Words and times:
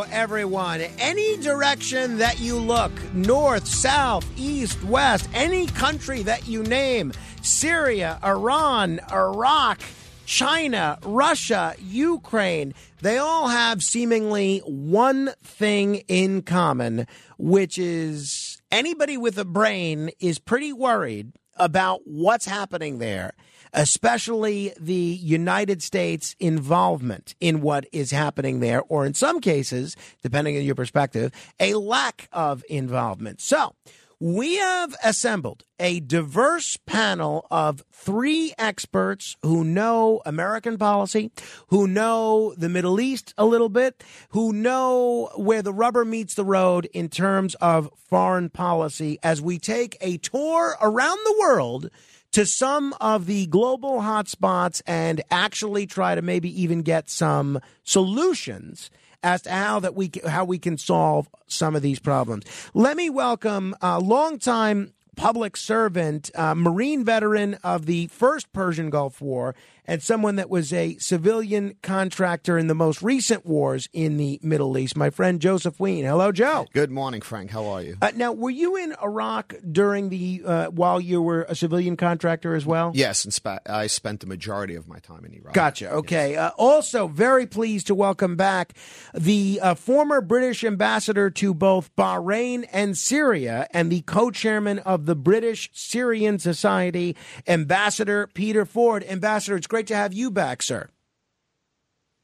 Everyone. 0.00 0.80
Any 0.98 1.36
direction 1.36 2.16
that 2.18 2.40
you 2.40 2.56
look, 2.56 2.90
north, 3.12 3.68
south, 3.68 4.26
east, 4.38 4.82
west, 4.84 5.28
any 5.34 5.66
country 5.66 6.22
that 6.22 6.48
you 6.48 6.62
name, 6.62 7.12
Syria, 7.42 8.18
Iran, 8.24 9.00
Iraq, 9.12 9.80
China, 10.24 10.98
Russia, 11.04 11.74
Ukraine, 11.78 12.72
they 13.02 13.18
all 13.18 13.48
have 13.48 13.82
seemingly 13.82 14.60
one 14.64 15.30
thing 15.44 15.96
in 16.08 16.42
common, 16.42 17.06
which 17.36 17.76
is 17.76 18.62
anybody 18.70 19.18
with 19.18 19.36
a 19.36 19.44
brain 19.44 20.10
is 20.18 20.38
pretty 20.38 20.72
worried 20.72 21.32
about 21.56 22.00
what's 22.04 22.46
happening 22.46 22.98
there 22.98 23.34
especially 23.72 24.72
the 24.78 24.94
United 24.94 25.82
States 25.82 26.36
involvement 26.38 27.34
in 27.40 27.60
what 27.60 27.86
is 27.92 28.10
happening 28.10 28.60
there, 28.60 28.82
or 28.82 29.06
in 29.06 29.14
some 29.14 29.40
cases, 29.40 29.96
depending 30.22 30.56
on 30.56 30.62
your 30.62 30.74
perspective, 30.74 31.32
a 31.58 31.74
lack 31.74 32.28
of 32.32 32.64
involvement. 32.68 33.40
So, 33.40 33.74
we 34.22 34.54
have 34.54 34.94
assembled 35.02 35.64
a 35.80 35.98
diverse 35.98 36.76
panel 36.86 37.44
of 37.50 37.82
three 37.90 38.54
experts 38.56 39.36
who 39.42 39.64
know 39.64 40.22
American 40.24 40.78
policy, 40.78 41.32
who 41.70 41.88
know 41.88 42.54
the 42.56 42.68
Middle 42.68 43.00
East 43.00 43.34
a 43.36 43.44
little 43.44 43.68
bit, 43.68 44.04
who 44.28 44.52
know 44.52 45.28
where 45.34 45.60
the 45.60 45.72
rubber 45.72 46.04
meets 46.04 46.34
the 46.34 46.44
road 46.44 46.88
in 46.94 47.08
terms 47.08 47.56
of 47.56 47.90
foreign 47.96 48.48
policy 48.48 49.18
as 49.24 49.42
we 49.42 49.58
take 49.58 49.96
a 50.00 50.18
tour 50.18 50.76
around 50.80 51.18
the 51.24 51.36
world 51.40 51.90
to 52.32 52.46
some 52.46 52.94
of 53.00 53.26
the 53.26 53.46
global 53.46 54.00
hotspots 54.00 54.82
and 54.86 55.22
actually 55.30 55.86
try 55.86 56.14
to 56.14 56.22
maybe 56.22 56.62
even 56.62 56.82
get 56.82 57.08
some 57.08 57.60
solutions 57.84 58.90
as 59.22 59.42
to 59.42 59.50
how 59.50 59.78
that 59.80 59.94
we 59.94 60.10
how 60.26 60.44
we 60.44 60.58
can 60.58 60.76
solve 60.76 61.28
some 61.46 61.76
of 61.76 61.82
these 61.82 62.00
problems. 62.00 62.44
Let 62.74 62.96
me 62.96 63.10
welcome 63.10 63.76
a 63.80 64.00
longtime 64.00 64.92
public 65.16 65.56
servant, 65.56 66.30
uh, 66.34 66.54
Marine 66.54 67.04
veteran 67.04 67.54
of 67.62 67.86
the 67.86 68.06
first 68.08 68.52
Persian 68.52 68.90
Gulf 68.90 69.20
War, 69.20 69.54
and 69.84 70.02
someone 70.02 70.36
that 70.36 70.48
was 70.48 70.72
a 70.72 70.96
civilian 70.98 71.76
contractor 71.82 72.56
in 72.56 72.66
the 72.66 72.74
most 72.74 73.02
recent 73.02 73.44
wars 73.44 73.88
in 73.92 74.16
the 74.16 74.38
Middle 74.42 74.78
East. 74.78 74.96
My 74.96 75.10
friend 75.10 75.40
Joseph 75.40 75.80
Wein. 75.80 76.04
Hello, 76.04 76.32
Joe. 76.32 76.66
Good 76.72 76.90
morning, 76.90 77.20
Frank. 77.20 77.50
How 77.50 77.66
are 77.66 77.82
you? 77.82 77.96
Uh, 78.00 78.12
now, 78.14 78.32
were 78.32 78.50
you 78.50 78.76
in 78.76 78.94
Iraq 79.02 79.54
during 79.70 80.08
the 80.08 80.42
uh, 80.44 80.66
while 80.66 81.00
you 81.00 81.20
were 81.20 81.42
a 81.48 81.54
civilian 81.54 81.96
contractor 81.96 82.54
as 82.54 82.64
well? 82.64 82.92
Yes, 82.94 83.24
and 83.24 83.34
spa- 83.34 83.58
I 83.66 83.86
spent 83.86 84.20
the 84.20 84.26
majority 84.26 84.74
of 84.74 84.86
my 84.86 84.98
time 84.98 85.24
in 85.24 85.34
Iraq. 85.34 85.54
Gotcha. 85.54 85.90
Okay. 85.90 86.36
Uh, 86.36 86.50
also, 86.56 87.08
very 87.08 87.46
pleased 87.46 87.88
to 87.88 87.94
welcome 87.94 88.36
back 88.36 88.74
the 89.14 89.58
uh, 89.62 89.74
former 89.74 90.20
British 90.20 90.64
ambassador 90.64 91.30
to 91.30 91.54
both 91.54 91.94
Bahrain 91.96 92.68
and 92.72 92.96
Syria, 92.96 93.66
and 93.72 93.90
the 93.90 94.02
co-chairman 94.02 94.78
of 94.80 95.06
the 95.06 95.16
British 95.16 95.70
Syrian 95.72 96.38
Society, 96.38 97.16
Ambassador 97.46 98.28
Peter 98.34 98.64
Ford. 98.64 99.04
Ambassador, 99.08 99.56
it's 99.56 99.66
great 99.72 99.86
to 99.86 99.96
have 99.96 100.12
you 100.12 100.30
back, 100.30 100.62
sir. 100.62 100.86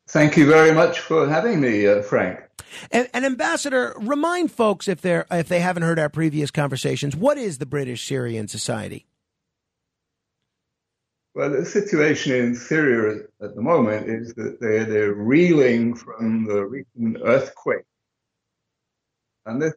Thank 0.07 0.37
you 0.37 0.47
very 0.47 0.75
much 0.75 1.01
for 1.01 1.27
having 1.27 1.63
me, 1.63 1.87
uh, 1.87 2.03
Frank. 2.03 2.41
And, 2.91 3.09
and, 3.15 3.25
Ambassador, 3.25 3.95
remind 3.97 4.53
folks 4.53 4.87
if 4.87 5.01
they 5.01 5.23
if 5.31 5.49
they 5.49 5.61
haven't 5.61 5.83
heard 5.83 5.99
our 5.99 6.11
previous 6.11 6.51
conversations, 6.51 7.17
what 7.17 7.39
is 7.39 7.57
the 7.57 7.65
British 7.65 8.07
Syrian 8.07 8.49
Society? 8.49 9.07
Well, 11.35 11.49
the 11.49 11.65
situation 11.65 12.35
in 12.35 12.55
Syria 12.55 13.23
at 13.41 13.55
the 13.55 13.63
moment 13.63 14.11
is 14.11 14.35
that 14.35 14.59
they're, 14.61 14.85
they're 14.85 15.15
reeling 15.15 15.95
from 15.95 16.45
the 16.45 16.67
recent 16.67 17.17
earthquake. 17.25 17.87
And 19.47 19.63
this 19.63 19.73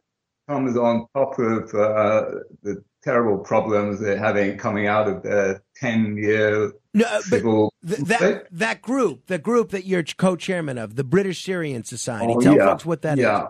comes 0.46 0.76
on 0.76 1.06
top 1.14 1.38
of 1.38 1.74
uh, 1.74 2.40
the 2.62 2.84
terrible 3.02 3.38
problems 3.38 4.00
they're 4.00 4.18
having 4.18 4.56
coming 4.56 4.86
out 4.86 5.08
of 5.08 5.22
their 5.22 5.62
10 5.76 6.16
year 6.16 6.72
no, 6.94 7.04
uh, 7.06 7.20
civil 7.20 7.72
th- 7.86 8.00
that 8.00 8.46
that 8.50 8.82
group, 8.82 9.26
the 9.26 9.38
group 9.38 9.70
that 9.70 9.86
you're 9.86 10.02
co-chairman 10.02 10.78
of, 10.78 10.96
the 10.96 11.04
British 11.04 11.42
Syrian 11.42 11.84
Society. 11.84 12.34
Oh, 12.36 12.40
Tell 12.40 12.56
yeah. 12.56 12.66
folks 12.66 12.84
what 12.84 13.02
that 13.02 13.18
yeah. 13.18 13.44
is. 13.44 13.48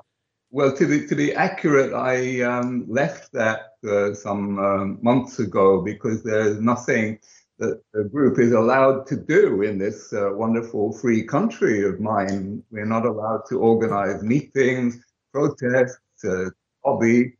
Well, 0.51 0.77
to 0.77 0.87
be 0.87 1.07
to 1.07 1.17
be 1.17 1.35
accurate, 1.35 1.93
I 1.93 2.43
um, 2.43 2.85
left 2.89 3.33
that 3.33 3.73
uh, 3.89 4.15
some 4.15 4.59
um, 4.59 4.99
months 5.03 5.39
ago 5.39 5.81
because 5.81 6.23
there's 6.23 6.61
nothing 6.61 7.19
that 7.59 7.81
the 7.93 8.05
group 8.05 8.39
is 8.39 8.53
allowed 8.53 9.07
to 9.07 9.17
do 9.17 9.63
in 9.63 9.79
this 9.79 10.13
uh, 10.13 10.31
wonderful 10.33 10.93
free 10.93 11.25
country 11.25 11.85
of 11.85 12.01
mine. 12.01 12.63
We're 12.71 12.85
not 12.85 13.07
allowed 13.07 13.43
to 13.49 13.59
organize 13.59 14.23
meetings, 14.23 14.99
protests, 15.33 15.99
uh, 16.25 16.51
hobby, 16.85 17.35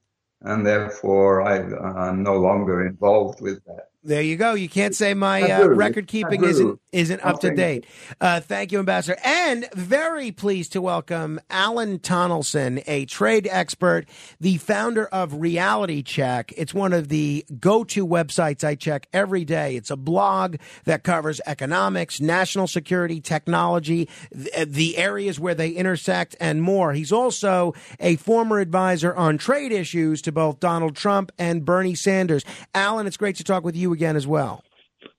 and 0.45 0.67
therefore 0.67 1.43
I, 1.43 1.61
uh, 1.61 1.95
I'm 1.95 2.23
no 2.23 2.37
longer 2.37 2.87
involved 2.87 3.41
with 3.41 3.65
that. 3.67 3.92
There 4.05 4.23
you 4.23 4.37
go. 4.37 4.55
You 4.55 4.69
can't 4.69 4.97
say 4.97 5.15
my 5.15 5.43
uh, 5.43 5.69
record 5.69 6.09
keeping 6.09 6.43
isn't 6.43 6.81
isn't 6.91 7.25
up 7.25 7.39
to 7.41 7.55
date. 7.55 7.87
Uh, 8.21 8.41
thank 8.41 8.73
you, 8.73 8.81
Ambassador, 8.81 9.17
and 9.25 9.69
very 9.75 10.33
pleased 10.33 10.73
to 10.73 10.83
welcome 10.83 11.41
Alan 11.49 12.01
Tonelson, 12.01 12.83
a 12.89 13.05
trade 13.05 13.49
expert, 13.49 14.09
the 14.41 14.59
founder 14.59 15.07
of 15.07 15.33
RealityChek. 15.33 16.53
It's 16.57 16.75
one 16.75 16.93
of 16.93 17.09
the 17.09 17.47
go-to 17.61 18.05
websites 18.05 18.65
I 18.65 18.75
check 18.75 19.07
every 19.13 19.45
day. 19.45 19.77
It's 19.77 19.91
a 19.91 19.97
blog 19.97 20.57
that 20.85 21.05
covers 21.05 21.41
economics, 21.47 22.21
national 22.21 22.67
security, 22.67 23.21
technology, 23.21 24.09
the 24.33 24.99
areas 24.99 25.39
where 25.39 25.55
they 25.55 25.71
intersect, 25.71 26.35
and 26.41 26.61
more. 26.61 26.93
He's 26.93 27.13
also 27.13 27.73
a 28.01 28.17
former 28.17 28.59
advisor 28.59 29.15
on 29.15 29.39
trade 29.39 29.71
issues 29.71 30.21
to 30.23 30.33
both 30.33 30.59
Donald 30.59 30.97
Trump 30.97 31.31
and 31.39 31.65
Bernie 31.65 31.95
Sanders. 31.95 32.45
Alan, 32.75 33.07
it's 33.07 33.17
great 33.17 33.37
to 33.37 33.45
talk 33.45 33.63
with 33.63 33.77
you 33.77 33.92
again 33.93 34.17
as 34.17 34.27
well. 34.27 34.65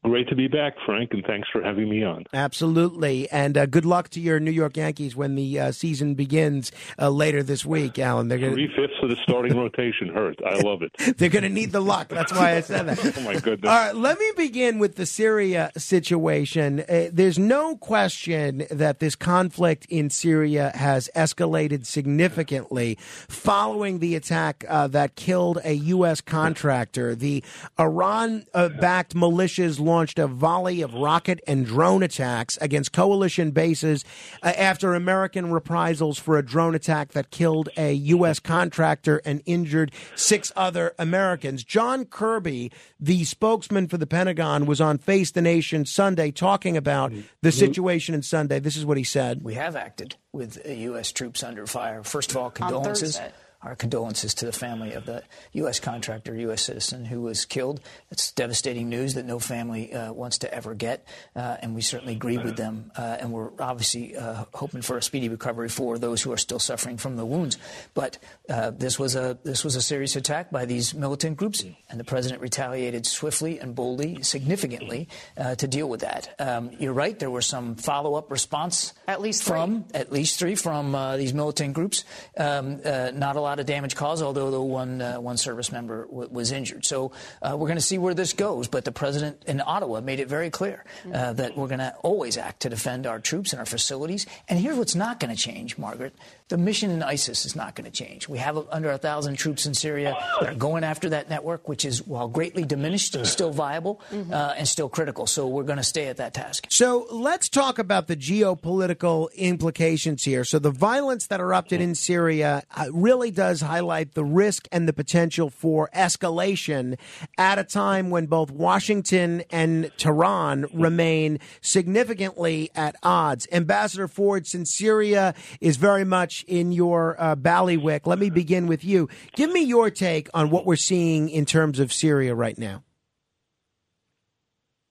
Great 0.04 0.28
to 0.28 0.36
be 0.36 0.50
back, 0.50 0.76
Frank, 0.86 1.14
and 1.14 1.24
thanks 1.26 1.48
for 1.50 1.62
having 1.62 1.90
me 1.90 2.04
on. 2.04 2.26
Absolutely. 2.34 3.30
And 3.32 3.58
uh, 3.58 3.66
good 3.66 3.86
luck 3.86 4.10
to 4.10 4.20
your 4.20 4.38
New 4.38 4.52
York 4.52 4.76
Yankees 4.76 5.16
when 5.16 5.36
the 5.36 5.60
uh, 5.60 5.72
season 5.72 6.14
begins 6.14 6.74
uh, 7.00 7.10
later 7.10 7.42
this 7.42 7.66
week, 7.66 7.98
Alan. 7.98 8.28
They're 8.28 8.38
gonna... 8.38 8.52
Three 8.52 8.68
fifths 8.76 8.96
of 9.02 9.10
the 9.10 9.16
starting 9.24 9.58
rotation 9.58 10.10
hurt. 10.10 10.38
I 10.46 10.60
love 10.60 10.82
it. 10.82 10.92
They're 11.18 11.30
going 11.30 11.44
to 11.44 11.50
need 11.50 11.72
the 11.72 11.80
luck. 11.80 12.10
That's 12.10 12.34
why 12.34 12.56
I 12.56 12.62
said 12.62 12.88
that. 12.88 13.18
oh, 13.18 13.22
my 13.22 13.40
goodness. 13.40 13.70
All 13.70 13.78
right, 13.78 13.96
let 13.96 14.20
me 14.20 14.30
begin 14.36 14.78
with 14.78 14.96
the 14.96 15.06
Syria 15.06 15.72
situation. 15.78 16.82
Uh, 16.82 17.08
there's 17.12 17.40
no 17.40 17.78
question 17.78 18.66
that 18.70 19.00
this 19.00 19.16
conflict 19.16 19.86
in 19.90 20.10
Syria 20.10 20.72
has 20.76 21.10
escalated 21.16 21.86
significantly 21.86 22.98
following 23.00 24.00
the 24.00 24.16
attack 24.16 24.66
uh, 24.68 24.88
that 24.88 25.16
killed 25.16 25.60
a 25.64 25.74
U.S. 25.74 26.20
contractor. 26.20 27.16
The 27.16 27.42
Iran 27.80 28.46
uh, 28.54 28.68
backed 28.68 29.16
militias 29.16 29.80
launched 29.94 30.18
a 30.18 30.26
volley 30.26 30.82
of 30.82 30.96
rocket 30.96 31.40
and 31.46 31.68
drone 31.68 32.02
attacks 32.02 32.58
against 32.60 32.92
coalition 32.92 33.52
bases 33.52 34.04
uh, 34.42 34.48
after 34.58 34.96
American 34.96 35.52
reprisals 35.52 36.18
for 36.18 36.36
a 36.36 36.44
drone 36.44 36.74
attack 36.74 37.12
that 37.12 37.30
killed 37.30 37.70
a 37.78 37.94
U.S. 37.94 38.40
contractor 38.40 39.22
and 39.24 39.44
injured 39.46 39.92
six 40.16 40.52
other 40.56 40.96
Americans. 40.98 41.64
John 41.64 42.06
Kirby, 42.06 42.72
the 43.00 43.24
spokesman 43.24 43.88
for 43.88 44.00
the 44.00 44.08
Pentagon, 44.08 44.66
was 44.66 44.82
on 44.82 44.98
Face 44.98 45.30
the 45.30 45.44
Nation 45.44 45.86
Sunday 45.86 46.32
talking 46.32 46.76
about 46.76 47.12
the 47.12 47.50
mm-hmm. 47.50 47.50
situation 47.50 48.16
in 48.16 48.24
Sunday. 48.24 48.60
This 48.60 48.76
is 48.76 48.88
what 48.88 48.98
he 48.98 49.04
said. 49.04 49.44
We 49.44 49.54
have 49.54 49.76
acted 49.76 50.16
with 50.32 50.60
U.S. 50.68 51.12
troops 51.12 51.44
under 51.44 51.68
fire. 51.68 52.02
First 52.02 52.32
of 52.32 52.38
all, 52.38 52.50
condolences 52.50 53.22
our 53.64 53.76
condolences 53.76 54.34
to 54.36 54.46
the 54.46 54.52
family 54.52 54.94
of 54.94 55.06
the 55.06 55.24
U.S. 55.54 55.80
contractor, 55.80 56.36
U.S. 56.36 56.64
citizen 56.64 57.06
who 57.06 57.22
was 57.22 57.46
killed. 57.46 57.80
It's 58.12 58.32
devastating 58.32 58.90
news 58.90 59.14
that 59.14 59.26
no 59.26 59.40
family 59.40 59.94
uh, 59.94 60.12
wants 60.14 60.40
to 60.40 60.54
ever 60.54 60.74
get, 60.74 61.08
uh, 61.36 61.58
and 61.62 61.74
we 61.76 61.82
certainly 61.82 62.14
agree 62.14 62.38
with 62.38 62.58
them. 62.58 62.92
Uh, 62.96 63.18
and 63.20 63.32
we're 63.32 63.52
obviously 63.60 64.16
uh, 64.16 64.46
hoping 64.54 64.82
for 64.82 64.98
a 64.98 65.02
speedy 65.02 65.30
recovery 65.30 65.70
for 65.70 65.98
those 65.98 66.22
who 66.22 66.32
are 66.32 66.38
still 66.38 66.60
suffering 66.60 66.98
from 66.98 67.16
the 67.16 67.26
wounds. 67.26 67.58
But 67.94 68.18
uh, 68.50 68.72
this 68.72 69.00
was 69.00 69.16
a 69.16 69.38
this 69.44 69.64
was 69.64 69.76
a 69.76 69.82
serious 69.82 70.16
attack 70.16 70.52
by 70.52 70.66
these 70.66 70.94
militant 70.94 71.38
groups, 71.38 71.64
and 71.90 72.00
the 72.00 72.04
president 72.04 72.42
retaliated 72.42 73.06
swiftly 73.06 73.60
and 73.60 73.76
boldly, 73.76 74.24
significantly, 74.24 75.08
uh, 75.38 75.56
to 75.56 75.68
deal 75.68 75.88
with 75.88 76.02
that. 76.02 76.36
Um, 76.40 76.72
you're 76.80 76.94
right. 76.94 77.18
There 77.18 77.32
were 77.32 77.42
some 77.42 77.76
follow-up 77.76 78.32
response 78.32 78.94
at 79.08 79.22
least 79.22 79.44
from 79.44 79.86
at 79.94 80.12
least 80.12 80.40
three 80.40 80.56
from 80.56 80.92
these 81.18 81.34
militant 81.34 81.74
groups. 81.74 82.04
Um, 82.38 82.82
not 82.84 83.36
a 83.36 83.42
lot 83.42 83.53
of 83.60 83.66
damage 83.66 83.96
caused, 83.96 84.24
although 84.24 84.52
the 84.52 84.62
one 84.62 85.02
uh, 85.02 85.20
one 85.20 85.38
service 85.38 85.72
member 85.72 86.06
w- 86.06 86.30
was 86.32 86.52
injured. 86.52 86.86
So 86.86 87.12
uh, 87.42 87.56
we're 87.58 87.68
going 87.68 87.78
to 87.78 87.82
see 87.82 87.98
where 87.98 88.14
this 88.14 88.34
goes. 88.34 88.68
But 88.68 88.86
the 88.86 88.92
president 88.92 89.44
in 89.48 89.62
Ottawa 89.66 90.02
made 90.02 90.20
it 90.20 90.28
very 90.28 90.50
clear 90.50 90.86
uh, 91.14 91.34
that 91.34 91.58
we're 91.58 91.68
going 91.68 91.80
to 91.80 91.96
always 92.04 92.38
act 92.38 92.62
to 92.62 92.70
defend 92.70 93.08
our 93.08 93.20
troops 93.20 93.54
and 93.54 93.60
our 93.60 93.66
facilities. 93.66 94.26
And 94.48 94.60
here's 94.60 94.78
what's 94.78 94.96
not 94.96 95.20
going 95.20 95.36
to 95.36 95.42
change, 95.42 95.78
Margaret. 95.78 96.14
The 96.54 96.60
mission 96.60 96.92
in 96.92 97.02
ISIS 97.02 97.48
is 97.48 97.56
not 97.56 97.74
going 97.74 97.90
to 97.90 97.92
change. 97.92 98.30
We 98.30 98.38
have 98.38 98.64
under 98.70 98.92
a 98.92 99.00
thousand 99.00 99.38
troops 99.38 99.66
in 99.66 99.74
Syria 99.74 100.16
that 100.40 100.52
are 100.52 100.56
going 100.56 100.84
after 100.84 101.10
that 101.10 101.28
network, 101.28 101.68
which 101.68 101.84
is, 101.84 102.06
while 102.06 102.28
greatly 102.28 102.64
diminished, 102.64 103.18
still 103.26 103.50
viable 103.50 104.00
mm-hmm. 104.12 104.32
uh, 104.32 104.54
and 104.56 104.68
still 104.68 104.88
critical. 104.88 105.26
So 105.26 105.48
we're 105.48 105.64
going 105.64 105.80
to 105.80 105.84
stay 105.84 106.10
at 106.10 106.18
that 106.18 106.36
task. 106.36 106.68
So 106.70 107.08
let's 107.10 107.50
talk 107.50 107.80
about 107.80 108.06
the 108.06 108.16
geopolitical 108.16 109.34
implications 109.34 110.26
here. 110.26 110.44
So 110.44 110.60
the 110.60 110.70
violence 110.70 111.26
that 111.26 111.40
erupted 111.40 111.82
in 111.82 111.96
Syria 111.96 112.62
uh, 112.76 112.86
really 112.94 113.32
does 113.32 113.62
highlight 113.62 114.14
the 114.14 114.24
risk 114.24 114.68
and 114.72 114.88
the 114.88 114.94
potential 114.94 115.50
for 115.50 115.90
escalation 115.96 117.00
at 117.36 117.58
a 117.58 117.64
time 117.64 118.12
when 118.12 118.28
both 118.28 118.52
Washington 118.52 119.42
and 119.50 119.92
Tehran 119.98 120.68
remain 120.72 121.40
significantly 121.62 122.70
at 122.76 122.96
odds. 123.02 123.48
Ambassador 123.52 124.08
Ford, 124.08 124.46
since 124.46 124.72
Syria 124.72 125.34
is 125.60 125.78
very 125.78 126.04
much 126.04 126.43
in 126.48 126.72
your 126.72 127.16
uh, 127.22 127.36
bailiwick. 127.36 128.08
Let 128.08 128.20
me 128.20 128.30
begin 128.30 128.68
with 128.68 128.84
you. 128.84 129.10
Give 129.36 129.52
me 129.52 129.64
your 129.64 129.90
take 129.90 130.30
on 130.34 130.50
what 130.50 130.66
we're 130.66 130.76
seeing 130.76 131.30
in 131.30 131.46
terms 131.46 131.80
of 131.80 131.92
Syria 131.92 132.36
right 132.36 132.58
now. 132.58 132.84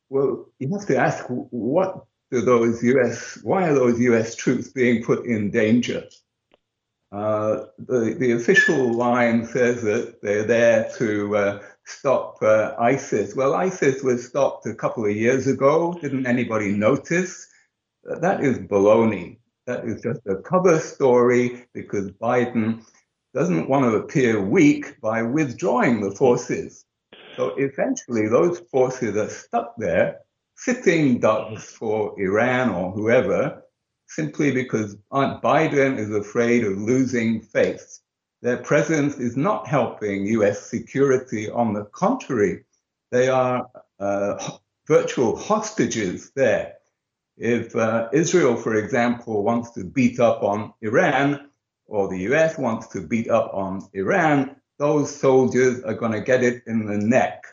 Well, 0.09 0.47
you 0.59 0.71
have 0.73 0.87
to 0.89 0.97
ask 0.97 1.25
what 1.29 2.05
do 2.31 2.41
those 2.41 2.83
U.S. 2.83 3.39
Why 3.43 3.69
are 3.69 3.75
those 3.75 4.01
U.S. 4.01 4.35
troops 4.35 4.69
being 4.69 5.03
put 5.03 5.27
in 5.27 5.51
danger? 5.51 6.05
Uh, 7.13 7.67
the 7.79 8.17
the 8.19 8.33
official 8.33 8.95
line 8.95 9.45
says 9.47 9.83
that 9.83 10.23
they're 10.23 10.45
there 10.45 10.91
to 10.97 11.37
uh, 11.37 11.63
stop 11.85 12.39
uh, 12.43 12.75
ISIS. 12.79 13.37
Well, 13.37 13.55
ISIS 13.55 14.03
was 14.03 14.27
stopped 14.27 14.67
a 14.67 14.75
couple 14.75 15.05
of 15.05 15.15
years 15.15 15.47
ago. 15.47 15.99
Didn't 16.01 16.27
anybody 16.27 16.73
notice? 16.73 17.47
That 18.05 18.43
is 18.43 18.59
baloney. 18.59 19.39
That 19.67 19.85
is 19.85 20.03
just 20.03 20.21
a 20.27 20.37
cover 20.37 20.79
story 20.81 21.67
because 21.73 22.11
Biden 22.11 22.85
doesn't 23.33 23.69
want 23.69 23.85
to 23.85 23.97
appear 23.97 24.41
weak 24.41 25.01
by 25.01 25.23
withdrawing 25.23 26.01
the 26.01 26.11
forces. 26.11 26.85
So 27.37 27.57
essentially, 27.57 28.29
those 28.29 28.59
forces 28.71 29.17
are 29.17 29.31
stuck 29.31 29.75
there, 29.79 30.21
sitting 30.57 31.21
ducks 31.21 31.65
for 31.65 32.15
Iran 32.21 32.71
or 32.71 32.91
whoever, 32.91 33.63
simply 34.07 34.53
because 34.53 34.97
Aunt 35.11 35.43
Biden 35.43 35.97
is 35.99 36.11
afraid 36.11 36.65
of 36.65 36.77
losing 36.77 37.41
face. 37.41 38.01
Their 38.43 38.59
presence 38.59 39.17
is 39.19 39.37
not 39.37 39.69
helping 39.69 40.27
US 40.27 40.67
security. 40.69 41.49
On 41.49 41.73
the 41.73 41.85
contrary, 41.87 42.65
they 43.13 43.29
are 43.29 43.67
uh, 44.01 44.59
virtual 44.87 45.37
hostages 45.37 46.33
there. 46.35 46.75
If 47.37 47.75
uh, 47.75 48.09
Israel, 48.13 48.57
for 48.57 48.75
example, 48.75 49.43
wants 49.43 49.71
to 49.73 49.85
beat 49.85 50.21
up 50.21 50.43
on 50.43 50.75
Iran, 50.83 51.51
or 51.87 52.09
the 52.09 52.21
US 52.33 52.59
wants 52.59 52.87
to 52.89 53.01
beat 53.01 53.29
up 53.29 53.51
on 53.53 53.89
Iran, 53.93 54.57
those 54.79 55.15
soldiers 55.15 55.83
are 55.83 55.95
going 55.95 56.13
to 56.13 56.21
get 56.21 56.43
it 56.43 56.63
in 56.67 56.87
the 56.87 56.99
neck. 56.99 57.45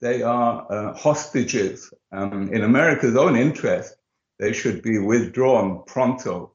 They 0.00 0.22
are 0.22 0.66
uh, 0.70 0.94
hostages. 0.94 1.92
Um, 2.12 2.52
in 2.52 2.62
America's 2.62 3.16
own 3.16 3.36
interest, 3.36 3.94
they 4.38 4.52
should 4.52 4.82
be 4.82 4.98
withdrawn 4.98 5.82
pronto. 5.86 6.52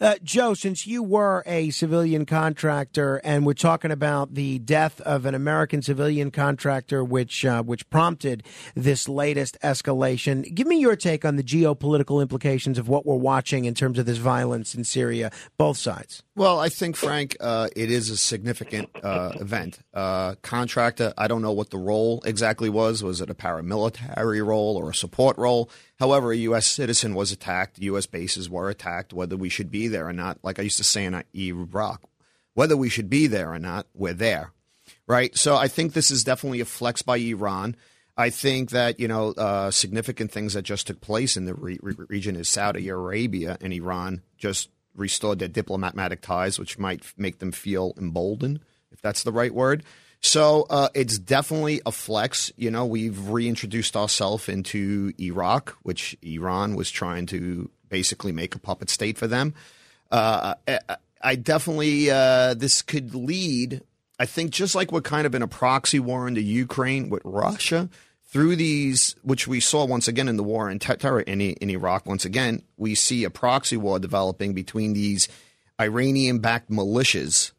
Uh, 0.00 0.16
Joe, 0.22 0.54
since 0.54 0.86
you 0.86 1.02
were 1.02 1.42
a 1.46 1.70
civilian 1.70 2.26
contractor, 2.26 3.20
and 3.24 3.46
we're 3.46 3.54
talking 3.54 3.90
about 3.90 4.34
the 4.34 4.58
death 4.58 5.00
of 5.02 5.26
an 5.26 5.34
American 5.34 5.82
civilian 5.82 6.30
contractor, 6.30 7.04
which 7.04 7.44
uh, 7.44 7.62
which 7.62 7.88
prompted 7.90 8.42
this 8.74 9.08
latest 9.08 9.56
escalation, 9.62 10.54
give 10.54 10.66
me 10.66 10.78
your 10.78 10.96
take 10.96 11.24
on 11.24 11.36
the 11.36 11.42
geopolitical 11.42 12.20
implications 12.20 12.78
of 12.78 12.88
what 12.88 13.06
we're 13.06 13.16
watching 13.16 13.64
in 13.64 13.74
terms 13.74 13.98
of 13.98 14.06
this 14.06 14.18
violence 14.18 14.74
in 14.74 14.84
Syria, 14.84 15.30
both 15.58 15.76
sides. 15.76 16.22
Well, 16.36 16.60
I 16.60 16.68
think 16.68 16.96
Frank, 16.96 17.34
uh, 17.40 17.68
it 17.74 17.90
is 17.90 18.10
a 18.10 18.16
significant 18.18 18.90
uh, 19.02 19.32
event. 19.40 19.78
Uh, 19.94 20.34
contractor, 20.42 21.14
I 21.16 21.28
don't 21.28 21.40
know 21.40 21.52
what 21.52 21.70
the 21.70 21.78
role 21.78 22.20
exactly 22.26 22.68
was. 22.68 23.02
Was 23.02 23.22
it 23.22 23.30
a 23.30 23.34
paramilitary 23.34 24.46
role 24.46 24.76
or 24.76 24.90
a 24.90 24.94
support 24.94 25.38
role? 25.38 25.70
However, 25.98 26.32
a 26.32 26.36
U.S. 26.36 26.66
citizen 26.66 27.14
was 27.14 27.32
attacked. 27.32 27.78
U.S. 27.78 28.04
bases 28.04 28.50
were 28.50 28.68
attacked. 28.68 29.14
Whether 29.14 29.34
we 29.34 29.48
should 29.48 29.70
be 29.70 29.88
there 29.88 30.06
or 30.06 30.12
not, 30.12 30.38
like 30.42 30.58
I 30.58 30.62
used 30.62 30.76
to 30.76 30.84
say 30.84 31.06
in 31.06 31.24
Iraq, 31.34 32.02
whether 32.52 32.76
we 32.76 32.90
should 32.90 33.08
be 33.08 33.26
there 33.26 33.50
or 33.50 33.58
not, 33.58 33.86
we're 33.94 34.12
there, 34.12 34.52
right? 35.06 35.34
So 35.38 35.56
I 35.56 35.68
think 35.68 35.94
this 35.94 36.10
is 36.10 36.22
definitely 36.22 36.60
a 36.60 36.66
flex 36.66 37.00
by 37.00 37.16
Iran. 37.16 37.76
I 38.14 38.28
think 38.28 38.70
that 38.70 39.00
you 39.00 39.08
know 39.08 39.30
uh, 39.30 39.70
significant 39.70 40.32
things 40.32 40.52
that 40.52 40.62
just 40.62 40.86
took 40.86 41.00
place 41.00 41.38
in 41.38 41.46
the 41.46 41.54
re- 41.54 41.78
region 41.80 42.36
is 42.36 42.50
Saudi 42.50 42.88
Arabia 42.90 43.56
and 43.62 43.72
Iran 43.72 44.20
just 44.36 44.68
restored 44.96 45.38
their 45.38 45.48
diplomatic 45.48 46.20
ties, 46.20 46.58
which 46.58 46.78
might 46.78 47.02
make 47.16 47.38
them 47.38 47.52
feel 47.52 47.94
emboldened, 47.98 48.60
if 48.90 49.00
that's 49.00 49.22
the 49.22 49.32
right 49.32 49.54
word. 49.54 49.82
So 50.20 50.66
uh, 50.70 50.88
it's 50.94 51.18
definitely 51.18 51.80
a 51.86 51.92
flex. 51.92 52.50
You 52.56 52.70
know, 52.70 52.86
we've 52.86 53.28
reintroduced 53.28 53.96
ourselves 53.96 54.48
into 54.48 55.12
Iraq, 55.20 55.76
which 55.82 56.16
Iran 56.22 56.74
was 56.74 56.90
trying 56.90 57.26
to 57.26 57.70
basically 57.88 58.32
make 58.32 58.54
a 58.54 58.58
puppet 58.58 58.90
state 58.90 59.18
for 59.18 59.26
them. 59.26 59.54
Uh, 60.10 60.54
I 61.22 61.36
definitely, 61.36 62.10
uh, 62.10 62.54
this 62.54 62.82
could 62.82 63.14
lead, 63.14 63.82
I 64.18 64.26
think, 64.26 64.50
just 64.50 64.74
like 64.74 64.92
we're 64.92 65.00
kind 65.00 65.26
of 65.26 65.34
in 65.34 65.42
a 65.42 65.48
proxy 65.48 66.00
war 66.00 66.26
into 66.26 66.40
Ukraine 66.40 67.08
with 67.08 67.22
Russia, 67.24 67.88
through 68.26 68.56
these, 68.56 69.14
which 69.22 69.46
we 69.46 69.60
saw 69.60 69.84
once 69.84 70.08
again 70.08 70.28
in 70.28 70.36
the 70.36 70.42
war 70.42 70.70
in 70.70 70.78
in, 70.78 71.40
in 71.40 71.70
Iraq, 71.70 72.06
once 72.06 72.24
again, 72.24 72.62
we 72.76 72.94
see 72.94 73.24
a 73.24 73.30
proxy 73.30 73.76
war 73.76 73.98
developing 73.98 74.52
between 74.52 74.92
these 74.92 75.28
Iranian 75.80 76.40
backed 76.40 76.70
militias 76.70 77.52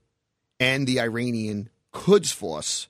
and 0.60 0.86
the 0.86 1.00
Iranian 1.00 1.70
Quds 1.92 2.32
Force 2.32 2.88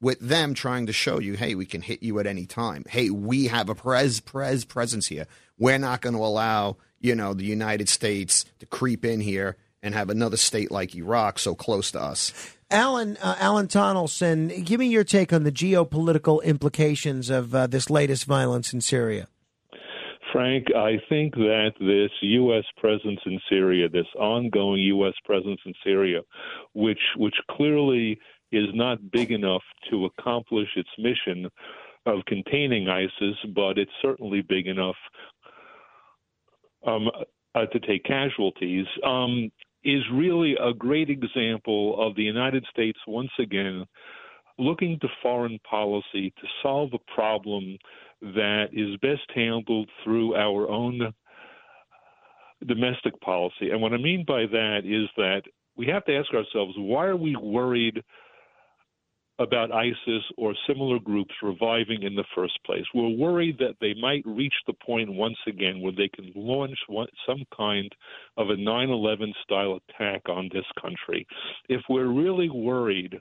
with 0.00 0.20
them 0.20 0.54
trying 0.54 0.86
to 0.86 0.92
show 0.92 1.18
you, 1.18 1.34
hey, 1.34 1.54
we 1.54 1.66
can 1.66 1.82
hit 1.82 2.02
you 2.02 2.18
at 2.20 2.26
any 2.26 2.46
time. 2.46 2.84
Hey, 2.88 3.10
we 3.10 3.48
have 3.48 3.68
a 3.68 3.74
pres 3.74 4.20
pres 4.20 4.64
presence 4.64 5.08
here. 5.08 5.26
We're 5.58 5.78
not 5.78 6.00
going 6.00 6.14
to 6.14 6.22
allow 6.22 6.76
you 7.00 7.14
know 7.14 7.34
the 7.34 7.44
United 7.44 7.88
States 7.88 8.44
to 8.60 8.66
creep 8.66 9.04
in 9.04 9.20
here 9.20 9.56
and 9.82 9.94
have 9.94 10.10
another 10.10 10.36
state 10.36 10.70
like 10.70 10.94
Iraq 10.94 11.38
so 11.38 11.54
close 11.54 11.90
to 11.92 12.00
us. 12.00 12.32
Alan 12.70 13.16
uh, 13.22 13.36
Alan 13.38 13.66
Tonelson, 13.66 14.64
give 14.64 14.80
me 14.80 14.86
your 14.86 15.04
take 15.04 15.32
on 15.32 15.44
the 15.44 15.52
geopolitical 15.52 16.42
implications 16.42 17.30
of 17.30 17.54
uh, 17.54 17.66
this 17.66 17.90
latest 17.90 18.24
violence 18.24 18.72
in 18.72 18.80
Syria. 18.80 19.26
Frank, 20.32 20.66
I 20.76 21.00
think 21.08 21.34
that 21.34 21.72
this 21.80 22.10
U.S. 22.22 22.64
presence 22.76 23.18
in 23.26 23.40
Syria, 23.48 23.88
this 23.88 24.06
ongoing 24.16 24.80
U.S. 24.82 25.14
presence 25.24 25.60
in 25.66 25.72
Syria, 25.82 26.20
which 26.72 27.00
which 27.16 27.34
clearly 27.50 28.18
is 28.52 28.66
not 28.74 29.10
big 29.10 29.30
enough 29.30 29.62
to 29.90 30.06
accomplish 30.06 30.68
its 30.76 30.88
mission 30.98 31.48
of 32.06 32.24
containing 32.26 32.88
ISIS, 32.88 33.36
but 33.54 33.78
it's 33.78 33.90
certainly 34.02 34.42
big 34.42 34.66
enough 34.66 34.96
um, 36.86 37.08
uh, 37.54 37.66
to 37.66 37.80
take 37.80 38.04
casualties, 38.04 38.86
um, 39.04 39.50
is 39.84 40.02
really 40.12 40.56
a 40.60 40.74
great 40.74 41.08
example 41.10 41.96
of 41.98 42.14
the 42.16 42.22
United 42.22 42.64
States 42.70 42.98
once 43.06 43.30
again 43.38 43.84
looking 44.58 44.98
to 45.00 45.08
foreign 45.22 45.58
policy 45.68 46.32
to 46.38 46.46
solve 46.62 46.90
a 46.92 47.12
problem 47.14 47.78
that 48.20 48.66
is 48.72 48.96
best 49.00 49.22
handled 49.34 49.88
through 50.04 50.34
our 50.34 50.68
own 50.68 51.12
domestic 52.66 53.18
policy. 53.20 53.70
And 53.70 53.80
what 53.80 53.94
I 53.94 53.96
mean 53.96 54.24
by 54.26 54.44
that 54.46 54.80
is 54.84 55.08
that 55.16 55.42
we 55.76 55.86
have 55.86 56.04
to 56.04 56.14
ask 56.14 56.32
ourselves 56.34 56.74
why 56.76 57.06
are 57.06 57.16
we 57.16 57.34
worried 57.36 58.02
about 59.40 59.72
ISIS 59.72 60.22
or 60.36 60.54
similar 60.68 60.98
groups 60.98 61.34
reviving 61.42 62.02
in 62.02 62.14
the 62.14 62.26
first 62.34 62.58
place. 62.64 62.84
We're 62.94 63.16
worried 63.16 63.56
that 63.58 63.76
they 63.80 63.94
might 63.94 64.22
reach 64.26 64.52
the 64.66 64.74
point 64.74 65.10
once 65.10 65.38
again 65.48 65.80
where 65.80 65.94
they 65.96 66.10
can 66.14 66.30
launch 66.36 66.78
some 67.26 67.42
kind 67.56 67.90
of 68.36 68.50
a 68.50 68.56
9 68.56 68.90
11 68.90 69.32
style 69.42 69.80
attack 69.88 70.28
on 70.28 70.50
this 70.52 70.66
country. 70.80 71.26
If 71.70 71.80
we're 71.88 72.12
really 72.12 72.50
worried 72.50 73.18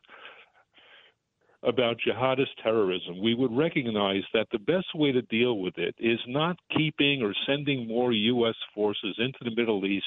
about 1.63 1.97
jihadist 2.05 2.55
terrorism, 2.61 3.21
we 3.21 3.33
would 3.33 3.55
recognize 3.55 4.23
that 4.33 4.47
the 4.51 4.59
best 4.59 4.87
way 4.95 5.13
to 5.13 5.21
deal 5.23 5.59
with 5.59 5.77
it 5.77 5.95
is 5.99 6.19
not 6.27 6.57
keeping 6.75 7.21
or 7.21 7.33
sending 7.45 7.87
more 7.87 8.11
U.S. 8.11 8.55
forces 8.75 9.15
into 9.17 9.39
the 9.41 9.55
Middle 9.55 9.85
East 9.85 10.05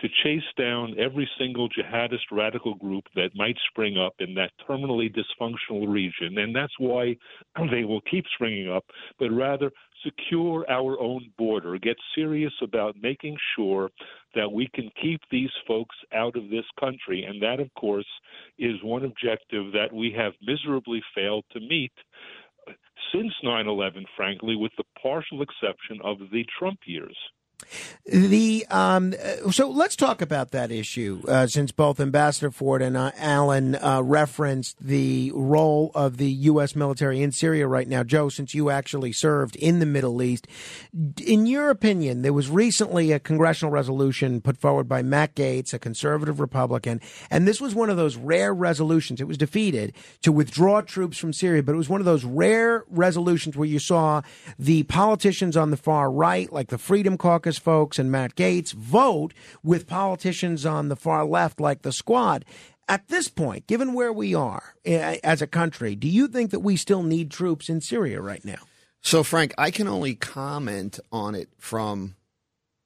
to 0.00 0.08
chase 0.22 0.42
down 0.56 0.94
every 0.98 1.28
single 1.38 1.68
jihadist 1.68 2.30
radical 2.30 2.74
group 2.74 3.04
that 3.14 3.30
might 3.34 3.56
spring 3.70 3.96
up 3.98 4.14
in 4.20 4.34
that 4.34 4.52
terminally 4.68 5.12
dysfunctional 5.12 5.88
region. 5.88 6.38
And 6.38 6.54
that's 6.54 6.72
why 6.78 7.16
they 7.70 7.84
will 7.84 8.00
keep 8.02 8.24
springing 8.34 8.70
up, 8.70 8.84
but 9.18 9.30
rather 9.30 9.70
secure 10.04 10.64
our 10.70 10.98
own 11.00 11.30
border, 11.36 11.76
get 11.78 11.96
serious 12.14 12.52
about 12.62 12.94
making 13.02 13.36
sure 13.56 13.90
that 14.34 14.50
we 14.50 14.68
can 14.74 14.88
keep 15.02 15.20
these 15.30 15.50
folks 15.66 15.96
out 16.14 16.36
of 16.36 16.50
this 16.50 16.64
country. 16.78 17.24
And 17.24 17.42
that, 17.42 17.60
of 17.60 17.68
course, 17.74 18.06
is 18.58 18.76
one 18.82 19.04
objective 19.04 19.72
that 19.72 19.92
we 19.92 20.14
have 20.16 20.32
miserably 20.42 21.02
failed 21.14 21.44
to 21.52 21.60
meet 21.60 21.92
since 23.12 23.32
9 23.42 23.66
11, 23.66 24.04
frankly, 24.16 24.56
with 24.56 24.72
the 24.76 24.84
partial 25.00 25.42
exception 25.42 25.98
of 26.04 26.18
the 26.30 26.44
Trump 26.58 26.78
years. 26.86 27.16
The 28.10 28.64
um, 28.70 29.14
so 29.50 29.68
let's 29.68 29.94
talk 29.94 30.22
about 30.22 30.52
that 30.52 30.70
issue 30.70 31.22
uh, 31.28 31.46
since 31.46 31.72
both 31.72 32.00
Ambassador 32.00 32.50
Ford 32.50 32.80
and 32.80 32.96
uh, 32.96 33.10
Alan 33.18 33.74
uh, 33.74 34.00
referenced 34.02 34.78
the 34.80 35.30
role 35.34 35.90
of 35.94 36.16
the 36.16 36.30
U.S. 36.30 36.74
military 36.74 37.20
in 37.20 37.32
Syria 37.32 37.66
right 37.66 37.86
now. 37.86 38.02
Joe, 38.02 38.30
since 38.30 38.54
you 38.54 38.70
actually 38.70 39.12
served 39.12 39.56
in 39.56 39.78
the 39.78 39.84
Middle 39.84 40.22
East, 40.22 40.46
in 41.22 41.44
your 41.44 41.68
opinion, 41.68 42.22
there 42.22 42.32
was 42.32 42.48
recently 42.48 43.12
a 43.12 43.18
congressional 43.20 43.70
resolution 43.70 44.40
put 44.40 44.56
forward 44.56 44.88
by 44.88 45.02
Matt 45.02 45.34
Gaetz, 45.34 45.74
a 45.74 45.78
conservative 45.78 46.40
Republican, 46.40 47.02
and 47.30 47.46
this 47.46 47.60
was 47.60 47.74
one 47.74 47.90
of 47.90 47.98
those 47.98 48.16
rare 48.16 48.54
resolutions. 48.54 49.20
It 49.20 49.28
was 49.28 49.36
defeated 49.36 49.92
to 50.22 50.32
withdraw 50.32 50.80
troops 50.80 51.18
from 51.18 51.34
Syria, 51.34 51.62
but 51.62 51.74
it 51.74 51.78
was 51.78 51.90
one 51.90 52.00
of 52.00 52.06
those 52.06 52.24
rare 52.24 52.84
resolutions 52.88 53.54
where 53.54 53.68
you 53.68 53.78
saw 53.78 54.22
the 54.58 54.84
politicians 54.84 55.58
on 55.58 55.70
the 55.70 55.76
far 55.76 56.10
right, 56.10 56.50
like 56.50 56.68
the 56.68 56.78
Freedom 56.78 57.18
Caucus 57.18 57.47
folks 57.56 57.98
and 57.98 58.12
Matt 58.12 58.34
Gaetz 58.34 58.72
vote 58.72 59.32
with 59.62 59.86
politicians 59.86 60.66
on 60.66 60.88
the 60.88 60.96
far 60.96 61.24
left 61.24 61.60
like 61.60 61.82
the 61.82 61.92
squad. 61.92 62.44
At 62.88 63.08
this 63.08 63.28
point, 63.28 63.66
given 63.66 63.94
where 63.94 64.12
we 64.12 64.34
are 64.34 64.74
eh, 64.84 65.18
as 65.22 65.40
a 65.40 65.46
country, 65.46 65.94
do 65.94 66.08
you 66.08 66.26
think 66.26 66.50
that 66.50 66.60
we 66.60 66.76
still 66.76 67.02
need 67.02 67.30
troops 67.30 67.68
in 67.68 67.80
Syria 67.80 68.20
right 68.20 68.44
now? 68.44 68.60
So, 69.00 69.22
Frank, 69.22 69.54
I 69.56 69.70
can 69.70 69.86
only 69.86 70.14
comment 70.14 70.98
on 71.12 71.34
it 71.34 71.48
from 71.58 72.16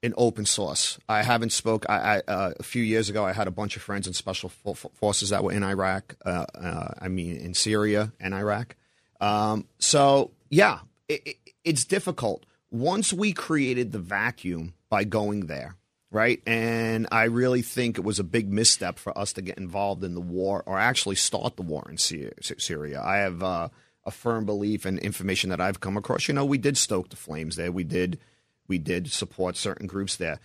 an 0.03 0.13
open 0.17 0.45
source. 0.45 0.99
I 1.09 1.23
haven't 1.23 1.53
spoke. 1.53 1.87
I, 1.89 1.95
I 1.97 2.19
uh, 2.31 2.53
a 2.59 2.63
few 2.63 2.83
years 2.83 3.09
ago, 3.09 3.25
I 3.25 3.33
had 3.33 3.47
a 3.47 3.53
bunch 3.53 3.77
of 3.77 3.83
friends 3.83 4.07
in 4.07 4.13
special 4.13 4.49
forces 4.49 5.31
that 5.31 5.45
were 5.45 5.53
in 5.53 5.63
Iraq. 5.63 6.17
Uh, 6.25 6.47
uh, 6.55 6.89
I 7.01 7.09
mean, 7.09 7.37
in 7.37 7.55
Syria 7.55 8.13
and 8.21 8.35
Iraq. 8.35 8.77
Um, 9.21 9.69
so, 9.79 10.33
yeah, 10.51 10.81
it, 11.09 11.23
it, 11.27 11.37
it's 11.65 11.85
difficult 11.85 12.45
once 12.73 13.13
we 13.13 13.33
created 13.33 13.93
the 13.93 13.99
vacuum 13.99 14.73
by 14.89 15.05
going 15.05 15.47
there, 15.47 15.77
right? 16.11 16.43
And 16.47 17.07
I 17.13 17.25
really 17.25 17.63
think 17.63 17.99
it 17.99 18.05
was 18.05 18.19
a 18.19 18.25
big 18.25 18.51
misstep 18.51 18.99
for 18.99 19.17
us 19.17 19.35
to 19.35 19.43
get 19.43 19.59
involved 19.59 20.03
in 20.03 20.15
the 20.15 20.21
war 20.21 20.63
or 20.67 20.79
actually 20.79 21.17
start 21.17 21.57
the 21.57 21.63
war 21.63 21.87
in 21.89 21.99
Syria. 21.99 23.03
I 23.03 23.19
have 23.19 23.43
uh, 23.43 23.69
a 24.05 24.11
firm 24.11 24.47
belief 24.47 24.85
and 24.87 24.99
information 24.99 25.51
that 25.51 25.61
I've 25.61 25.81
come 25.81 25.97
across. 25.97 26.29
You 26.29 26.35
know, 26.35 26.47
we 26.47 26.59
did 26.59 26.77
stoke 26.79 27.11
the 27.11 27.17
flames 27.17 27.57
there. 27.57 27.71
We 27.71 27.85
did, 27.85 28.19
we 28.67 28.79
did 28.79 29.13
support 29.13 29.57
certain 29.57 29.87
groups 29.87 30.17
there. 30.17 30.41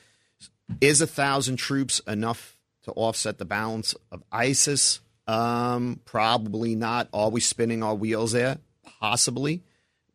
Is 0.82 1.00
a 1.02 1.08
thousand 1.08 1.56
troops 1.56 2.00
enough 2.00 2.58
to 2.84 2.92
offset 2.92 3.38
the 3.38 3.46
balance 3.46 3.96
of 4.12 4.22
ISIS? 4.32 5.00
Um, 5.28 6.02
probably 6.04 6.76
not. 6.76 7.08
Are 7.14 7.30
we 7.30 7.40
spinning 7.40 7.84
our 7.84 7.96
wheels 7.96 8.34
there? 8.34 8.58
Possibly. 9.00 9.64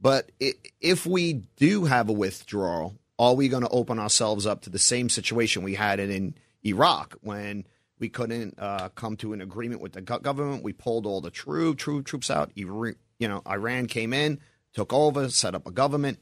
But 0.03 0.33
if 0.81 1.07
we 1.07 1.45
do 1.57 1.85
have 1.85 2.09
a 2.09 2.13
withdrawal, 2.13 2.99
are 3.21 3.35
we 3.35 3.49
going 3.49 3.63
to 3.63 3.69
open 3.69 4.01
ourselves 4.01 4.47
up 4.47 4.63
to 4.63 4.71
the 4.71 4.79
same 4.79 5.09
situation 5.09 5.63
we 5.63 5.77
had 5.77 6.01
in 6.01 6.35
Iraq 6.65 7.15
when 7.23 7.65
we 8.01 8.09
couldn't 8.09 8.59
uh, 8.59 8.89
come 8.97 9.17
to 9.19 9.33
an 9.33 9.41
agreement 9.41 9.81
with 9.81 9.93
the 9.93 10.03
government? 10.03 10.65
We 10.65 10.73
pulled 10.73 11.07
all 11.07 11.21
the 11.21 11.31
true 11.31 11.77
true 11.77 12.03
troops 12.03 12.33
out. 12.33 12.51
You 12.57 12.97
know, 13.21 13.43
Iran 13.49 13.87
came 13.87 14.13
in, 14.13 14.41
took 14.75 14.93
over, 14.93 15.29
set 15.29 15.55
up 15.55 15.69
a 15.69 15.71
government. 15.71 16.19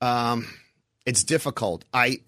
Um, 0.00 0.46
it's 1.04 1.24
difficult. 1.24 1.84
I, 1.92 2.20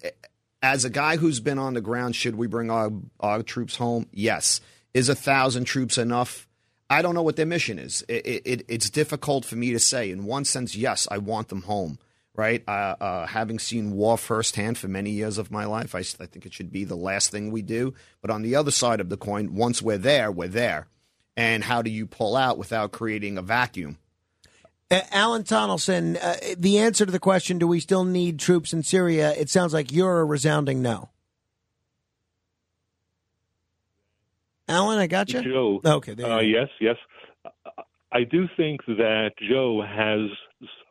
as 0.61 0.83
a 0.83 0.89
guy 0.89 1.15
who's 1.15 1.39
been 1.39 1.59
on 1.59 1.75
the 1.75 1.81
ground, 1.81 2.17
should 2.17 2.35
we 2.35 2.47
bring 2.47 2.69
our, 2.69 2.91
our 3.21 3.41
troops 3.41 3.77
home? 3.77 4.07
Yes. 4.11 4.59
Is 4.93 5.07
a 5.07 5.15
thousand 5.15 5.63
troops 5.63 5.97
enough? 5.97 6.48
I 6.89 7.01
don't 7.01 7.13
know 7.13 7.21
what 7.21 7.35
their 7.35 7.45
mission 7.45 7.77
is. 7.77 8.03
It, 8.07 8.41
it, 8.45 8.65
it's 8.67 8.89
difficult 8.89 9.45
for 9.45 9.55
me 9.55 9.71
to 9.71 9.79
say. 9.79 10.09
In 10.09 10.25
one 10.25 10.45
sense, 10.45 10.75
yes, 10.75 11.07
I 11.11 11.19
want 11.19 11.49
them 11.49 11.63
home. 11.63 11.99
Right, 12.35 12.63
uh, 12.69 12.95
uh, 13.01 13.27
having 13.27 13.59
seen 13.59 13.91
war 13.91 14.17
firsthand 14.17 14.77
for 14.77 14.87
many 14.87 15.09
years 15.09 15.37
of 15.37 15.51
my 15.51 15.65
life, 15.65 15.93
I, 15.93 15.99
I 15.99 16.25
think 16.25 16.45
it 16.45 16.53
should 16.53 16.71
be 16.71 16.85
the 16.85 16.95
last 16.95 17.31
thing 17.31 17.51
we 17.51 17.61
do. 17.61 17.93
But 18.21 18.31
on 18.31 18.43
the 18.43 18.55
other 18.55 18.71
side 18.71 19.01
of 19.01 19.09
the 19.09 19.17
coin, 19.17 19.55
once 19.55 19.81
we're 19.81 19.97
there, 19.97 20.31
we're 20.31 20.47
there. 20.47 20.87
And 21.35 21.65
how 21.65 21.81
do 21.81 21.89
you 21.89 22.05
pull 22.05 22.37
out 22.37 22.57
without 22.57 22.93
creating 22.93 23.37
a 23.37 23.41
vacuum? 23.41 23.97
Alan 24.89 25.43
Tonelson, 25.43 26.17
uh, 26.17 26.35
the 26.57 26.79
answer 26.79 27.05
to 27.05 27.11
the 27.11 27.19
question, 27.19 27.59
do 27.59 27.67
we 27.67 27.79
still 27.79 28.05
need 28.05 28.39
troops 28.39 28.73
in 28.73 28.83
Syria? 28.83 29.33
It 29.33 29.49
sounds 29.49 29.73
like 29.73 29.91
you're 29.91 30.21
a 30.21 30.25
resounding 30.25 30.81
no. 30.81 31.09
Alan, 34.69 34.99
I 34.99 35.07
got 35.07 35.29
you. 35.33 35.41
Joe. 35.41 35.81
Okay. 35.83 36.11
Uh, 36.23 36.39
yes, 36.39 36.69
yes. 36.79 36.95
I 38.11 38.23
do 38.23 38.47
think 38.55 38.85
that 38.85 39.31
Joe 39.49 39.83
has 39.85 40.29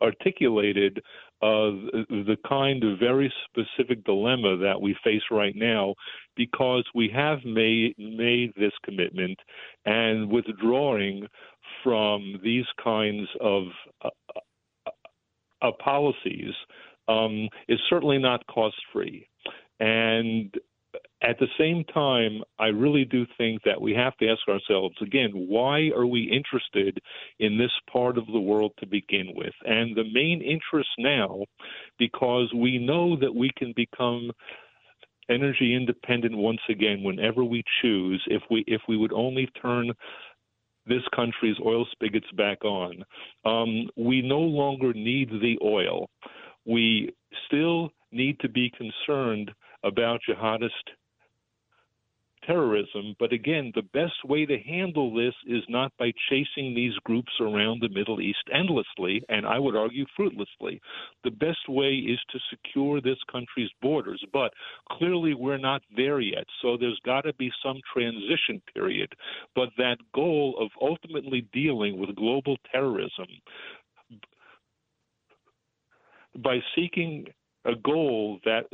articulated 0.01 1.01
uh, 1.41 1.71
the 2.09 2.37
kind 2.47 2.83
of 2.83 2.99
very 2.99 3.31
specific 3.45 4.03
dilemma 4.03 4.57
that 4.57 4.81
we 4.81 4.95
face 5.03 5.21
right 5.31 5.55
now 5.55 5.95
because 6.35 6.83
we 6.93 7.09
have 7.13 7.39
made 7.45 7.93
made 7.97 8.51
this 8.57 8.73
commitment 8.83 9.37
and 9.85 10.29
withdrawing 10.29 11.27
from 11.83 12.39
these 12.43 12.65
kinds 12.83 13.27
of 13.39 13.63
uh, 14.01 14.09
uh, 15.61 15.71
policies 15.83 16.53
um, 17.07 17.47
is 17.67 17.79
certainly 17.89 18.17
not 18.17 18.45
cost 18.47 18.75
free. 18.91 19.27
And 19.79 20.53
at 21.21 21.37
the 21.37 21.47
same 21.57 21.83
time, 21.93 22.41
I 22.59 22.67
really 22.67 23.03
do 23.03 23.25
think 23.37 23.61
that 23.63 23.81
we 23.81 23.93
have 23.93 24.15
to 24.17 24.29
ask 24.29 24.47
ourselves 24.47 24.95
again, 25.01 25.31
why 25.33 25.89
are 25.95 26.05
we 26.05 26.23
interested 26.23 26.97
in 27.39 27.57
this 27.57 27.71
part 27.91 28.17
of 28.17 28.25
the 28.27 28.39
world 28.39 28.71
to 28.79 28.85
begin 28.85 29.33
with? 29.35 29.53
And 29.65 29.95
the 29.95 30.09
main 30.13 30.41
interest 30.41 30.89
now, 30.97 31.43
because 31.97 32.53
we 32.55 32.77
know 32.77 33.17
that 33.19 33.35
we 33.35 33.51
can 33.57 33.73
become 33.75 34.31
energy 35.29 35.75
independent 35.75 36.35
once 36.35 36.61
again 36.69 37.03
whenever 37.03 37.43
we 37.43 37.63
choose 37.81 38.23
if 38.27 38.41
we 38.49 38.63
if 38.65 38.81
we 38.87 38.97
would 38.97 39.13
only 39.13 39.47
turn 39.61 39.91
this 40.87 41.03
country's 41.15 41.57
oil 41.63 41.85
spigots 41.91 42.31
back 42.35 42.63
on. 42.65 43.03
Um, 43.45 43.89
we 43.95 44.21
no 44.21 44.39
longer 44.39 44.93
need 44.93 45.29
the 45.29 45.57
oil. 45.63 46.09
We 46.65 47.13
still 47.45 47.91
need 48.11 48.39
to 48.39 48.49
be 48.49 48.71
concerned 48.71 49.51
about 49.83 50.21
jihadist 50.27 50.69
terrorism. 52.45 53.15
But 53.19 53.31
again, 53.33 53.71
the 53.75 53.83
best 53.93 54.25
way 54.25 54.45
to 54.45 54.57
handle 54.57 55.13
this 55.13 55.33
is 55.45 55.63
not 55.69 55.91
by 55.99 56.11
chasing 56.29 56.73
these 56.73 56.93
groups 57.03 57.31
around 57.39 57.81
the 57.81 57.89
Middle 57.89 58.21
East 58.21 58.43
endlessly, 58.51 59.21
and 59.29 59.45
I 59.45 59.59
would 59.59 59.75
argue 59.75 60.05
fruitlessly. 60.15 60.81
The 61.23 61.31
best 61.31 61.67
way 61.67 61.93
is 61.95 62.19
to 62.31 62.39
secure 62.49 63.01
this 63.01 63.17
country's 63.31 63.69
borders. 63.81 64.23
But 64.33 64.53
clearly, 64.91 65.33
we're 65.33 65.57
not 65.57 65.81
there 65.95 66.19
yet. 66.19 66.45
So 66.61 66.77
there's 66.77 66.99
got 67.05 67.21
to 67.21 67.33
be 67.33 67.51
some 67.63 67.79
transition 67.93 68.61
period. 68.73 69.13
But 69.55 69.69
that 69.77 69.97
goal 70.13 70.55
of 70.59 70.69
ultimately 70.81 71.47
dealing 71.53 71.99
with 71.99 72.15
global 72.15 72.57
terrorism 72.71 73.27
by 76.37 76.59
seeking 76.75 77.27
a 77.69 77.75
goal 77.75 78.39
that 78.45 78.65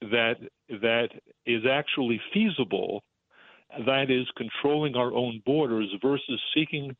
that 0.00 0.36
that 0.68 1.08
is 1.46 1.62
actually 1.70 2.20
feasible 2.32 3.02
that 3.86 4.10
is 4.10 4.26
controlling 4.36 4.96
our 4.96 5.12
own 5.12 5.42
borders 5.46 5.88
versus 6.02 6.40
seeking 6.54 6.96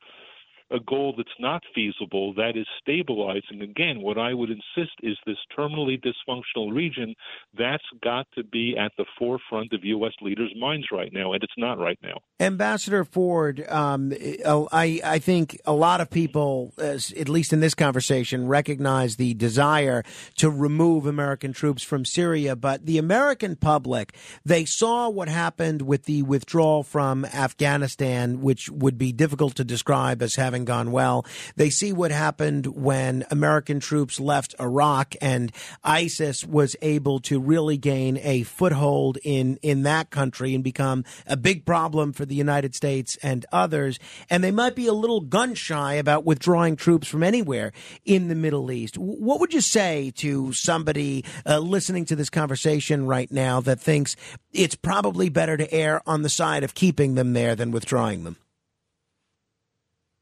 a 0.70 0.78
goal 0.80 1.14
that's 1.16 1.28
not 1.38 1.62
feasible, 1.74 2.32
that 2.34 2.52
is 2.56 2.66
stabilizing. 2.80 3.62
Again, 3.62 4.00
what 4.00 4.18
I 4.18 4.34
would 4.34 4.50
insist 4.50 4.92
is 5.02 5.16
this 5.26 5.36
terminally 5.56 6.00
dysfunctional 6.00 6.72
region, 6.74 7.14
that's 7.56 7.84
got 8.02 8.26
to 8.36 8.44
be 8.44 8.76
at 8.78 8.92
the 8.96 9.04
forefront 9.18 9.72
of 9.72 9.84
U.S. 9.84 10.12
leaders' 10.20 10.54
minds 10.58 10.86
right 10.92 11.12
now, 11.12 11.32
and 11.32 11.42
it's 11.42 11.52
not 11.56 11.78
right 11.78 11.98
now. 12.02 12.18
Ambassador 12.38 13.04
Ford, 13.04 13.64
um, 13.68 14.12
I, 14.46 15.00
I 15.04 15.18
think 15.18 15.60
a 15.64 15.72
lot 15.72 16.00
of 16.00 16.10
people, 16.10 16.72
at 16.78 17.28
least 17.28 17.52
in 17.52 17.60
this 17.60 17.74
conversation, 17.74 18.46
recognize 18.46 19.16
the 19.16 19.34
desire 19.34 20.04
to 20.36 20.50
remove 20.50 21.06
American 21.06 21.52
troops 21.52 21.82
from 21.82 22.04
Syria, 22.04 22.56
but 22.56 22.86
the 22.86 22.98
American 22.98 23.56
public, 23.56 24.14
they 24.44 24.64
saw 24.64 25.08
what 25.08 25.28
happened 25.28 25.82
with 25.82 26.04
the 26.04 26.22
withdrawal 26.22 26.82
from 26.82 27.24
Afghanistan, 27.24 28.40
which 28.40 28.70
would 28.70 28.96
be 28.96 29.12
difficult 29.12 29.56
to 29.56 29.64
describe 29.64 30.22
as 30.22 30.36
having 30.36 30.59
gone 30.64 30.92
well. 30.92 31.26
They 31.56 31.70
see 31.70 31.92
what 31.92 32.10
happened 32.10 32.66
when 32.66 33.24
American 33.30 33.80
troops 33.80 34.20
left 34.20 34.54
Iraq 34.60 35.14
and 35.20 35.52
ISIS 35.84 36.44
was 36.44 36.76
able 36.82 37.20
to 37.20 37.40
really 37.40 37.76
gain 37.76 38.18
a 38.22 38.42
foothold 38.42 39.18
in, 39.24 39.58
in 39.62 39.82
that 39.82 40.10
country 40.10 40.54
and 40.54 40.64
become 40.64 41.04
a 41.26 41.36
big 41.36 41.64
problem 41.64 42.12
for 42.12 42.24
the 42.24 42.34
United 42.34 42.74
States 42.74 43.16
and 43.22 43.46
others. 43.52 43.98
And 44.28 44.42
they 44.42 44.50
might 44.50 44.74
be 44.74 44.86
a 44.86 44.92
little 44.92 45.20
gun 45.20 45.54
shy 45.54 45.94
about 45.94 46.24
withdrawing 46.24 46.76
troops 46.76 47.08
from 47.08 47.22
anywhere 47.22 47.72
in 48.04 48.28
the 48.28 48.34
Middle 48.34 48.70
East. 48.70 48.96
What 48.98 49.40
would 49.40 49.54
you 49.54 49.60
say 49.60 50.12
to 50.16 50.52
somebody 50.52 51.24
uh, 51.46 51.58
listening 51.58 52.04
to 52.06 52.16
this 52.16 52.30
conversation 52.30 53.06
right 53.06 53.30
now 53.30 53.60
that 53.60 53.80
thinks 53.80 54.16
it's 54.52 54.74
probably 54.74 55.28
better 55.28 55.56
to 55.56 55.72
err 55.72 56.02
on 56.06 56.22
the 56.22 56.28
side 56.28 56.64
of 56.64 56.74
keeping 56.74 57.14
them 57.14 57.32
there 57.32 57.54
than 57.54 57.70
withdrawing 57.70 58.24
them? 58.24 58.36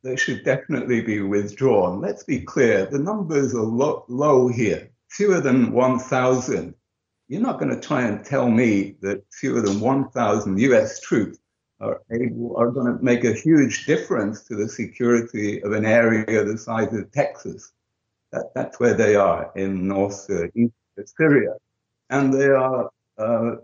They 0.09 0.17
should 0.17 0.43
definitely 0.43 1.03
be 1.03 1.21
withdrawn. 1.21 2.01
Let's 2.01 2.25
be 2.25 2.41
clear 2.41 2.87
the 2.87 2.99
numbers 2.99 3.55
are 3.55 3.61
lo- 3.61 4.07
low 4.09 4.49
here, 4.49 4.89
fewer 5.11 5.43
than 5.43 5.71
1,000. 5.71 6.75
You're 7.29 7.43
not 7.43 7.61
going 7.61 7.79
to 7.79 7.87
try 7.87 8.05
and 8.05 8.25
tell 8.25 8.49
me 8.49 8.97
that 9.03 9.23
fewer 9.31 9.61
than 9.61 9.81
1,000 9.81 10.59
US 10.61 11.01
troops 11.01 11.39
are 11.81 12.01
able, 12.11 12.57
are 12.57 12.71
going 12.71 12.87
to 12.87 13.05
make 13.05 13.25
a 13.25 13.35
huge 13.35 13.85
difference 13.85 14.45
to 14.45 14.57
the 14.57 14.67
security 14.67 15.63
of 15.63 15.73
an 15.73 15.85
area 15.85 16.43
the 16.43 16.57
size 16.57 16.95
of 16.95 17.13
Texas. 17.13 17.73
That, 18.33 18.55
that's 18.55 18.81
where 18.81 18.95
they 18.95 19.15
are 19.15 19.53
in 19.57 19.87
north 19.87 20.31
uh, 20.31 20.47
east 20.55 20.73
Syria, 21.19 21.53
and 22.09 22.33
they 22.33 22.49
are 22.49 22.91
uh, 23.19 23.23
uh, 23.23 23.57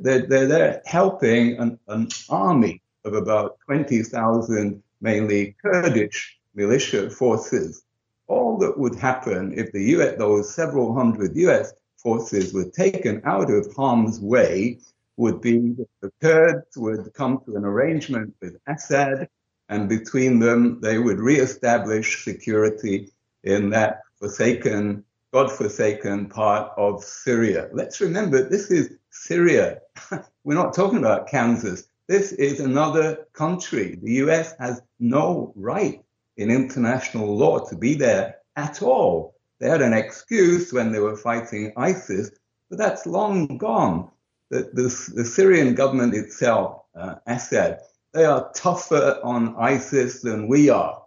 they're, 0.00 0.26
they're 0.26 0.46
there 0.46 0.82
helping 0.86 1.58
an, 1.58 1.78
an 1.88 2.08
army 2.30 2.82
of 3.04 3.14
about 3.14 3.58
20,000 3.66 4.82
mainly 5.02 5.56
Kurdish 5.60 6.38
militia 6.54 7.10
forces. 7.10 7.84
All 8.28 8.56
that 8.58 8.78
would 8.78 8.94
happen 8.94 9.52
if 9.54 9.72
the 9.72 9.82
US, 9.96 10.16
those 10.16 10.54
several 10.54 10.94
hundred 10.94 11.36
US 11.36 11.72
forces 11.96 12.54
were 12.54 12.70
taken 12.70 13.20
out 13.24 13.50
of 13.50 13.72
harm's 13.74 14.20
way 14.20 14.78
would 15.16 15.40
be 15.40 15.58
that 15.58 15.88
the 16.00 16.12
Kurds 16.20 16.76
would 16.76 17.12
come 17.14 17.42
to 17.44 17.56
an 17.56 17.64
arrangement 17.64 18.34
with 18.40 18.56
Assad, 18.66 19.28
and 19.68 19.88
between 19.88 20.38
them 20.38 20.80
they 20.80 20.98
would 20.98 21.20
reestablish 21.20 22.24
security 22.24 23.10
in 23.44 23.70
that 23.70 24.02
forsaken, 24.18 25.04
God-forsaken 25.32 26.28
part 26.28 26.72
of 26.76 27.04
Syria. 27.04 27.68
Let's 27.72 28.00
remember 28.00 28.48
this 28.48 28.70
is 28.70 28.96
Syria. 29.10 29.80
We're 30.44 30.54
not 30.54 30.74
talking 30.74 30.98
about 30.98 31.28
Kansas. 31.28 31.84
This 32.08 32.32
is 32.32 32.60
another 32.60 33.26
country. 33.32 33.98
The 34.02 34.14
US 34.24 34.54
has 34.58 34.82
no 34.98 35.52
right 35.56 36.04
in 36.36 36.50
international 36.50 37.36
law 37.36 37.60
to 37.66 37.76
be 37.76 37.94
there 37.94 38.36
at 38.56 38.82
all. 38.82 39.34
They 39.60 39.68
had 39.68 39.82
an 39.82 39.92
excuse 39.92 40.72
when 40.72 40.90
they 40.90 40.98
were 40.98 41.16
fighting 41.16 41.72
ISIS, 41.76 42.30
but 42.68 42.78
that's 42.78 43.06
long 43.06 43.58
gone. 43.58 44.10
The, 44.50 44.70
the, 44.72 45.12
the 45.14 45.24
Syrian 45.24 45.74
government 45.74 46.14
itself, 46.14 46.82
uh, 46.94 47.16
Assad, 47.26 47.78
they 48.12 48.24
are 48.24 48.50
tougher 48.52 49.20
on 49.22 49.56
ISIS 49.56 50.20
than 50.20 50.48
we 50.48 50.68
are. 50.68 51.02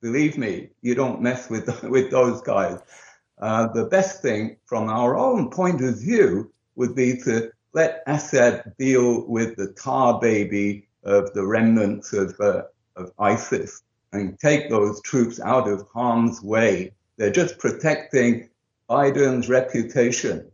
Believe 0.00 0.38
me, 0.38 0.70
you 0.80 0.94
don't 0.94 1.20
mess 1.20 1.50
with, 1.50 1.82
with 1.82 2.10
those 2.10 2.40
guys. 2.42 2.78
Uh, 3.38 3.68
the 3.72 3.86
best 3.86 4.22
thing 4.22 4.56
from 4.66 4.88
our 4.88 5.16
own 5.16 5.50
point 5.50 5.82
of 5.82 5.98
view 5.98 6.52
would 6.76 6.94
be 6.94 7.16
to 7.22 7.50
let 7.72 8.02
Assad 8.06 8.74
deal 8.78 9.26
with 9.26 9.56
the 9.56 9.68
tar 9.72 10.20
baby 10.20 10.88
of 11.04 11.32
the 11.34 11.46
remnants 11.46 12.12
of, 12.12 12.38
uh, 12.40 12.62
of 12.96 13.12
ISIS 13.18 13.82
and 14.12 14.38
take 14.38 14.68
those 14.68 15.00
troops 15.02 15.40
out 15.40 15.68
of 15.68 15.86
harm's 15.92 16.42
way. 16.42 16.92
They're 17.16 17.30
just 17.30 17.58
protecting 17.58 18.48
Biden's 18.88 19.48
reputation. 19.48 20.50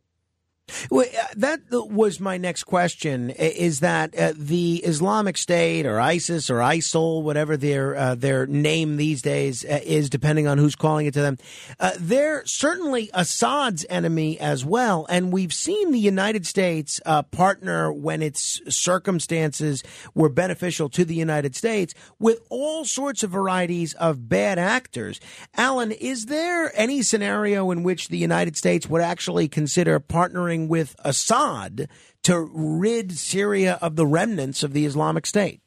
Well, 0.90 1.06
uh, 1.06 1.26
that 1.36 1.60
was 1.70 2.18
my 2.18 2.38
next 2.38 2.64
question. 2.64 3.30
Is 3.30 3.80
that 3.80 4.16
uh, 4.18 4.32
the 4.36 4.76
Islamic 4.78 5.36
State 5.36 5.86
or 5.86 6.00
ISIS 6.00 6.50
or 6.50 6.56
ISIL, 6.56 7.22
whatever 7.22 7.56
their 7.56 7.94
uh, 7.94 8.14
their 8.16 8.46
name 8.46 8.96
these 8.96 9.22
days 9.22 9.64
uh, 9.64 9.80
is, 9.84 10.10
depending 10.10 10.48
on 10.48 10.58
who's 10.58 10.74
calling 10.74 11.06
it 11.06 11.14
to 11.14 11.22
them, 11.22 11.38
uh, 11.78 11.92
they're 11.98 12.44
certainly 12.46 13.10
Assad's 13.14 13.86
enemy 13.88 14.40
as 14.40 14.64
well. 14.64 15.06
And 15.08 15.32
we've 15.32 15.52
seen 15.52 15.92
the 15.92 16.00
United 16.00 16.46
States 16.46 17.00
uh, 17.06 17.22
partner 17.22 17.92
when 17.92 18.20
its 18.20 18.60
circumstances 18.68 19.84
were 20.14 20.28
beneficial 20.28 20.88
to 20.90 21.04
the 21.04 21.14
United 21.14 21.54
States 21.54 21.94
with 22.18 22.40
all 22.50 22.84
sorts 22.84 23.22
of 23.22 23.30
varieties 23.30 23.94
of 23.94 24.28
bad 24.28 24.58
actors. 24.58 25.20
Alan, 25.56 25.92
is 25.92 26.26
there 26.26 26.72
any 26.74 27.02
scenario 27.02 27.70
in 27.70 27.84
which 27.84 28.08
the 28.08 28.18
United 28.18 28.56
States 28.56 28.88
would 28.88 29.02
actually 29.02 29.46
consider 29.46 30.00
partnering? 30.00 30.55
Partnering 30.56 30.68
with 30.68 30.96
Assad 31.04 31.88
to 32.24 32.40
rid 32.52 33.12
Syria 33.12 33.78
of 33.80 33.96
the 33.96 34.06
remnants 34.06 34.62
of 34.62 34.72
the 34.72 34.86
Islamic 34.86 35.26
State? 35.26 35.60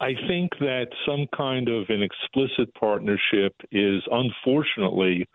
I 0.00 0.12
think 0.28 0.52
that 0.60 0.86
some 1.06 1.26
kind 1.36 1.68
of 1.68 1.84
an 1.90 2.02
explicit 2.02 2.72
partnership 2.74 3.54
is 3.70 4.02
unfortunately 4.10 5.28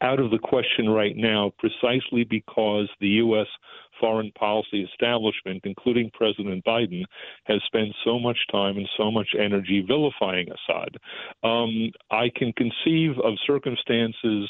out 0.00 0.18
of 0.18 0.30
the 0.30 0.38
question 0.38 0.88
right 0.88 1.14
now 1.14 1.52
precisely 1.58 2.24
because 2.24 2.88
the 3.00 3.20
U.S. 3.22 3.46
foreign 4.00 4.32
policy 4.32 4.82
establishment, 4.82 5.60
including 5.64 6.10
President 6.14 6.64
Biden, 6.64 7.04
has 7.44 7.60
spent 7.66 7.90
so 8.04 8.18
much 8.18 8.38
time 8.50 8.76
and 8.76 8.88
so 8.96 9.10
much 9.10 9.28
energy 9.38 9.84
vilifying 9.86 10.48
Assad. 10.48 10.96
Um, 11.44 11.92
I 12.10 12.30
can 12.34 12.52
conceive 12.54 13.12
of 13.22 13.34
circumstances 13.46 14.48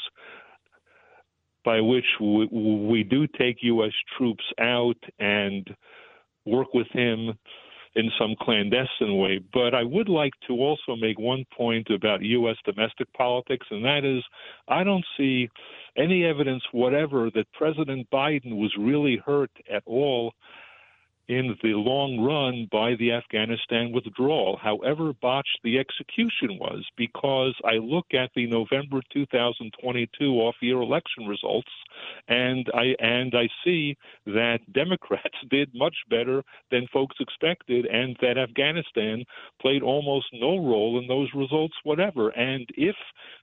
by 1.65 1.81
which 1.81 2.05
we, 2.21 2.45
we 2.45 3.03
do 3.03 3.27
take 3.27 3.57
U.S. 3.61 3.91
troops 4.17 4.45
out 4.59 4.97
and 5.19 5.67
work 6.45 6.73
with 6.73 6.87
him 6.91 7.33
in 7.95 8.11
some 8.19 8.35
clandestine 8.41 9.17
way. 9.17 9.39
But 9.53 9.73
I 9.73 9.83
would 9.83 10.09
like 10.09 10.33
to 10.47 10.53
also 10.53 10.95
make 10.95 11.17
one 11.17 11.45
point 11.57 11.89
about 11.89 12.21
U.S. 12.21 12.57
domestic 12.65 13.11
politics, 13.13 13.65
and 13.71 13.83
that 13.83 14.05
is 14.05 14.23
I 14.67 14.83
don't 14.83 15.05
see 15.17 15.49
any 15.97 16.25
evidence 16.25 16.63
whatever 16.71 17.31
that 17.33 17.51
President 17.53 18.07
Biden 18.13 18.57
was 18.57 18.73
really 18.77 19.21
hurt 19.25 19.51
at 19.73 19.83
all 19.85 20.33
in 21.27 21.55
the 21.63 21.73
long 21.73 22.19
run 22.19 22.67
by 22.71 22.95
the 22.95 23.11
Afghanistan 23.11 23.91
withdrawal, 23.91 24.57
however 24.61 25.13
botched 25.21 25.59
the 25.63 25.79
execution 25.79 26.59
was, 26.59 26.85
because 26.97 27.55
I 27.63 27.75
look 27.75 28.07
at 28.13 28.29
the 28.35 28.47
November 28.47 29.01
2022 29.11 30.25
off-year 30.33 30.81
election 30.81 31.27
results, 31.27 31.71
and 32.27 32.69
I 32.73 32.95
and 32.99 33.33
I 33.35 33.49
see 33.63 33.97
that 34.25 34.59
Democrats 34.73 35.37
did 35.49 35.69
much 35.73 35.95
better 36.09 36.43
than 36.71 36.87
folks 36.93 37.15
expected, 37.19 37.85
and 37.85 38.15
that 38.21 38.37
Afghanistan 38.37 39.23
played 39.61 39.81
almost 39.81 40.27
no 40.33 40.57
role 40.57 40.99
in 40.99 41.07
those 41.07 41.29
results 41.33 41.75
whatever. 41.83 42.29
And 42.29 42.67
if 42.75 42.95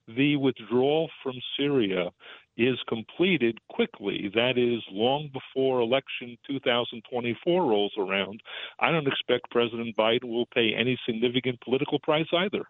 the 0.08 0.36
withdrawal 0.36 1.10
from 1.22 1.34
Syria 1.56 2.10
is 2.56 2.78
completed 2.88 3.58
quickly, 3.70 4.30
that 4.34 4.58
is, 4.58 4.82
long 4.90 5.30
before 5.32 5.80
election 5.80 6.36
2024 6.46 7.64
rolls 7.64 7.92
around, 7.98 8.40
I 8.78 8.90
don't 8.90 9.06
expect 9.08 9.50
President 9.50 9.96
Biden 9.96 10.24
will 10.24 10.46
pay 10.46 10.74
any 10.74 10.98
significant 11.06 11.60
political 11.60 11.98
price 11.98 12.28
either. 12.32 12.64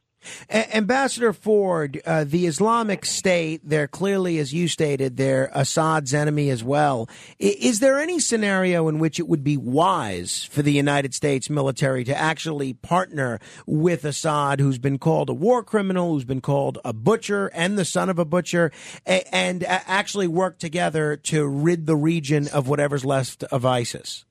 A- 0.51 0.77
Ambassador 0.77 1.33
Ford, 1.33 2.01
uh, 2.07 2.25
the 2.25 2.47
Islamic 2.47 3.05
State, 3.05 3.61
they're 3.65 3.89
clearly, 3.89 4.39
as 4.39 4.53
you 4.53 4.69
stated, 4.69 5.17
they're 5.17 5.51
Assad's 5.55 6.15
enemy 6.15 6.51
as 6.51 6.63
well. 6.63 7.09
I- 7.41 7.57
is 7.59 7.81
there 7.81 7.99
any 7.99 8.21
scenario 8.21 8.89
in 8.89 8.99
which 8.99 9.19
it 9.19 9.29
would 9.29 9.45
be 9.45 9.57
wise 9.57 10.45
for 10.45 10.63
the 10.63 10.73
United 10.73 11.15
States 11.15 11.51
military 11.51 12.05
to 12.05 12.17
actually 12.17 12.75
partner 12.75 13.39
with 13.67 14.05
Assad, 14.05 14.61
who's 14.61 14.79
been 14.79 14.99
called 14.99 15.29
a 15.29 15.35
war 15.35 15.63
criminal, 15.63 16.13
who's 16.13 16.25
been 16.25 16.41
called 16.41 16.79
a 16.85 16.93
butcher 16.93 17.49
and 17.55 17.79
the 17.79 17.85
son 17.85 18.09
of 18.09 18.19
a 18.19 18.25
butcher, 18.25 18.71
a- 19.07 19.35
and 19.35 19.63
a- 19.63 19.89
actually 19.91 20.27
work 20.29 20.59
together 20.59 21.17
to 21.17 21.47
rid 21.47 21.87
the 21.87 21.97
region 21.97 22.49
of 22.49 22.69
whatever's 22.69 23.05
left 23.05 23.45
of 23.45 23.65
ISIS? 23.65 24.25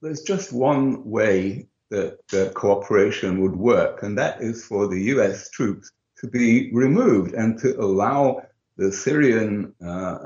There's 0.00 0.22
just 0.22 0.52
one 0.52 1.10
way 1.10 1.66
that, 1.94 2.18
that 2.28 2.54
cooperation 2.54 3.40
would 3.40 3.56
work, 3.56 4.02
and 4.02 4.18
that 4.18 4.40
is 4.40 4.64
for 4.64 4.88
the 4.88 5.00
U.S. 5.14 5.48
troops 5.50 5.90
to 6.18 6.26
be 6.26 6.72
removed 6.72 7.34
and 7.34 7.58
to 7.60 7.80
allow 7.80 8.42
the 8.76 8.90
Syrian 8.90 9.72
uh, 9.84 10.18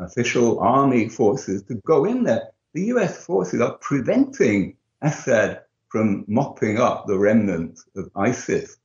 official 0.00 0.58
army 0.60 1.08
forces 1.08 1.62
to 1.64 1.74
go 1.86 2.04
in 2.06 2.24
there. 2.24 2.48
The 2.72 2.84
US 2.94 3.24
forces 3.26 3.60
are 3.60 3.76
preventing 3.78 4.76
Assad 5.02 5.62
from 5.88 6.24
mopping 6.28 6.78
up 6.78 7.06
the 7.06 7.18
remnants 7.18 7.84
of 7.96 8.10
ISIS. 8.16 8.76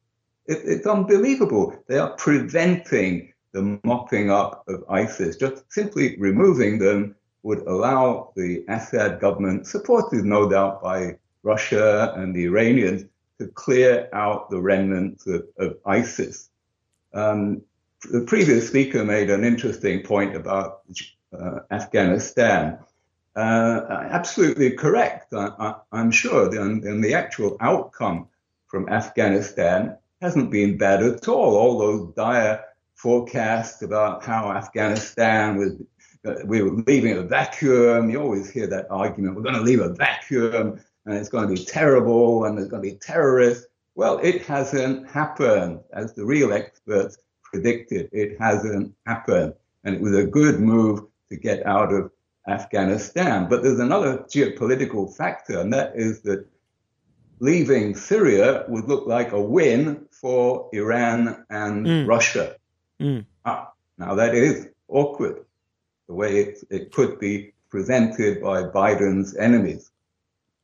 It, 0.48 0.60
it's 0.66 0.88
unbelievable. 0.88 1.76
They 1.88 2.00
are 2.00 2.16
preventing 2.18 3.32
the 3.54 3.80
mopping 3.84 4.32
up 4.32 4.64
of 4.68 4.84
ISIS. 4.90 5.38
Just 5.38 5.64
simply 5.72 6.18
removing 6.18 6.80
them 6.80 7.16
would 7.44 7.60
allow 7.60 8.34
the 8.36 8.66
Assad 8.68 9.22
government, 9.22 9.68
supported 9.68 10.26
no 10.26 10.50
doubt 10.50 10.82
by 10.82 11.16
Russia 11.46 12.14
and 12.18 12.36
the 12.36 12.46
Iranians, 12.46 13.06
to 13.40 13.48
clear 13.48 14.10
out 14.14 14.50
the 14.50 14.60
remnants 14.60 15.28
of, 15.28 15.44
of 15.58 15.78
ISIS. 15.86 16.50
Um, 17.14 17.62
the 18.12 18.22
previous 18.22 18.68
speaker 18.68 19.06
made 19.06 19.30
an 19.30 19.44
interesting 19.44 20.04
point 20.04 20.36
about 20.36 20.82
uh, 21.38 21.60
Afghanistan. 21.72 22.80
Uh, 23.36 23.82
absolutely 23.90 24.72
correct, 24.72 25.34
I, 25.34 25.76
am 25.92 26.12
sure. 26.12 26.48
And, 26.60 26.84
and 26.84 27.04
the 27.04 27.14
actual 27.14 27.58
outcome 27.60 28.28
from 28.68 28.90
Afghanistan 28.90 29.98
hasn't 30.22 30.52
been 30.52 30.78
bad 30.78 31.04
at 31.04 31.28
all. 31.28 31.56
All 31.56 31.78
those 31.78 32.14
dire 32.16 32.64
forecasts 32.96 33.82
about 33.82 34.24
how 34.24 34.52
Afghanistan 34.52 35.58
was, 35.58 35.74
uh, 36.26 36.42
we 36.46 36.62
were 36.62 36.84
leaving 36.88 37.18
a 37.18 37.22
vacuum. 37.22 38.10
You 38.10 38.22
always 38.22 38.50
hear 38.50 38.68
that 38.68 38.88
argument. 38.90 39.36
We're 39.36 39.44
going 39.44 39.56
to 39.56 39.62
leave 39.62 39.82
a 39.82 39.90
vacuum 39.90 40.80
and 41.06 41.16
it's 41.16 41.30
going 41.30 41.48
to 41.48 41.54
be 41.54 41.64
terrible 41.64 42.46
and 42.46 42.58
there's 42.58 42.68
going 42.68 42.84
to 42.84 42.90
be 42.90 42.98
terrorists. 42.98 43.68
Well, 43.96 44.20
it 44.20 44.42
hasn't 44.44 45.10
happened, 45.10 45.80
as 45.94 46.14
the 46.14 46.26
real 46.26 46.52
experts 46.52 47.18
predicted. 47.44 48.10
It 48.12 48.40
hasn't 48.40 48.94
happened. 49.06 49.54
And 49.84 49.96
it 49.96 50.02
was 50.02 50.16
a 50.16 50.26
good 50.26 50.60
move 50.60 51.04
to 51.30 51.38
get 51.38 51.66
out 51.66 51.94
of 51.94 52.12
Afghanistan. 52.48 53.48
But 53.50 53.64
there's 53.64 53.80
another 53.80 54.18
geopolitical 54.30 55.16
factor, 55.16 55.60
and 55.60 55.72
that 55.74 55.94
is 55.96 56.22
that 56.22 56.46
leaving 57.40 57.96
Syria 57.96 58.66
would 58.68 58.86
look 58.86 59.08
like 59.08 59.32
a 59.32 59.42
win 59.42 60.06
for 60.12 60.70
Iran 60.74 61.46
and 61.50 61.86
mm. 61.86 62.08
Russia. 62.08 62.56
Mm. 63.00 63.26
Ah, 63.46 63.72
now, 63.98 64.16
that 64.16 64.36
is 64.36 64.68
awkward, 64.88 65.46
the 66.08 66.14
way 66.14 66.40
it, 66.40 66.64
it 66.70 66.92
could 66.92 67.20
be 67.20 67.54
presented 67.70 68.42
by 68.42 68.64
Biden's 68.64 69.36
enemies. 69.36 69.92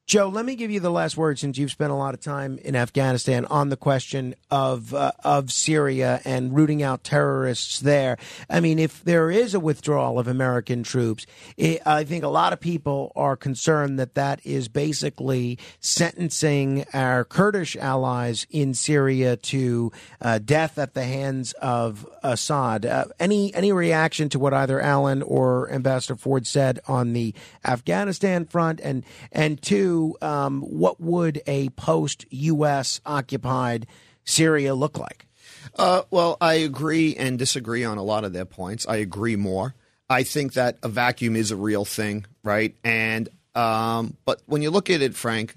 Joe, 0.07 0.27
let 0.27 0.43
me 0.43 0.55
give 0.55 0.71
you 0.71 0.81
the 0.81 0.91
last 0.91 1.15
word 1.15 1.39
since 1.39 1.57
you've 1.57 1.71
spent 1.71 1.91
a 1.91 1.95
lot 1.95 2.13
of 2.13 2.19
time 2.19 2.57
in 2.65 2.75
Afghanistan 2.75 3.45
on 3.45 3.69
the 3.69 3.77
question 3.77 4.35
of 4.49 4.93
uh, 4.93 5.13
of 5.23 5.51
Syria 5.51 6.19
and 6.25 6.53
rooting 6.53 6.83
out 6.83 7.05
terrorists 7.05 7.79
there. 7.79 8.17
I 8.49 8.59
mean, 8.59 8.77
if 8.77 9.01
there 9.05 9.31
is 9.31 9.53
a 9.53 9.59
withdrawal 9.59 10.19
of 10.19 10.27
American 10.27 10.83
troops, 10.83 11.25
it, 11.55 11.81
I 11.85 12.03
think 12.03 12.25
a 12.25 12.29
lot 12.29 12.51
of 12.51 12.59
people 12.59 13.13
are 13.15 13.37
concerned 13.37 13.99
that 13.99 14.15
that 14.15 14.45
is 14.45 14.67
basically 14.67 15.57
sentencing 15.79 16.83
our 16.93 17.23
Kurdish 17.23 17.77
allies 17.77 18.45
in 18.49 18.73
Syria 18.73 19.37
to 19.37 19.93
uh, 20.19 20.39
death 20.39 20.77
at 20.77 20.93
the 20.93 21.05
hands 21.05 21.53
of 21.53 22.05
Assad. 22.21 22.85
Uh, 22.85 23.05
any 23.17 23.53
any 23.53 23.71
reaction 23.71 24.27
to 24.29 24.39
what 24.39 24.53
either 24.53 24.81
Alan 24.81 25.21
or 25.21 25.71
Ambassador 25.71 26.17
Ford 26.17 26.45
said 26.45 26.81
on 26.85 27.13
the 27.13 27.33
Afghanistan 27.63 28.45
front, 28.45 28.81
and 28.81 29.05
and 29.31 29.61
two 29.61 30.00
um, 30.21 30.61
what 30.61 30.99
would 30.99 31.41
a 31.47 31.69
post 31.69 32.25
U.S. 32.29 33.01
occupied 33.05 33.87
Syria 34.23 34.75
look 34.75 34.97
like? 34.97 35.27
Uh, 35.75 36.03
well, 36.09 36.37
I 36.41 36.55
agree 36.55 37.15
and 37.15 37.37
disagree 37.37 37.83
on 37.83 37.97
a 37.97 38.03
lot 38.03 38.23
of 38.23 38.33
their 38.33 38.45
points. 38.45 38.85
I 38.87 38.97
agree 38.97 39.35
more. 39.35 39.75
I 40.09 40.23
think 40.23 40.53
that 40.53 40.77
a 40.83 40.89
vacuum 40.89 41.35
is 41.35 41.51
a 41.51 41.55
real 41.55 41.85
thing, 41.85 42.25
right? 42.43 42.75
And 42.83 43.29
um, 43.55 44.17
but 44.25 44.41
when 44.45 44.61
you 44.61 44.69
look 44.69 44.89
at 44.89 45.01
it, 45.01 45.15
Frank, 45.15 45.55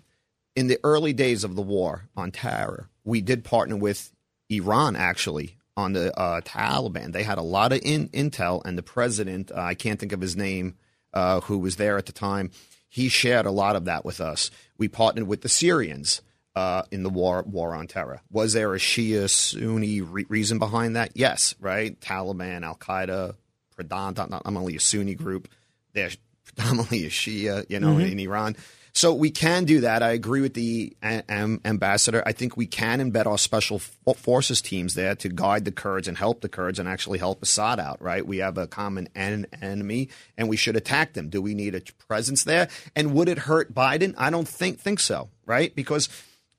in 0.56 0.68
the 0.68 0.78
early 0.84 1.12
days 1.12 1.44
of 1.44 1.56
the 1.56 1.62
war 1.62 2.08
on 2.16 2.30
terror, 2.30 2.88
we 3.04 3.20
did 3.20 3.44
partner 3.44 3.76
with 3.76 4.12
Iran 4.48 4.96
actually 4.96 5.56
on 5.76 5.92
the 5.92 6.16
uh, 6.18 6.40
Taliban. 6.42 7.12
They 7.12 7.24
had 7.24 7.38
a 7.38 7.42
lot 7.42 7.72
of 7.72 7.80
in- 7.82 8.08
intel, 8.10 8.62
and 8.64 8.78
the 8.78 8.82
president, 8.82 9.50
uh, 9.50 9.60
I 9.60 9.74
can't 9.74 9.98
think 9.98 10.12
of 10.12 10.20
his 10.20 10.36
name, 10.36 10.76
uh, 11.12 11.40
who 11.40 11.58
was 11.58 11.76
there 11.76 11.98
at 11.98 12.06
the 12.06 12.12
time, 12.12 12.50
he 12.94 13.08
shared 13.08 13.44
a 13.44 13.50
lot 13.50 13.74
of 13.74 13.86
that 13.86 14.04
with 14.04 14.20
us. 14.20 14.52
We 14.78 14.86
partnered 14.86 15.26
with 15.26 15.40
the 15.40 15.48
Syrians 15.48 16.22
uh, 16.54 16.82
in 16.92 17.02
the 17.02 17.10
war 17.10 17.42
war 17.42 17.74
on 17.74 17.88
terror. 17.88 18.20
Was 18.30 18.52
there 18.52 18.72
a 18.72 18.78
Shia 18.78 19.28
Sunni 19.28 20.00
re- 20.00 20.26
reason 20.28 20.60
behind 20.60 20.94
that? 20.94 21.10
Yes, 21.14 21.56
right. 21.58 21.98
Taliban, 22.00 22.62
Al 22.62 22.76
Qaeda, 22.76 23.34
predominantly 23.74 24.76
a 24.76 24.80
Sunni 24.80 25.16
group. 25.16 25.48
They're 25.92 26.12
predominantly 26.44 27.04
a 27.04 27.10
Shia, 27.10 27.66
you 27.68 27.80
know, 27.80 27.94
mm-hmm. 27.94 28.12
in 28.12 28.20
Iran. 28.20 28.54
So 28.96 29.12
we 29.12 29.30
can 29.30 29.64
do 29.64 29.80
that. 29.80 30.04
I 30.04 30.10
agree 30.10 30.40
with 30.40 30.54
the 30.54 30.96
uh, 31.02 31.22
ambassador. 31.28 32.22
I 32.24 32.30
think 32.30 32.56
we 32.56 32.66
can 32.66 33.00
embed 33.00 33.26
our 33.26 33.38
special 33.38 33.80
forces 33.80 34.62
teams 34.62 34.94
there 34.94 35.16
to 35.16 35.28
guide 35.28 35.64
the 35.64 35.72
Kurds 35.72 36.06
and 36.06 36.16
help 36.16 36.42
the 36.42 36.48
Kurds 36.48 36.78
and 36.78 36.88
actually 36.88 37.18
help 37.18 37.42
Assad 37.42 37.80
out, 37.80 38.00
right? 38.00 38.24
We 38.24 38.38
have 38.38 38.56
a 38.56 38.68
common 38.68 39.08
en- 39.16 39.46
enemy 39.60 40.10
and 40.38 40.48
we 40.48 40.56
should 40.56 40.76
attack 40.76 41.14
them. 41.14 41.28
Do 41.28 41.42
we 41.42 41.54
need 41.54 41.74
a 41.74 41.80
presence 42.06 42.44
there? 42.44 42.68
And 42.94 43.14
would 43.14 43.28
it 43.28 43.38
hurt 43.38 43.74
Biden? 43.74 44.14
I 44.16 44.30
don't 44.30 44.46
think 44.46 44.78
think 44.78 45.00
so, 45.00 45.28
right? 45.44 45.74
Because 45.74 46.08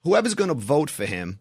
whoever's 0.03 0.35
going 0.35 0.49
to 0.49 0.55
vote 0.55 0.89
for 0.89 1.05
him 1.05 1.39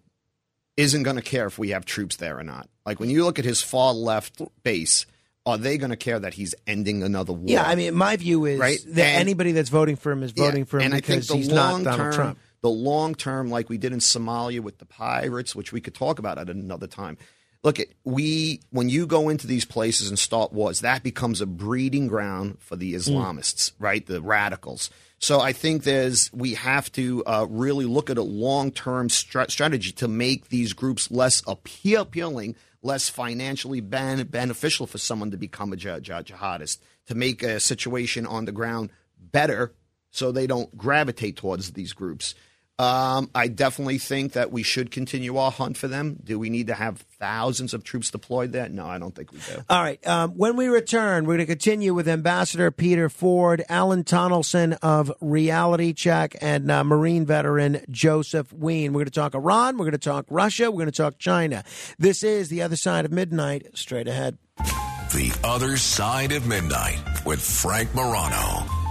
isn't 0.76 1.02
going 1.02 1.16
to 1.16 1.22
care 1.22 1.46
if 1.46 1.58
we 1.58 1.70
have 1.70 1.84
troops 1.84 2.16
there 2.16 2.38
or 2.38 2.44
not. 2.44 2.68
Like 2.86 3.00
when 3.00 3.10
you 3.10 3.24
look 3.24 3.40
at 3.40 3.44
his 3.44 3.62
far 3.62 3.92
left 3.92 4.40
base, 4.62 5.06
are 5.46 5.58
they 5.58 5.76
going 5.76 5.90
to 5.90 5.96
care 5.96 6.18
that 6.18 6.34
he's 6.34 6.54
ending 6.66 7.02
another 7.02 7.32
war? 7.32 7.44
Yeah, 7.46 7.64
I 7.64 7.74
mean, 7.74 7.94
my 7.94 8.16
view 8.16 8.46
is 8.46 8.58
right? 8.58 8.78
that 8.88 9.04
and, 9.04 9.20
anybody 9.20 9.52
that's 9.52 9.68
voting 9.68 9.96
for 9.96 10.10
him 10.10 10.22
is 10.22 10.32
voting 10.32 10.60
yeah, 10.60 10.64
for 10.64 10.80
him 10.80 10.92
because 10.92 11.28
he's 11.28 11.48
not 11.48 11.82
Donald 11.82 11.96
term, 11.96 12.12
Trump. 12.12 12.38
The 12.62 12.70
long 12.70 13.14
term, 13.14 13.50
like 13.50 13.68
we 13.68 13.76
did 13.76 13.92
in 13.92 13.98
Somalia 13.98 14.60
with 14.60 14.78
the 14.78 14.86
pirates, 14.86 15.54
which 15.54 15.72
we 15.72 15.80
could 15.80 15.94
talk 15.94 16.18
about 16.18 16.38
at 16.38 16.48
another 16.48 16.86
time. 16.86 17.18
Look, 17.62 17.80
at 17.80 17.88
we 18.04 18.60
when 18.70 18.88
you 18.88 19.06
go 19.06 19.28
into 19.28 19.46
these 19.46 19.64
places 19.64 20.08
and 20.08 20.18
start 20.18 20.52
wars, 20.52 20.80
that 20.80 21.02
becomes 21.02 21.40
a 21.40 21.46
breeding 21.46 22.08
ground 22.08 22.58
for 22.60 22.76
the 22.76 22.94
Islamists, 22.94 23.72
mm. 23.72 23.74
right? 23.78 24.06
The 24.06 24.22
radicals. 24.22 24.90
So 25.18 25.40
I 25.40 25.52
think 25.52 25.84
there's 25.84 26.30
we 26.32 26.54
have 26.54 26.90
to 26.92 27.22
uh, 27.24 27.46
really 27.48 27.86
look 27.86 28.10
at 28.10 28.18
a 28.18 28.22
long 28.22 28.70
term 28.70 29.08
strategy 29.08 29.92
to 29.92 30.08
make 30.08 30.48
these 30.48 30.72
groups 30.74 31.10
less 31.10 31.42
appeal- 31.46 32.02
appealing 32.02 32.56
less 32.84 33.08
financially 33.08 33.80
ben- 33.80 34.26
beneficial 34.26 34.86
for 34.86 34.98
someone 34.98 35.32
to 35.32 35.36
become 35.36 35.72
a 35.72 35.76
jihadist, 35.76 36.78
to 37.06 37.14
make 37.14 37.42
a 37.42 37.58
situation 37.58 38.26
on 38.26 38.44
the 38.44 38.52
ground 38.52 38.90
better 39.18 39.74
so 40.10 40.30
they 40.30 40.46
don't 40.46 40.76
gravitate 40.76 41.36
towards 41.36 41.72
these 41.72 41.92
groups. 41.92 42.34
Um, 42.76 43.30
I 43.34 43.46
definitely 43.46 43.98
think 43.98 44.32
that 44.32 44.50
we 44.50 44.64
should 44.64 44.90
continue 44.90 45.36
our 45.36 45.52
hunt 45.52 45.76
for 45.76 45.86
them. 45.86 46.18
Do 46.24 46.40
we 46.40 46.50
need 46.50 46.66
to 46.66 46.74
have 46.74 46.98
thousands 47.20 47.72
of 47.72 47.84
troops 47.84 48.10
deployed 48.10 48.50
there? 48.50 48.68
No, 48.68 48.84
I 48.84 48.98
don't 48.98 49.14
think 49.14 49.32
we 49.32 49.38
do. 49.38 49.62
All 49.70 49.80
right. 49.80 50.04
Um, 50.06 50.32
when 50.32 50.56
we 50.56 50.66
return, 50.66 51.24
we're 51.24 51.36
going 51.36 51.46
to 51.46 51.52
continue 51.52 51.94
with 51.94 52.08
Ambassador 52.08 52.72
Peter 52.72 53.08
Ford, 53.08 53.62
Alan 53.68 54.02
Tonelson 54.02 54.76
of 54.82 55.12
RealityChek, 55.22 56.36
and 56.40 56.68
uh, 56.68 56.82
Marine 56.82 57.24
veteran 57.24 57.84
Joseph 57.90 58.52
Wein. 58.52 58.92
We're 58.92 59.00
going 59.00 59.06
to 59.06 59.10
talk 59.12 59.36
Iran. 59.36 59.76
We're 59.76 59.84
going 59.84 59.92
to 59.92 59.98
talk 59.98 60.26
Russia. 60.28 60.70
We're 60.70 60.78
going 60.78 60.86
to 60.86 60.92
talk 60.92 61.18
China. 61.18 61.62
This 61.98 62.24
is 62.24 62.48
The 62.48 62.62
Other 62.62 62.76
Side 62.76 63.04
of 63.04 63.12
Midnight. 63.12 63.68
Straight 63.74 64.08
ahead. 64.08 64.36
The 64.56 65.32
Other 65.44 65.76
Side 65.76 66.32
of 66.32 66.48
Midnight 66.48 67.24
with 67.24 67.40
Frank 67.40 67.94
Morano. 67.94 68.83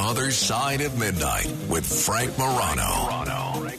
Other 0.00 0.30
Side 0.30 0.80
of 0.80 0.98
Midnight 0.98 1.46
with 1.68 1.84
Frank 1.84 2.36
Morano. 2.38 2.88
Morano. 3.04 3.69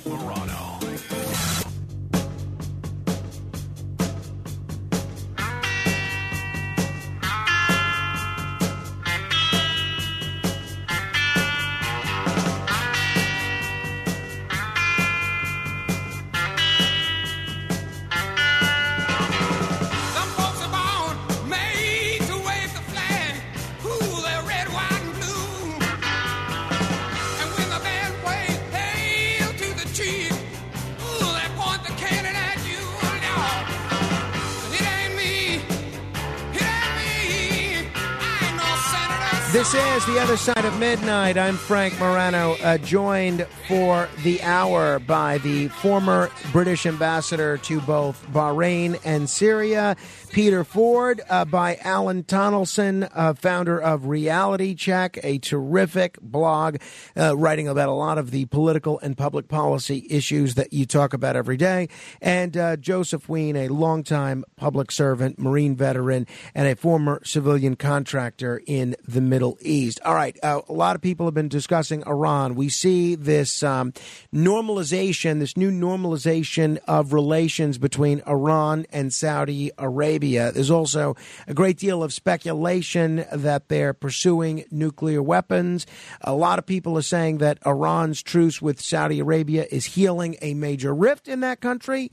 This 39.51 39.73
is 39.73 40.05
The 40.05 40.17
Other 40.17 40.37
Side 40.37 40.63
of 40.63 40.79
Midnight. 40.79 41.37
I'm 41.37 41.57
Frank 41.57 41.99
Morano, 41.99 42.55
uh, 42.63 42.77
joined 42.77 43.45
for 43.67 44.07
the 44.23 44.41
hour 44.43 44.97
by 44.99 45.39
the 45.39 45.67
former 45.67 46.31
British 46.53 46.85
ambassador 46.85 47.57
to 47.57 47.81
both 47.81 48.25
Bahrain 48.31 48.97
and 49.03 49.29
Syria, 49.29 49.97
Peter 50.31 50.63
Ford, 50.63 51.19
uh, 51.29 51.43
by 51.43 51.75
Alan 51.81 52.23
Tonelson, 52.23 53.09
uh, 53.13 53.33
founder 53.33 53.77
of 53.77 54.03
RealityChek, 54.03 55.19
a 55.21 55.37
terrific 55.39 56.17
blog 56.21 56.77
uh, 57.17 57.35
writing 57.35 57.67
about 57.67 57.89
a 57.89 57.93
lot 57.93 58.17
of 58.17 58.31
the 58.31 58.45
political 58.45 58.99
and 58.99 59.17
public 59.17 59.49
policy 59.49 60.07
issues 60.09 60.55
that 60.55 60.71
you 60.71 60.85
talk 60.85 61.13
about 61.13 61.35
every 61.35 61.57
day, 61.57 61.89
and 62.21 62.55
uh, 62.55 62.77
Joseph 62.77 63.27
Wein, 63.27 63.57
a 63.57 63.67
longtime 63.67 64.45
public 64.55 64.91
servant, 64.91 65.37
Marine 65.37 65.75
veteran, 65.75 66.25
and 66.55 66.69
a 66.69 66.75
former 66.77 67.21
civilian 67.25 67.75
contractor 67.75 68.61
in 68.65 68.95
the 69.05 69.19
Middle 69.19 69.40
East. 69.61 69.99
All 70.05 70.13
right, 70.13 70.37
uh, 70.43 70.61
a 70.67 70.73
lot 70.73 70.95
of 70.95 71.01
people 71.01 71.25
have 71.25 71.33
been 71.33 71.49
discussing 71.49 72.03
Iran. 72.05 72.55
We 72.55 72.69
see 72.69 73.15
this 73.15 73.63
um, 73.63 73.93
normalization, 74.33 75.39
this 75.39 75.57
new 75.57 75.71
normalization 75.71 76.77
of 76.87 77.13
relations 77.13 77.77
between 77.77 78.21
Iran 78.27 78.85
and 78.91 79.13
Saudi 79.13 79.71
Arabia. 79.77 80.51
There's 80.51 80.71
also 80.71 81.15
a 81.47 81.53
great 81.53 81.77
deal 81.77 82.03
of 82.03 82.13
speculation 82.13 83.25
that 83.31 83.67
they're 83.67 83.93
pursuing 83.93 84.65
nuclear 84.71 85.21
weapons. 85.21 85.85
A 86.21 86.33
lot 86.33 86.59
of 86.59 86.65
people 86.65 86.97
are 86.97 87.01
saying 87.01 87.39
that 87.39 87.57
Iran's 87.65 88.21
truce 88.21 88.61
with 88.61 88.79
Saudi 88.79 89.19
Arabia 89.19 89.65
is 89.71 89.85
healing 89.85 90.35
a 90.41 90.53
major 90.53 90.93
rift 90.93 91.27
in 91.27 91.39
that 91.41 91.61
country, 91.61 92.11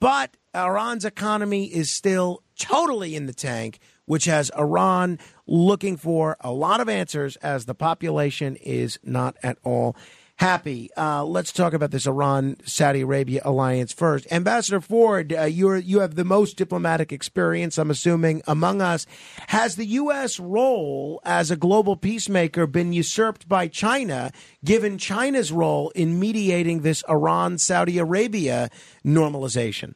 but 0.00 0.36
Iran's 0.54 1.04
economy 1.04 1.66
is 1.66 1.90
still 1.90 2.42
totally 2.58 3.14
in 3.14 3.26
the 3.26 3.32
tank, 3.32 3.78
which 4.06 4.24
has 4.24 4.50
Iran 4.58 5.18
looking 5.50 5.96
for 5.96 6.36
a 6.40 6.52
lot 6.52 6.80
of 6.80 6.88
answers 6.88 7.36
as 7.36 7.66
the 7.66 7.74
population 7.74 8.56
is 8.56 8.98
not 9.02 9.36
at 9.42 9.58
all 9.64 9.96
happy. 10.36 10.88
Uh, 10.96 11.22
let's 11.22 11.52
talk 11.52 11.74
about 11.74 11.90
this 11.90 12.06
Iran 12.06 12.56
Saudi 12.64 13.02
Arabia 13.02 13.42
alliance 13.44 13.92
first. 13.92 14.26
Ambassador 14.32 14.80
Ford, 14.80 15.34
uh, 15.34 15.42
you 15.42 15.74
you 15.74 16.00
have 16.00 16.14
the 16.14 16.24
most 16.24 16.56
diplomatic 16.56 17.12
experience, 17.12 17.76
I'm 17.76 17.90
assuming, 17.90 18.40
among 18.46 18.80
us. 18.80 19.06
Has 19.48 19.76
the 19.76 19.84
U.S. 19.84 20.40
role 20.40 21.20
as 21.26 21.50
a 21.50 21.56
global 21.56 21.94
peacemaker 21.94 22.66
been 22.66 22.94
usurped 22.94 23.50
by 23.50 23.68
China, 23.68 24.32
given 24.64 24.96
China's 24.96 25.52
role 25.52 25.90
in 25.90 26.18
mediating 26.18 26.80
this 26.80 27.04
Iran 27.06 27.58
Saudi 27.58 27.98
Arabia 27.98 28.70
normalization? 29.04 29.92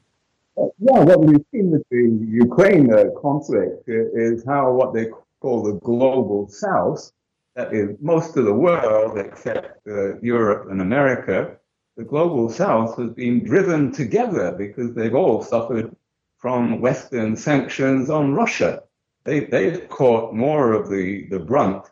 Uh, 0.59 0.67
yeah, 0.79 1.01
what 1.01 1.21
we've 1.21 1.45
seen 1.53 1.71
with 1.71 1.83
the 1.91 2.19
Ukraine 2.31 2.93
uh, 2.93 3.05
conflict 3.21 3.89
is 3.89 4.45
how 4.45 4.73
what 4.73 4.93
they 4.93 5.07
call 5.45 5.63
the 5.63 5.79
global 5.81 6.49
south, 6.49 7.13
that 7.55 7.75
is 7.75 7.99
most 8.01 8.35
of 8.39 8.47
the 8.47 8.61
world 8.67 9.19
except 9.19 9.87
uh, 9.87 10.19
Europe 10.21 10.71
and 10.71 10.81
America, 10.81 11.57
the 11.99 12.05
global 12.05 12.49
south 12.49 12.97
has 12.97 13.11
been 13.11 13.45
driven 13.45 13.93
together 13.93 14.53
because 14.53 14.95
they've 14.95 15.15
all 15.15 15.43
suffered 15.43 15.95
from 16.39 16.81
Western 16.81 17.37
sanctions 17.37 18.09
on 18.09 18.35
Russia. 18.35 18.83
They, 19.25 19.41
they've 19.41 19.87
caught 19.91 20.35
more 20.35 20.73
of 20.73 20.89
the, 20.89 21.27
the 21.29 21.41
brunt 21.41 21.85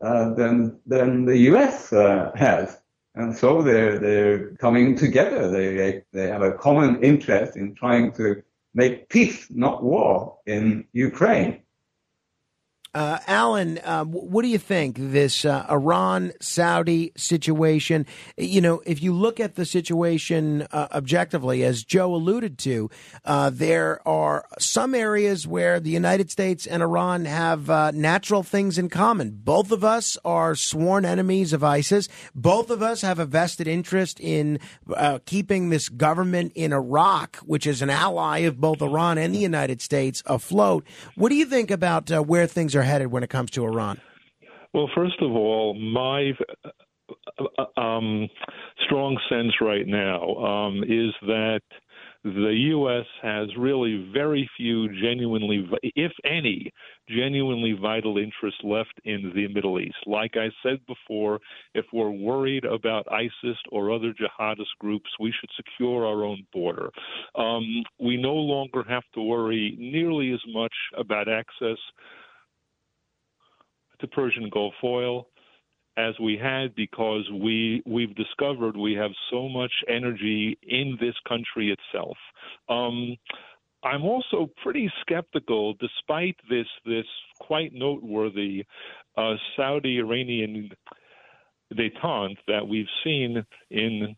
uh, 0.00 0.32
than, 0.32 0.80
than 0.86 1.26
the 1.26 1.36
US 1.50 1.92
uh, 1.92 2.32
has. 2.34 2.78
And 3.14 3.36
so 3.36 3.60
they're, 3.60 3.98
they're 3.98 4.50
coming 4.56 4.96
together. 4.96 5.50
They, 5.50 6.02
they 6.14 6.28
have 6.28 6.42
a 6.42 6.52
common 6.52 7.04
interest 7.04 7.58
in 7.58 7.74
trying 7.74 8.12
to 8.12 8.42
make 8.72 9.10
peace, 9.10 9.48
not 9.50 9.84
war, 9.84 10.38
in 10.46 10.86
Ukraine. 10.92 11.60
Uh, 12.96 13.18
Alan, 13.26 13.76
uh, 13.84 14.04
what 14.06 14.40
do 14.40 14.48
you 14.48 14.56
think 14.56 14.96
this 14.98 15.44
uh, 15.44 15.66
Iran 15.68 16.32
Saudi 16.40 17.12
situation? 17.14 18.06
You 18.38 18.62
know, 18.62 18.82
if 18.86 19.02
you 19.02 19.12
look 19.12 19.38
at 19.38 19.54
the 19.54 19.66
situation 19.66 20.66
uh, 20.72 20.88
objectively, 20.92 21.62
as 21.62 21.84
Joe 21.84 22.14
alluded 22.14 22.56
to, 22.60 22.88
uh, 23.26 23.50
there 23.50 24.00
are 24.08 24.46
some 24.58 24.94
areas 24.94 25.46
where 25.46 25.78
the 25.78 25.90
United 25.90 26.30
States 26.30 26.66
and 26.66 26.82
Iran 26.82 27.26
have 27.26 27.68
uh, 27.68 27.90
natural 27.90 28.42
things 28.42 28.78
in 28.78 28.88
common. 28.88 29.42
Both 29.44 29.72
of 29.72 29.84
us 29.84 30.16
are 30.24 30.54
sworn 30.54 31.04
enemies 31.04 31.52
of 31.52 31.62
ISIS. 31.62 32.08
Both 32.34 32.70
of 32.70 32.80
us 32.80 33.02
have 33.02 33.18
a 33.18 33.26
vested 33.26 33.68
interest 33.68 34.18
in 34.20 34.58
keeping 35.26 35.68
this 35.68 35.90
government 35.90 36.52
in 36.54 36.72
Iraq, 36.72 37.36
which 37.40 37.66
is 37.66 37.82
an 37.82 37.90
ally 37.90 38.38
of 38.38 38.58
both 38.58 38.80
Iran 38.80 39.18
and 39.18 39.34
the 39.34 39.38
United 39.38 39.82
States, 39.82 40.22
afloat. 40.24 40.86
What 41.14 41.28
do 41.28 41.34
you 41.34 41.44
think 41.44 41.70
about 41.70 42.08
where 42.26 42.46
things 42.46 42.74
are 42.74 42.85
headed 42.86 43.08
when 43.08 43.22
it 43.22 43.30
comes 43.30 43.50
to 43.52 43.64
Iran? 43.64 44.00
Well, 44.72 44.90
first 44.94 45.20
of 45.20 45.30
all, 45.32 45.74
my 45.74 46.32
uh, 47.38 47.80
um, 47.80 48.28
strong 48.84 49.18
sense 49.28 49.52
right 49.60 49.86
now 49.86 50.34
um, 50.36 50.82
is 50.82 51.14
that 51.22 51.60
the 52.24 52.52
U.S. 52.70 53.06
has 53.22 53.48
really 53.56 54.10
very 54.12 54.50
few 54.56 54.88
genuinely, 55.00 55.68
if 55.94 56.10
any, 56.24 56.72
genuinely 57.08 57.78
vital 57.80 58.18
interests 58.18 58.60
left 58.64 58.94
in 59.04 59.32
the 59.32 59.46
Middle 59.46 59.78
East. 59.78 59.96
Like 60.06 60.32
I 60.34 60.48
said 60.62 60.80
before, 60.88 61.38
if 61.74 61.84
we're 61.92 62.10
worried 62.10 62.64
about 62.64 63.06
ISIS 63.12 63.56
or 63.70 63.92
other 63.92 64.12
jihadist 64.12 64.74
groups, 64.80 65.08
we 65.20 65.32
should 65.38 65.50
secure 65.54 66.04
our 66.04 66.24
own 66.24 66.44
border. 66.52 66.90
Um, 67.36 67.84
we 68.00 68.16
no 68.16 68.34
longer 68.34 68.82
have 68.88 69.04
to 69.14 69.22
worry 69.22 69.76
nearly 69.78 70.32
as 70.32 70.40
much 70.52 70.74
about 70.98 71.28
access 71.28 71.78
to 74.00 74.06
Persian 74.08 74.48
Gulf 74.50 74.74
oil 74.82 75.28
as 75.96 76.14
we 76.20 76.36
had 76.36 76.74
because 76.74 77.28
we 77.32 77.82
we've 77.86 78.14
discovered 78.14 78.76
we 78.76 78.94
have 78.94 79.12
so 79.30 79.48
much 79.48 79.72
energy 79.88 80.58
in 80.62 80.96
this 81.00 81.14
country 81.26 81.72
itself. 81.72 82.16
Um, 82.68 83.16
I'm 83.82 84.04
also 84.04 84.50
pretty 84.62 84.90
skeptical, 85.00 85.74
despite 85.74 86.36
this 86.50 86.66
this 86.84 87.06
quite 87.38 87.72
noteworthy 87.72 88.64
uh, 89.16 89.34
Saudi 89.56 89.98
Iranian 89.98 90.70
detente 91.72 92.36
that 92.46 92.66
we've 92.66 92.86
seen 93.04 93.44
in 93.70 94.16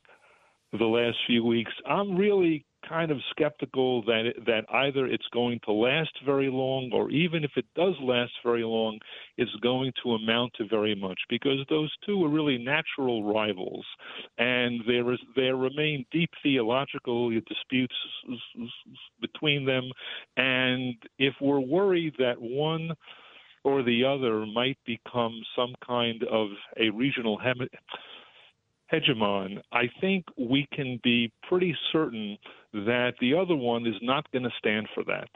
the 0.73 0.85
last 0.85 1.17
few 1.27 1.45
weeks. 1.45 1.73
I'm 1.87 2.17
really 2.17 2.65
kind 2.87 3.11
of 3.11 3.19
skeptical 3.31 4.03
that 4.05 4.25
it, 4.27 4.47
that 4.47 4.65
either 4.73 5.07
it's 5.07 5.27
going 5.33 5.61
to 5.65 5.73
last 5.73 6.13
very 6.25 6.49
long, 6.51 6.91
or 6.93 7.11
even 7.11 7.45
if 7.45 7.51
it 7.57 7.67
does 7.75 7.95
last 8.01 8.33
very 8.45 8.65
long, 8.65 8.99
it's 9.37 9.55
going 9.63 9.93
to 10.03 10.13
amount 10.13 10.53
to 10.55 10.67
very 10.67 10.95
much 10.95 11.19
because 11.29 11.59
those 11.69 11.93
two 12.05 12.25
are 12.25 12.29
really 12.29 12.59
natural 12.59 13.25
rivals, 13.25 13.85
and 14.39 14.81
there 14.87 15.13
is 15.13 15.19
there 15.37 15.57
remain 15.57 16.05
deep 16.13 16.31
theological 16.43 17.31
disputes 17.31 17.95
between 19.21 19.65
them, 19.65 19.91
and 20.37 20.95
if 21.19 21.35
we're 21.41 21.61
worried 21.61 22.15
that 22.19 22.41
one 22.41 22.91
or 23.65 23.83
the 23.83 24.05
other 24.05 24.47
might 24.47 24.79
become 24.87 25.41
some 25.57 25.75
kind 25.87 26.23
of 26.25 26.49
a 26.79 26.91
regional 26.91 27.39
hem- 27.39 27.69
hegemon, 28.93 29.61
I 29.73 29.91
think 30.01 30.25
we 30.37 30.67
can 30.73 31.01
be 31.03 31.33
pretty 31.49 31.77
certain 31.93 32.39
that 32.73 33.15
the 33.21 33.35
other 33.35 33.57
one 33.57 33.87
is 33.87 33.97
not 34.03 34.31
going 34.33 34.45
to 34.45 34.51
stand 34.59 34.89
for 34.95 35.05
that. 35.05 35.29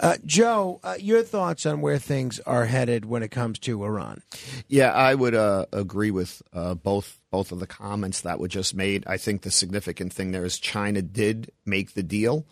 Uh, 0.00 0.16
Joe, 0.24 0.80
uh, 0.82 0.96
your 0.98 1.22
thoughts 1.22 1.66
on 1.66 1.80
where 1.80 1.98
things 1.98 2.40
are 2.40 2.66
headed 2.66 3.04
when 3.04 3.22
it 3.22 3.30
comes 3.30 3.58
to 3.60 3.84
Iran? 3.84 4.22
Yeah, 4.66 4.92
I 4.92 5.14
would 5.14 5.34
uh, 5.34 5.66
agree 5.72 6.10
with 6.10 6.42
uh, 6.52 6.74
both 6.74 7.18
both 7.30 7.52
of 7.52 7.60
the 7.60 7.66
comments 7.66 8.22
that 8.22 8.40
were 8.40 8.48
just 8.48 8.74
made. 8.74 9.04
I 9.06 9.18
think 9.18 9.42
the 9.42 9.50
significant 9.50 10.12
thing 10.12 10.30
there 10.30 10.44
is 10.44 10.58
China 10.58 11.02
did 11.02 11.52
make 11.66 11.92
the 11.92 12.02
deal, 12.02 12.46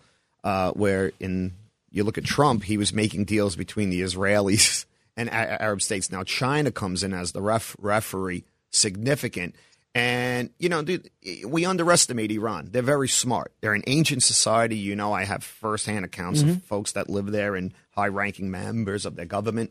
uh, 0.45 0.73
where 0.73 1.13
in 1.19 1.55
you 1.91 2.05
look 2.05 2.19
at 2.19 2.25
Trump, 2.25 2.65
he 2.65 2.77
was 2.77 2.93
making 2.93 3.25
deals 3.25 3.57
between 3.57 3.89
the 3.89 4.03
Israelis 4.03 4.85
and 5.17 5.31
Arab 5.31 5.81
states. 5.81 6.13
Now 6.13 6.25
China 6.25 6.71
comes 6.71 7.03
in 7.03 7.15
as 7.15 7.33
the 7.33 7.41
ref, 7.41 7.77
referee, 7.81 8.45
significant. 8.71 9.55
And, 9.97 10.51
you 10.59 10.69
know, 10.69 10.83
dude, 10.83 11.09
we 11.47 11.65
underestimate 11.65 12.31
Iran. 12.31 12.69
They're 12.71 12.83
very 12.83 13.09
smart. 13.09 13.55
They're 13.63 13.73
an 13.73 13.83
ancient 13.87 14.23
society. 14.23 14.77
You 14.77 14.95
know, 14.95 15.15
I 15.15 15.25
have 15.25 15.43
firsthand 15.43 16.05
accounts 16.05 16.43
mm-hmm. 16.43 16.51
of 16.51 16.65
folks 16.65 16.93
that 16.93 17.09
live 17.09 17.33
there 17.33 17.57
and 17.57 17.73
high 17.93 18.09
ranking 18.09 18.51
members 18.51 19.07
of 19.07 19.17
their 19.17 19.25
government. 19.25 19.71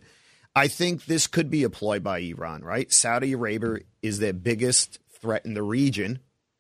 I 0.56 0.68
think 0.68 1.06
this 1.06 1.28
could 1.28 1.52
be 1.52 1.64
a 1.64 1.70
ploy 1.70 2.00
by 2.00 2.22
Iran, 2.22 2.64
right? 2.64 2.92
Saudi 2.92 3.34
Arabia 3.34 3.82
is 4.02 4.18
their 4.18 4.34
biggest 4.34 4.98
threat 5.22 5.46
in 5.46 5.54
the 5.54 5.62
region. 5.62 6.18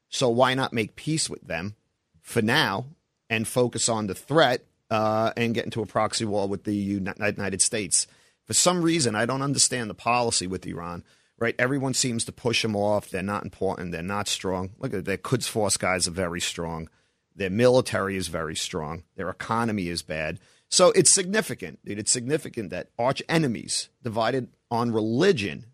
So 0.10 0.30
why 0.30 0.54
not 0.54 0.72
make 0.72 0.96
peace 0.96 1.28
with 1.28 1.42
them 1.42 1.76
for 2.22 2.44
now 2.44 2.86
and 3.32 3.48
focus 3.48 3.90
on 3.90 4.06
the 4.06 4.14
threat 4.14 4.64
uh, 4.92 5.34
and 5.36 5.56
get 5.56 5.66
into 5.66 5.82
a 5.82 5.88
proxy 5.88 6.26
war 6.26 6.48
with 6.48 6.66
the 6.66 6.76
United 6.76 7.64
States? 7.64 8.06
For 8.44 8.54
some 8.54 8.84
reason, 8.84 9.16
I 9.16 9.26
don't 9.26 9.42
understand 9.42 9.90
the 9.90 9.96
policy 9.96 10.46
with 10.46 10.68
Iran 10.68 11.04
right? 11.38 11.56
Everyone 11.60 11.94
seems 11.94 12.26
to 12.26 12.32
push 12.32 12.62
them 12.62 12.76
off. 12.76 13.10
They're 13.10 13.24
not 13.24 13.44
important. 13.44 13.92
They're 13.92 14.02
not 14.02 14.28
strong. 14.28 14.72
Look 14.80 14.94
at 14.94 15.06
their 15.06 15.18
Quds 15.18 15.48
Force 15.48 15.78
guys 15.78 16.08
are 16.08 16.12
very 16.12 16.42
strong. 16.42 16.90
Their 17.36 17.50
military 17.50 18.16
is 18.16 18.28
very 18.30 18.56
strong. 18.56 19.04
Their 19.16 19.30
economy 19.30 19.90
is 19.90 20.02
bad. 20.02 20.40
So 20.70 20.92
it's 20.92 21.14
significant. 21.14 21.80
It's 21.86 22.12
significant 22.12 22.70
that 22.70 22.90
arch 22.98 23.22
enemies 23.28 23.90
divided 24.02 24.50
on 24.72 24.92
religion 24.92 25.66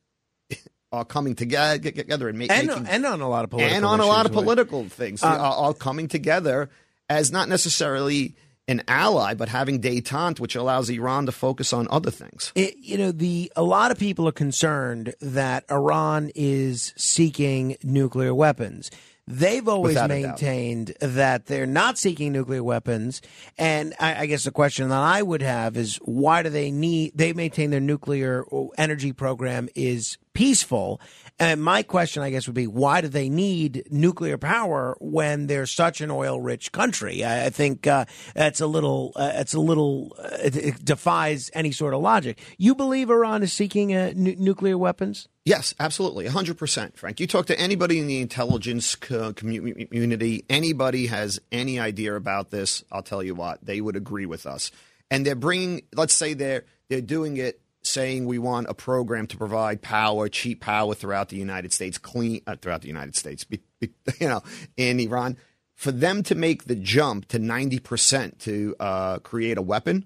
are 0.92 1.06
coming 1.06 1.36
together 1.36 1.92
and, 1.94 2.18
and, 2.28 2.38
making 2.38 2.88
and 2.88 3.06
on 3.06 3.22
a 3.22 3.30
lot 3.30 3.44
of 3.44 3.52
political 3.52 3.76
and 3.76 3.86
on 3.86 4.00
a 4.00 4.06
lot 4.06 4.26
of 4.26 4.32
political 4.32 4.90
things 4.90 5.24
uh, 5.24 5.28
are, 5.28 5.68
are 5.68 5.74
coming 5.74 6.08
together 6.08 6.70
as 7.10 7.32
not 7.32 7.48
necessarily 7.48 8.36
an 8.68 8.84
ally, 8.88 9.34
but 9.34 9.50
having 9.50 9.82
détente, 9.82 10.40
which 10.40 10.56
allows 10.56 10.90
Iran 10.90 11.26
to 11.26 11.32
focus 11.32 11.74
on 11.74 11.88
other 11.90 12.12
things. 12.12 12.52
It, 12.56 12.78
you 12.78 12.98
know, 12.98 13.12
the 13.12 13.52
a 13.56 13.64
lot 13.64 13.92
of 13.92 14.00
people 14.00 14.28
are 14.28 14.34
concerned 14.34 15.14
that 15.20 15.66
Iran 15.70 16.32
is 16.36 16.94
seeking 16.96 17.78
nuclear 17.84 18.34
weapons. 18.34 18.92
They've 19.28 19.68
always 19.68 19.96
Without 19.96 20.10
maintained 20.10 20.94
that 21.00 21.46
they're 21.46 21.68
not 21.68 21.98
seeking 21.98 22.34
nuclear 22.34 22.64
weapons, 22.64 23.22
and 23.58 23.94
I, 24.00 24.22
I, 24.22 24.26
guess 24.26 24.44
the 24.44 24.52
question 24.52 24.90
that 24.90 25.00
I 25.00 25.22
would 25.22 25.44
have 25.44 25.78
is 25.78 25.98
why 25.98 26.42
do 26.44 26.50
they 26.50 26.72
need? 26.72 27.14
They 27.16 27.32
maintain 27.32 27.70
their 27.70 27.80
nuclear 27.80 28.44
energy 28.78 29.14
program 29.14 29.70
is 29.76 30.18
peaceful, 30.34 31.00
and 31.42 31.60
my 31.60 31.82
question, 31.82 32.22
I 32.22 32.30
guess, 32.30 32.46
would 32.46 32.54
be 32.54 32.68
why 32.68 33.02
do 33.02 33.08
they 33.08 33.28
need 33.28 33.88
nuclear 33.90 34.38
power 34.38 34.96
when 35.00 35.48
they're 35.48 35.66
such 35.66 36.00
an 36.00 36.12
oil-rich 36.12 36.72
country? 36.72 37.24
I, 37.24 37.48
I 37.48 37.50
think 37.50 37.88
uh, 37.88 38.06
that's 38.36 38.62
a 38.62 38.68
little, 38.68 39.12
uh, 39.16 39.32
it's 39.34 39.56
a 39.56 39.60
little, 39.60 40.16
uh, 40.20 40.38
it, 40.44 40.56
it, 40.56 40.86
defies 40.86 41.50
any 41.56 41.72
sort 41.72 41.96
of 41.96 42.02
logic. 42.02 42.38
You 42.60 42.76
believe 42.76 43.10
Iran 43.10 43.42
is 43.42 43.52
seeking 43.54 43.92
uh, 43.92 44.14
n- 44.16 44.36
nuclear 44.38 44.78
weapons? 44.78 45.28
Yes, 45.44 45.74
absolutely, 45.80 46.28
hundred 46.28 46.60
percent, 46.60 46.96
Frank. 46.96 47.20
You 47.20 47.26
talk 47.26 47.48
to 47.48 47.60
anybody 47.60 47.98
in 47.98 48.06
the 48.06 48.22
intelligence 48.22 48.94
community, 48.94 50.46
anybody 50.48 51.08
has 51.08 51.40
any 51.52 51.80
idea 51.80 52.16
about 52.16 52.52
this, 52.52 52.84
I'll 52.92 53.02
tell 53.02 53.24
you 53.24 53.34
what, 53.34 53.66
they 53.66 53.82
would 53.82 53.96
agree 53.96 54.28
with 54.28 54.46
us. 54.46 54.72
And 55.10 55.26
they're 55.26 55.34
bringing, 55.34 55.82
let's 55.96 56.16
say 56.16 56.36
they're 56.36 56.66
they're 56.88 57.02
doing 57.02 57.38
it 57.38 57.60
saying 57.84 58.26
we 58.26 58.40
want 58.40 58.70
a 58.70 58.74
program 58.74 59.28
to 59.28 59.38
provide 59.38 59.82
power, 59.82 60.30
cheap 60.30 60.62
power 60.62 60.94
throughout 60.94 61.30
the 61.30 61.38
United 61.38 61.74
States, 61.74 61.98
clean 61.98 62.42
uh, 62.48 62.56
throughout 62.56 62.82
the 62.82 62.88
United 62.88 63.16
States, 63.16 63.44
be, 63.44 63.62
be, 63.80 63.90
you 64.20 64.28
know, 64.28 64.42
in 64.78 65.00
Iran, 65.00 65.38
for 65.76 65.92
them 65.92 66.24
to 66.24 66.36
make 66.36 66.66
the 66.66 66.76
jump 66.76 67.28
to 67.30 67.40
ninety 67.40 67.80
percent 67.80 68.40
to 68.40 68.76
uh, 68.80 69.20
create 69.20 69.58
a 69.58 69.62
weapon 69.62 70.06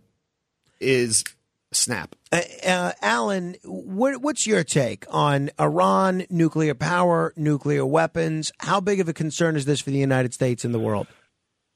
is 0.80 1.24
snap. 1.72 2.16
Uh, 2.32 2.42
uh, 2.66 2.92
Alan, 3.02 3.56
what, 3.64 4.22
what's 4.22 4.48
your 4.48 4.64
take 4.64 5.06
on 5.10 5.50
Iran, 5.60 6.26
nuclear 6.30 6.74
power, 6.74 7.34
nuclear 7.36 7.86
weapons? 7.86 8.52
How 8.60 8.80
big 8.80 9.00
of 9.00 9.10
a 9.10 9.14
concern 9.14 9.56
is 9.56 9.66
this 9.66 9.82
for 9.82 9.92
the 9.92 9.98
United 9.98 10.34
States 10.34 10.66
and 10.66 10.74
the 10.74 10.80
world? 10.80 11.08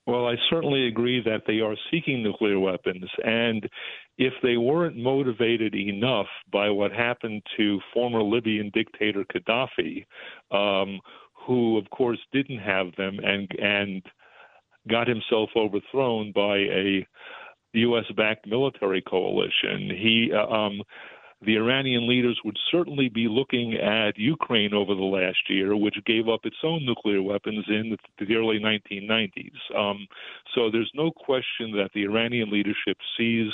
Well, 0.09 0.27
I 0.27 0.35
certainly 0.49 0.87
agree 0.87 1.21
that 1.23 1.43
they 1.45 1.59
are 1.59 1.75
seeking 1.91 2.23
nuclear 2.23 2.59
weapons. 2.59 3.05
And 3.23 3.69
if 4.17 4.33
they 4.41 4.57
weren't 4.57 4.97
motivated 4.97 5.75
enough 5.75 6.25
by 6.51 6.69
what 6.69 6.91
happened 6.91 7.43
to 7.57 7.79
former 7.93 8.23
Libyan 8.23 8.71
dictator 8.73 9.23
Gaddafi, 9.31 10.05
um, 10.51 10.99
who, 11.45 11.77
of 11.77 11.87
course, 11.91 12.19
didn't 12.33 12.57
have 12.57 12.87
them 12.97 13.19
and, 13.23 13.49
and 13.61 14.01
got 14.89 15.07
himself 15.07 15.51
overthrown 15.55 16.31
by 16.33 16.57
a 16.57 17.07
U.S. 17.73 18.05
backed 18.17 18.47
military 18.47 19.01
coalition, 19.01 19.89
he. 19.89 20.31
Uh, 20.33 20.47
um, 20.47 20.81
the 21.41 21.55
Iranian 21.55 22.07
leaders 22.07 22.39
would 22.43 22.57
certainly 22.69 23.07
be 23.07 23.27
looking 23.29 23.75
at 23.75 24.17
Ukraine 24.17 24.73
over 24.73 24.93
the 24.93 25.01
last 25.01 25.37
year, 25.49 25.75
which 25.75 25.95
gave 26.05 26.27
up 26.27 26.41
its 26.43 26.57
own 26.63 26.85
nuclear 26.85 27.21
weapons 27.21 27.65
in 27.67 27.95
the, 28.19 28.35
early 28.35 28.59
1990s. 28.59 29.77
Um, 29.77 30.05
so 30.53 30.69
there's 30.69 30.91
no 30.93 31.11
question 31.11 31.71
that 31.71 31.91
the 31.93 32.03
Iranian 32.03 32.51
leadership 32.51 32.97
sees 33.17 33.51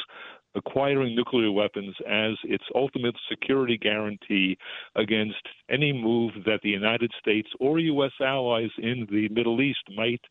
acquiring 0.56 1.16
nuclear 1.16 1.52
weapons 1.52 1.96
as 2.10 2.34
its 2.44 2.64
ultimate 2.74 3.16
security 3.30 3.78
guarantee 3.78 4.58
against 4.96 5.42
any 5.70 5.94
move 5.94 6.32
that 6.46 6.62
the 6.64 6.70
United 6.70 7.12
States 7.20 7.50
or 7.60 7.78
U.S. 7.78 8.12
allies 8.22 8.72
in 8.78 9.06
the 9.12 9.28
Middle 9.30 9.62
East 9.62 9.84
might 9.96 10.22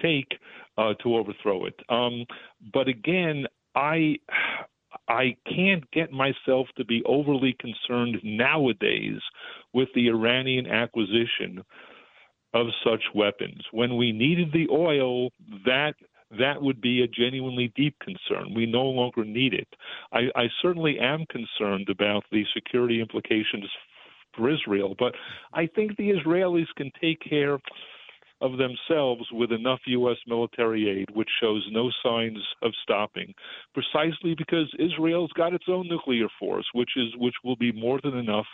take 0.00 0.38
uh, 0.78 0.94
to 1.02 1.16
overthrow 1.16 1.64
it. 1.64 1.78
Um, 1.88 2.24
but 2.72 2.88
again, 2.88 3.46
I 3.74 4.16
I 5.08 5.36
can't 5.46 5.88
get 5.90 6.12
myself 6.12 6.68
to 6.76 6.84
be 6.84 7.02
overly 7.04 7.56
concerned 7.58 8.18
nowadays 8.22 9.20
with 9.72 9.88
the 9.94 10.08
Iranian 10.08 10.66
acquisition 10.66 11.62
of 12.54 12.66
such 12.84 13.02
weapons. 13.14 13.62
When 13.72 13.96
we 13.96 14.12
needed 14.12 14.52
the 14.52 14.68
oil, 14.70 15.30
that 15.64 15.94
that 16.38 16.62
would 16.62 16.80
be 16.80 17.02
a 17.02 17.08
genuinely 17.08 17.72
deep 17.76 17.94
concern. 18.00 18.54
We 18.54 18.66
no 18.66 18.84
longer 18.84 19.24
need 19.24 19.54
it. 19.54 19.68
I, 20.12 20.28
I 20.34 20.48
certainly 20.60 20.98
am 20.98 21.26
concerned 21.26 21.88
about 21.90 22.24
the 22.30 22.44
security 22.54 23.00
implications 23.00 23.68
for 24.34 24.50
Israel, 24.50 24.94
but 24.98 25.14
I 25.52 25.66
think 25.66 25.96
the 25.96 26.10
Israelis 26.10 26.68
can 26.76 26.90
take 27.00 27.20
care 27.20 27.58
of 28.42 28.58
themselves 28.58 29.22
with 29.32 29.52
enough 29.52 29.80
U.S. 29.86 30.16
military 30.26 30.88
aid, 30.88 31.14
which 31.14 31.28
shows 31.40 31.66
no 31.70 31.90
signs 32.04 32.38
of 32.62 32.72
stopping, 32.82 33.32
precisely 33.72 34.34
because 34.36 34.68
Israel's 34.78 35.32
got 35.32 35.54
its 35.54 35.64
own 35.68 35.88
nuclear 35.88 36.26
force, 36.38 36.66
which 36.74 36.90
is 36.96 37.08
which 37.16 37.34
will 37.44 37.56
be 37.56 37.72
more 37.72 38.00
than 38.02 38.16
enough 38.16 38.46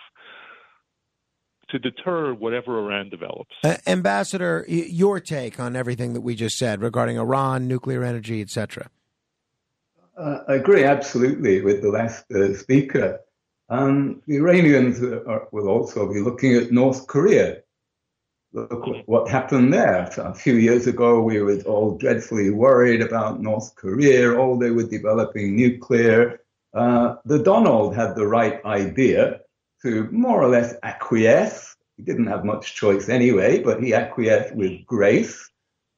to 1.70 1.78
deter 1.78 2.32
whatever 2.32 2.78
Iran 2.78 3.10
develops. 3.10 3.54
Uh, 3.64 3.76
Ambassador, 3.86 4.64
your 4.68 5.20
take 5.20 5.58
on 5.60 5.76
everything 5.76 6.12
that 6.14 6.20
we 6.20 6.34
just 6.34 6.56
said 6.56 6.80
regarding 6.80 7.18
Iran, 7.18 7.66
nuclear 7.66 8.04
energy, 8.04 8.40
etc. 8.40 8.90
Uh, 10.16 10.40
I 10.48 10.54
agree 10.54 10.84
absolutely 10.84 11.60
with 11.62 11.82
the 11.82 11.90
last 11.90 12.30
uh, 12.32 12.54
speaker. 12.54 13.20
Um, 13.70 14.22
the 14.26 14.36
Iranians 14.36 15.02
are, 15.02 15.48
will 15.52 15.68
also 15.68 16.10
be 16.12 16.20
looking 16.20 16.54
at 16.56 16.72
North 16.72 17.06
Korea 17.06 17.58
Look 18.54 18.86
what 19.06 19.28
happened 19.28 19.74
there. 19.74 20.08
A 20.16 20.34
few 20.34 20.54
years 20.54 20.86
ago, 20.86 21.20
we 21.20 21.40
were 21.42 21.60
all 21.66 21.98
dreadfully 21.98 22.48
worried 22.50 23.02
about 23.02 23.42
North 23.42 23.74
Korea. 23.74 24.32
Oh, 24.38 24.58
they 24.58 24.70
were 24.70 24.84
developing 24.84 25.54
nuclear. 25.54 26.40
Uh, 26.72 27.16
the 27.26 27.42
Donald 27.42 27.94
had 27.94 28.14
the 28.14 28.26
right 28.26 28.64
idea 28.64 29.40
to 29.82 30.08
more 30.10 30.42
or 30.42 30.48
less 30.48 30.74
acquiesce. 30.82 31.76
He 31.98 32.02
didn't 32.02 32.26
have 32.28 32.44
much 32.44 32.74
choice 32.74 33.10
anyway, 33.10 33.62
but 33.62 33.82
he 33.82 33.92
acquiesced 33.92 34.54
with 34.54 34.86
grace. 34.86 35.50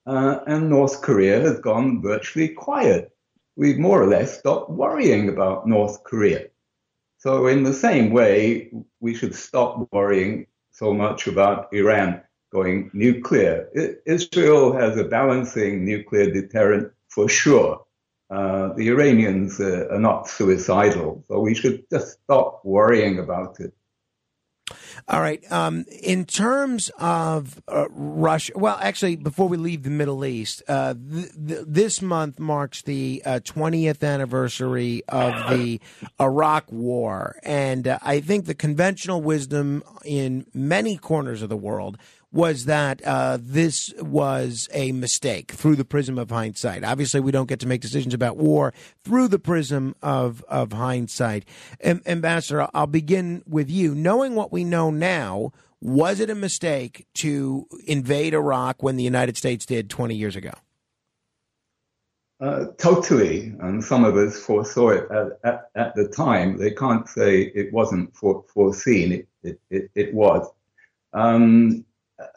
Uh, 0.07 0.41
and 0.49 0.69
North 0.69 1.03
Korea 1.03 1.41
has 1.41 1.61
gone 1.61 2.03
virtually 2.03 2.49
quiet. 2.49 3.13
We've 3.55 3.79
more 3.79 4.03
or 4.03 4.07
less 4.07 4.39
stopped 4.39 4.71
worrying 4.71 5.29
about 5.29 5.69
North 5.69 6.03
Korea. 6.03 6.47
So, 7.19 7.47
in 7.47 7.63
the 7.63 7.75
same 7.75 8.11
way, 8.11 8.73
we 8.99 9.15
should 9.15 9.35
stop 9.35 9.87
worrying 9.93 10.47
so 10.73 10.93
much 10.95 11.27
about 11.27 11.73
Iran 11.73 12.23
going 12.51 12.91
nuclear. 12.93 13.69
Israel 14.07 14.73
has 14.73 14.97
a 14.97 15.05
balancing 15.05 15.85
nuclear 15.85 16.31
deterrent 16.31 16.93
for 17.09 17.29
sure. 17.29 17.85
Uh, 18.31 18.73
the 18.75 18.89
Iranians 18.89 19.61
uh, 19.61 19.89
are 19.91 19.99
not 19.99 20.29
suicidal, 20.29 21.25
so 21.27 21.41
we 21.41 21.55
should 21.55 21.85
just 21.91 22.19
stop 22.23 22.61
worrying 22.65 23.19
about 23.19 23.59
it. 23.59 23.73
All 25.09 25.21
right. 25.21 25.41
Um, 25.51 25.85
in 26.03 26.25
terms 26.25 26.91
of 26.99 27.61
uh, 27.67 27.87
Russia, 27.91 28.53
well, 28.55 28.79
actually, 28.81 29.17
before 29.17 29.49
we 29.49 29.57
leave 29.57 29.83
the 29.83 29.91
Middle 29.91 30.25
East, 30.25 30.63
uh, 30.69 30.95
th- 30.95 31.33
th- 31.33 31.65
this 31.67 32.03
month 32.03 32.39
marks 32.39 32.83
the 32.83 33.23
uh, 33.25 33.41
20th 33.43 34.07
anniversary 34.07 35.03
of 35.09 35.51
the 35.51 35.81
Iraq 36.21 36.71
War. 36.71 37.37
And 37.43 37.89
uh, 37.89 37.99
I 38.03 38.21
think 38.21 38.45
the 38.45 38.55
conventional 38.55 39.21
wisdom 39.21 39.83
in 40.05 40.47
many 40.55 40.97
corners 40.97 41.43
of 41.43 41.49
the 41.49 41.57
world 41.57 41.99
was 42.33 42.67
that 42.67 43.03
uh, 43.05 43.39
this 43.41 43.93
was 43.99 44.69
a 44.73 44.93
mistake 44.93 45.53
through 45.53 45.77
the 45.77 45.85
prism 45.85 46.19
of 46.19 46.31
hindsight. 46.31 46.85
Obviously, 46.85 47.21
we 47.21 47.33
don't 47.33 47.49
get 47.49 47.61
to 47.61 47.67
make 47.67 47.81
decisions 47.81 48.15
about 48.15 48.37
war 48.37 48.73
through 49.05 49.29
the 49.29 49.39
prism 49.39 49.95
of, 50.03 50.45
of 50.49 50.73
hindsight. 50.73 51.45
Ambassador, 51.85 52.69
I'll 52.73 52.87
begin 52.87 53.43
with 53.47 53.69
you. 53.69 53.95
Knowing 53.95 54.35
what 54.35 54.53
we 54.53 54.65
know 54.65 54.91
now, 54.91 55.53
was 55.81 56.21
it 56.21 56.31
a 56.31 56.35
mistake 56.35 57.07
to 57.15 57.67
invade 57.87 58.35
Iraq 58.35 58.83
when 58.83 58.97
the 58.97 59.05
United 59.05 59.37
States 59.37 59.67
did 59.67 59.91
20 59.91 60.15
years 60.15 60.37
ago? 60.37 60.53
Uh, 62.39 62.67
totally, 62.79 63.53
and 63.61 63.85
some 63.85 64.03
of 64.03 64.17
us 64.17 64.39
foresaw 64.39 64.89
it 64.89 65.11
at, 65.11 65.27
at, 65.45 65.71
at, 65.75 65.95
the 65.95 66.09
time. 66.09 66.57
They 66.57 66.71
can't 66.71 67.07
say 67.07 67.53
it 67.55 67.71
wasn't 67.71 68.17
for, 68.17 68.45
foreseen. 68.49 69.13
It, 69.13 69.29
it, 69.43 69.61
it, 69.69 69.91
it 69.95 70.15
was. 70.15 70.49
Um, 71.13 71.85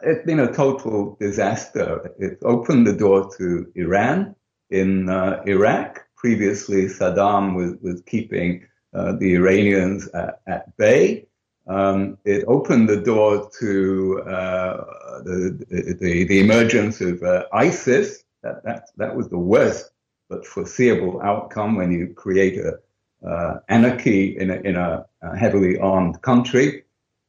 it's 0.04 0.26
been 0.26 0.40
a 0.40 0.52
total 0.52 1.18
disaster. 1.20 2.12
It 2.20 2.40
opened 2.44 2.88
the 2.88 2.94
door 2.94 3.30
to 3.38 3.72
Iran 3.76 4.36
in 4.70 5.10
uh, 5.10 5.44
Iraq. 5.46 6.06
Previously, 6.16 6.86
Saddam 6.86 7.56
was, 7.56 7.76
was 7.82 8.02
keeping 8.02 8.66
uh, 8.94 9.14
the 9.14 9.36
Iranians 9.36 10.08
at, 10.10 10.40
at 10.48 10.78
bay. 10.78 11.28
Um, 11.68 12.18
it 12.26 12.44
opened 12.48 12.90
the 12.90 13.02
door 13.02 13.50
to 13.60 14.22
uh, 14.24 14.86
the, 15.24 15.98
the, 16.00 16.24
the, 16.26 16.40
emergence 16.40 17.00
of 17.00 17.24
uh, 17.24 17.46
ISIS. 17.54 18.24
That, 18.42 18.64
that, 18.66 18.90
that 18.98 19.16
was 19.16 19.30
the 19.30 19.38
worst 19.38 19.92
but 20.30 20.46
foreseeable 20.46 21.22
outcome 21.22 21.76
when 21.76 21.92
you 21.92 22.14
create 22.14 22.58
a 22.58 22.80
uh, 23.26 23.60
anarchy 23.70 24.38
in 24.38 24.50
a, 24.52 24.56
in 24.56 24.76
a 24.76 25.06
uh, 25.22 25.36
heavily 25.36 25.78
armed 25.80 26.22
country. 26.22 26.83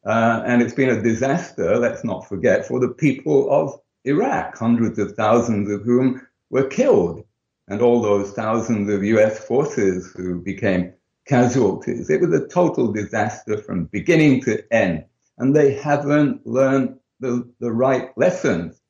Uh, 0.04 0.42
and 0.46 0.60
it's 0.60 0.74
been 0.74 0.90
a 0.90 1.02
disaster, 1.02 1.76
let's 1.78 2.04
not 2.04 2.28
forget, 2.28 2.66
for 2.66 2.78
the 2.78 2.88
people 2.88 3.50
of 3.50 3.80
Iraq, 4.04 4.56
hundreds 4.56 4.98
of 4.98 5.12
thousands 5.12 5.70
of 5.70 5.82
whom 5.82 6.26
were 6.50 6.66
killed, 6.66 7.24
and 7.68 7.80
all 7.80 8.02
those 8.02 8.32
thousands 8.32 8.90
of 8.90 9.02
US 9.02 9.38
forces 9.44 10.12
who 10.14 10.40
became 10.40 10.92
casualties. 11.26 12.10
It 12.10 12.20
was 12.20 12.32
a 12.38 12.46
total 12.48 12.92
disaster 12.92 13.56
from 13.56 13.86
beginning 13.86 14.42
to 14.42 14.62
end. 14.72 15.04
And 15.38 15.56
they 15.56 15.74
haven't 15.74 16.46
learned 16.46 16.98
the, 17.20 17.50
the 17.60 17.72
right 17.72 18.16
lessons. 18.16 18.80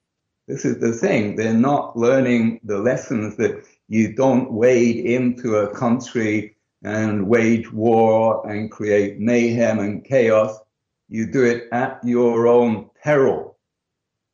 This 0.48 0.64
is 0.64 0.78
the 0.78 0.92
thing. 0.92 1.36
They're 1.36 1.54
not 1.54 1.96
learning 1.96 2.60
the 2.64 2.78
lessons 2.78 3.36
that 3.36 3.64
you 3.88 4.12
don't 4.14 4.52
wade 4.52 4.96
into 4.96 5.56
a 5.56 5.74
country 5.74 6.56
and 6.82 7.28
wage 7.28 7.72
war 7.72 8.46
and 8.46 8.70
create 8.70 9.18
mayhem 9.18 9.78
and 9.78 10.04
chaos. 10.04 10.58
You 11.08 11.30
do 11.30 11.44
it 11.44 11.68
at 11.72 12.00
your 12.04 12.46
own 12.46 12.90
peril. 13.02 13.58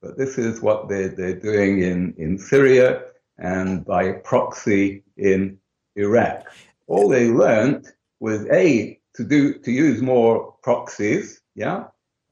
But 0.02 0.16
this 0.16 0.38
is 0.38 0.62
what 0.62 0.88
they're, 0.88 1.08
they're 1.08 1.38
doing 1.38 1.82
in, 1.82 2.14
in 2.16 2.38
Syria 2.38 3.02
and 3.38 3.84
by 3.84 4.12
proxy 4.12 5.02
in 5.16 5.58
Iraq. 5.96 6.46
All 6.86 7.08
they 7.08 7.28
learned 7.28 7.88
was 8.20 8.46
A, 8.46 8.98
to 9.14 9.24
do, 9.24 9.58
to 9.58 9.70
use 9.70 10.00
more 10.00 10.54
proxies. 10.62 11.40
Yeah. 11.54 11.84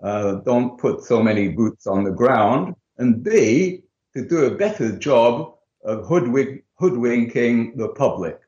Uh, 0.02 0.36
don't 0.36 0.78
put 0.78 1.02
so 1.02 1.22
many 1.22 1.48
boots 1.48 1.86
on 1.86 2.04
the 2.04 2.10
ground. 2.10 2.74
And 2.98 3.22
B, 3.22 3.82
to 4.14 4.26
do 4.26 4.44
a 4.44 4.54
better 4.54 4.96
job 4.96 5.54
of 5.84 6.06
hoodwink, 6.06 6.64
hoodwinking 6.78 7.76
the 7.76 7.88
public. 7.88 8.40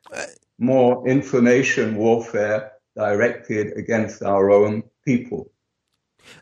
More 0.59 1.07
information 1.09 1.97
warfare 1.97 2.73
directed 2.97 3.77
against 3.77 4.23
our 4.23 4.51
own 4.51 4.83
people. 5.05 5.50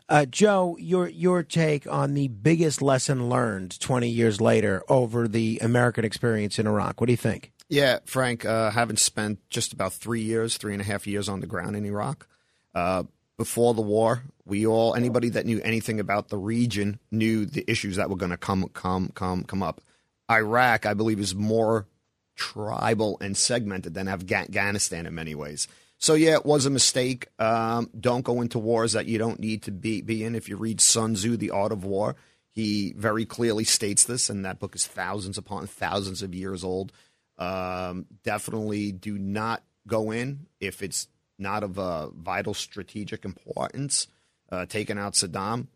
Uh, 0.07 0.25
Joe, 0.25 0.77
your 0.79 1.07
your 1.07 1.43
take 1.43 1.87
on 1.91 2.13
the 2.13 2.27
biggest 2.27 2.81
lesson 2.81 3.29
learned 3.29 3.79
20 3.79 4.09
years 4.09 4.41
later 4.41 4.83
over 4.89 5.27
the 5.27 5.59
American 5.61 6.05
experience 6.05 6.59
in 6.59 6.67
Iraq. 6.67 6.99
What 6.99 7.07
do 7.07 7.13
you 7.13 7.17
think? 7.17 7.51
Yeah, 7.69 7.99
Frank, 8.05 8.45
uh, 8.45 8.71
having 8.71 8.97
spent 8.97 9.39
just 9.49 9.73
about 9.73 9.93
three 9.93 10.21
years, 10.21 10.57
three 10.57 10.73
and 10.73 10.81
a 10.81 10.85
half 10.85 11.05
years 11.05 11.29
on 11.29 11.39
the 11.39 11.47
ground 11.47 11.75
in 11.75 11.85
Iraq, 11.85 12.27
uh, 12.73 13.03
before 13.37 13.75
the 13.75 13.81
war, 13.81 14.23
we 14.45 14.65
all 14.65 14.95
anybody 14.95 15.29
that 15.29 15.45
knew 15.45 15.61
anything 15.61 15.99
about 15.99 16.29
the 16.29 16.37
region 16.37 16.99
knew 17.11 17.45
the 17.45 17.63
issues 17.69 17.95
that 17.95 18.09
were 18.09 18.15
going 18.15 18.31
to 18.31 18.37
come 18.37 18.67
come 18.73 19.09
come 19.13 19.43
come 19.43 19.63
up. 19.63 19.81
Iraq, 20.29 20.85
I 20.85 20.93
believe, 20.93 21.19
is 21.19 21.33
more 21.33 21.87
tribal 22.35 23.17
and 23.21 23.37
segmented 23.37 23.93
than 23.93 24.07
Afghanistan 24.07 25.05
in 25.05 25.13
many 25.13 25.35
ways. 25.35 25.67
So 25.99 26.13
yeah, 26.13 26.35
it 26.35 26.45
was 26.45 26.65
a 26.65 26.69
mistake. 26.69 27.27
Um, 27.37 27.89
don't 27.99 28.23
go 28.23 28.41
into 28.41 28.57
wars 28.57 28.93
that 28.93 29.05
you 29.05 29.17
don't 29.17 29.39
need 29.39 29.63
to 29.63 29.71
be 29.71 30.01
be 30.01 30.23
in. 30.23 30.33
If 30.33 30.47
you 30.47 30.55
read 30.55 30.79
Sun 30.79 31.15
Tzu, 31.15 31.35
The 31.35 31.51
Art 31.51 31.73
of 31.73 31.83
War, 31.83 32.15
he 32.49 32.93
very 32.97 33.25
clearly 33.25 33.65
states 33.65 34.05
this, 34.05 34.29
and 34.29 34.45
that 34.45 34.59
book 34.59 34.75
is 34.75 34.87
thousands 34.87 35.37
upon 35.37 35.67
thousands 35.67 36.23
of 36.23 36.33
years 36.33 36.63
old. 36.63 36.93
Um, 37.37 38.05
definitely 38.23 38.93
do 38.93 39.19
not 39.19 39.61
go 39.87 40.11
in 40.11 40.47
if 40.59 40.81
it's 40.81 41.07
not 41.37 41.63
of 41.63 41.77
a 41.77 42.09
vital 42.15 42.53
strategic 42.53 43.25
importance. 43.25 44.07
Uh, 44.51 44.65
taking 44.65 44.97
out 44.97 45.13
Saddam, 45.13 45.67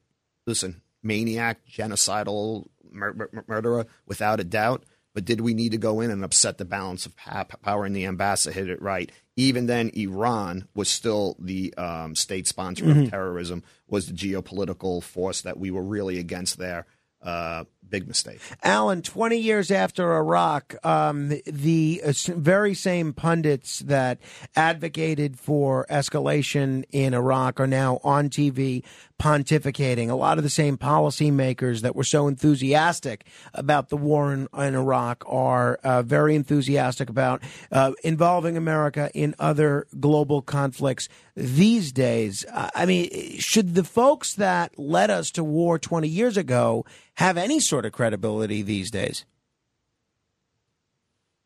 listen, 0.47 0.81
maniac, 1.03 1.59
genocidal 1.69 2.67
mur- 2.89 3.13
mur- 3.13 3.45
murderer, 3.47 3.85
without 4.05 4.39
a 4.39 4.43
doubt. 4.43 4.83
But 5.13 5.25
did 5.25 5.41
we 5.41 5.53
need 5.53 5.73
to 5.73 5.77
go 5.77 6.01
in 6.01 6.09
and 6.09 6.23
upset 6.23 6.57
the 6.57 6.65
balance 6.65 7.05
of 7.05 7.15
power? 7.15 7.85
And 7.85 7.95
the 7.95 8.07
ambassador 8.07 8.51
hit 8.51 8.69
it 8.69 8.81
right. 8.81 9.11
Even 9.35 9.65
then, 9.65 9.89
Iran 9.95 10.67
was 10.75 10.89
still 10.89 11.35
the 11.39 11.73
um, 11.75 12.15
state 12.15 12.47
sponsor 12.47 12.85
mm-hmm. 12.85 13.03
of 13.03 13.09
terrorism, 13.09 13.63
was 13.87 14.07
the 14.07 14.13
geopolitical 14.13 15.01
force 15.01 15.41
that 15.41 15.57
we 15.57 15.71
were 15.71 15.83
really 15.83 16.19
against 16.19 16.57
there. 16.57 16.85
Uh, 17.21 17.63
big 17.93 18.07
mistake. 18.07 18.39
Alan, 18.63 19.03
20 19.03 19.37
years 19.37 19.69
after 19.69 20.15
Iraq, 20.15 20.75
um, 20.83 21.29
the 21.45 22.01
uh, 22.03 22.11
very 22.29 22.73
same 22.73 23.13
pundits 23.13 23.79
that 23.81 24.17
advocated 24.55 25.37
for 25.37 25.85
escalation 25.91 26.85
in 26.91 27.13
Iraq 27.13 27.59
are 27.59 27.67
now 27.67 27.99
on 28.03 28.31
TV 28.31 28.83
pontificating. 29.23 30.09
A 30.09 30.15
lot 30.15 30.39
of 30.39 30.43
the 30.43 30.49
same 30.49 30.75
policymakers 30.75 31.81
that 31.81 31.95
were 31.95 32.03
so 32.03 32.27
enthusiastic 32.27 33.27
about 33.53 33.89
the 33.89 33.95
war 33.95 34.33
in, 34.33 34.47
in 34.57 34.73
Iraq 34.73 35.23
are 35.27 35.75
uh, 35.83 36.01
very 36.01 36.35
enthusiastic 36.35 37.11
about 37.11 37.43
uh, 37.71 37.93
involving 38.03 38.57
America 38.57 39.11
in 39.13 39.35
other 39.37 39.85
global 39.99 40.41
conflicts 40.41 41.07
these 41.35 41.91
days. 41.91 42.43
I 42.51 42.85
mean, 42.87 43.37
should 43.39 43.75
the 43.75 43.83
folks 43.83 44.33
that 44.33 44.77
led 44.79 45.09
us 45.11 45.29
to 45.31 45.43
war 45.43 45.77
20 45.77 46.07
years 46.07 46.37
ago 46.37 46.85
have 47.17 47.37
any 47.37 47.59
sort 47.59 47.85
of 47.85 47.91
credibility 47.91 48.61
these 48.61 48.91
days? 48.91 49.25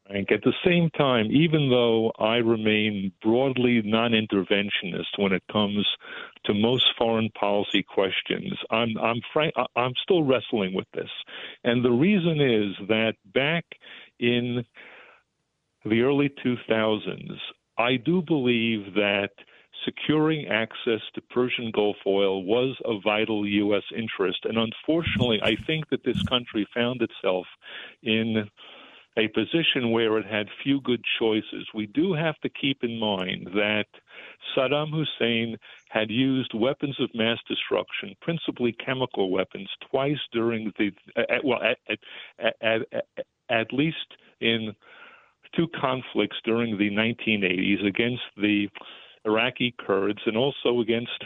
Frank. 0.08 0.32
At 0.32 0.42
the 0.44 0.54
same 0.66 0.90
time, 0.92 1.28
even 1.32 1.70
though 1.70 2.12
I 2.20 2.38
remain 2.38 3.12
broadly 3.22 3.82
non 3.84 4.12
interventionist 4.12 5.18
when 5.18 5.34
it 5.34 5.44
comes 5.52 5.86
to 6.46 6.54
most 6.54 6.86
foreign 6.98 7.30
policy 7.32 7.84
questions, 7.84 8.54
I'm, 8.72 8.98
I'm, 8.98 9.22
frank, 9.34 9.54
I'm 9.76 9.94
still 10.04 10.24
wrestling 10.24 10.74
with 10.74 10.88
this. 10.94 11.10
And 11.64 11.84
the 11.84 11.92
reason 11.92 12.40
is 12.42 12.88
that 12.88 13.14
back 13.34 13.66
in 14.20 14.66
the 15.86 16.02
early 16.02 16.30
2000s, 16.46 17.38
I 17.78 17.98
do 17.98 18.22
believe 18.22 18.94
that 18.96 19.30
securing 19.88 20.48
access 20.48 21.02
to 21.16 21.22
Persian 21.30 21.72
Gulf 21.72 21.96
oil 22.06 22.44
was 22.44 22.76
a 22.84 23.00
vital 23.00 23.48
U.S. 23.48 23.84
interest. 23.96 24.40
And 24.44 24.58
unfortunately, 24.58 25.40
I 25.42 25.56
think 25.56 25.90
that 25.90 26.04
this 26.04 26.22
country 26.24 26.68
found 26.76 27.02
itself 27.02 27.46
in 28.04 28.50
a 29.18 29.28
position 29.30 29.92
where 29.92 30.18
it 30.18 30.26
had 30.26 30.48
few 30.64 30.80
good 30.82 31.02
choices. 31.18 31.68
We 31.74 31.88
do 31.88 32.14
have 32.14 32.38
to 32.42 32.50
keep 32.50 32.84
in 32.84 33.00
mind 33.00 33.48
that 33.56 33.88
Saddam 34.56 34.92
Hussein 34.92 35.58
had 35.90 36.12
used 36.12 36.54
weapons 36.54 36.96
of 37.00 37.10
mass 37.16 37.40
destruction, 37.48 38.14
principally 38.22 38.74
chemical 38.74 39.32
weapons, 39.32 39.70
twice 39.90 40.20
during 40.32 40.72
the 40.78 40.92
uh, 41.16 41.24
well, 41.44 41.60
at, 41.64 41.78
at, 41.90 42.56
at, 42.62 43.06
at 43.50 43.74
least 43.74 43.96
in 44.40 44.76
two 45.56 45.68
conflicts 45.80 46.38
during 46.44 46.78
the 46.78 46.92
1980s 46.92 47.86
against 47.86 48.24
the 48.36 48.68
Iraqi 49.28 49.76
Kurds 49.78 50.22
and 50.26 50.38
also 50.38 50.80
against 50.80 51.24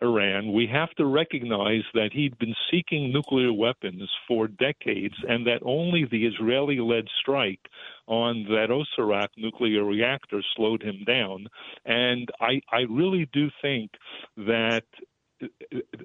Iran, 0.00 0.52
we 0.52 0.66
have 0.66 0.90
to 0.96 1.06
recognize 1.06 1.82
that 1.94 2.10
he'd 2.12 2.38
been 2.38 2.54
seeking 2.70 3.12
nuclear 3.12 3.52
weapons 3.52 4.08
for 4.28 4.48
decades 4.48 5.14
and 5.28 5.46
that 5.46 5.60
only 5.64 6.04
the 6.04 6.26
Israeli 6.26 6.78
led 6.78 7.06
strike 7.20 7.60
on 8.06 8.44
that 8.44 8.68
Osirak 8.70 9.28
nuclear 9.36 9.84
reactor 9.84 10.42
slowed 10.56 10.82
him 10.82 11.04
down. 11.06 11.46
And 11.84 12.28
I, 12.40 12.60
I 12.70 12.82
really 12.90 13.28
do 13.32 13.48
think 13.62 13.90
that 14.36 14.84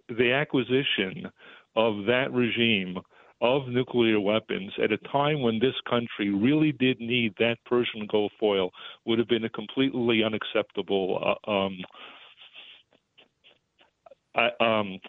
the 0.08 0.32
acquisition 0.34 1.30
of 1.76 2.06
that 2.06 2.32
regime 2.32 3.00
of 3.42 3.68
nuclear 3.68 4.20
weapons 4.20 4.72
at 4.84 4.92
a 4.92 4.98
time 4.98 5.42
when 5.42 5.60
this 5.60 5.76
country 5.90 6.30
really 6.30 6.72
did 6.74 7.00
need 7.00 7.34
that 7.40 7.58
Persian 7.66 8.06
Gulf 8.12 8.34
oil 8.44 8.72
would 9.06 9.20
have 9.20 9.28
been 9.28 9.46
a 9.46 9.50
completely 9.50 10.24
unacceptable 10.24 11.38
uh, 11.48 11.52
um, 11.52 11.78
um, 14.60 15.00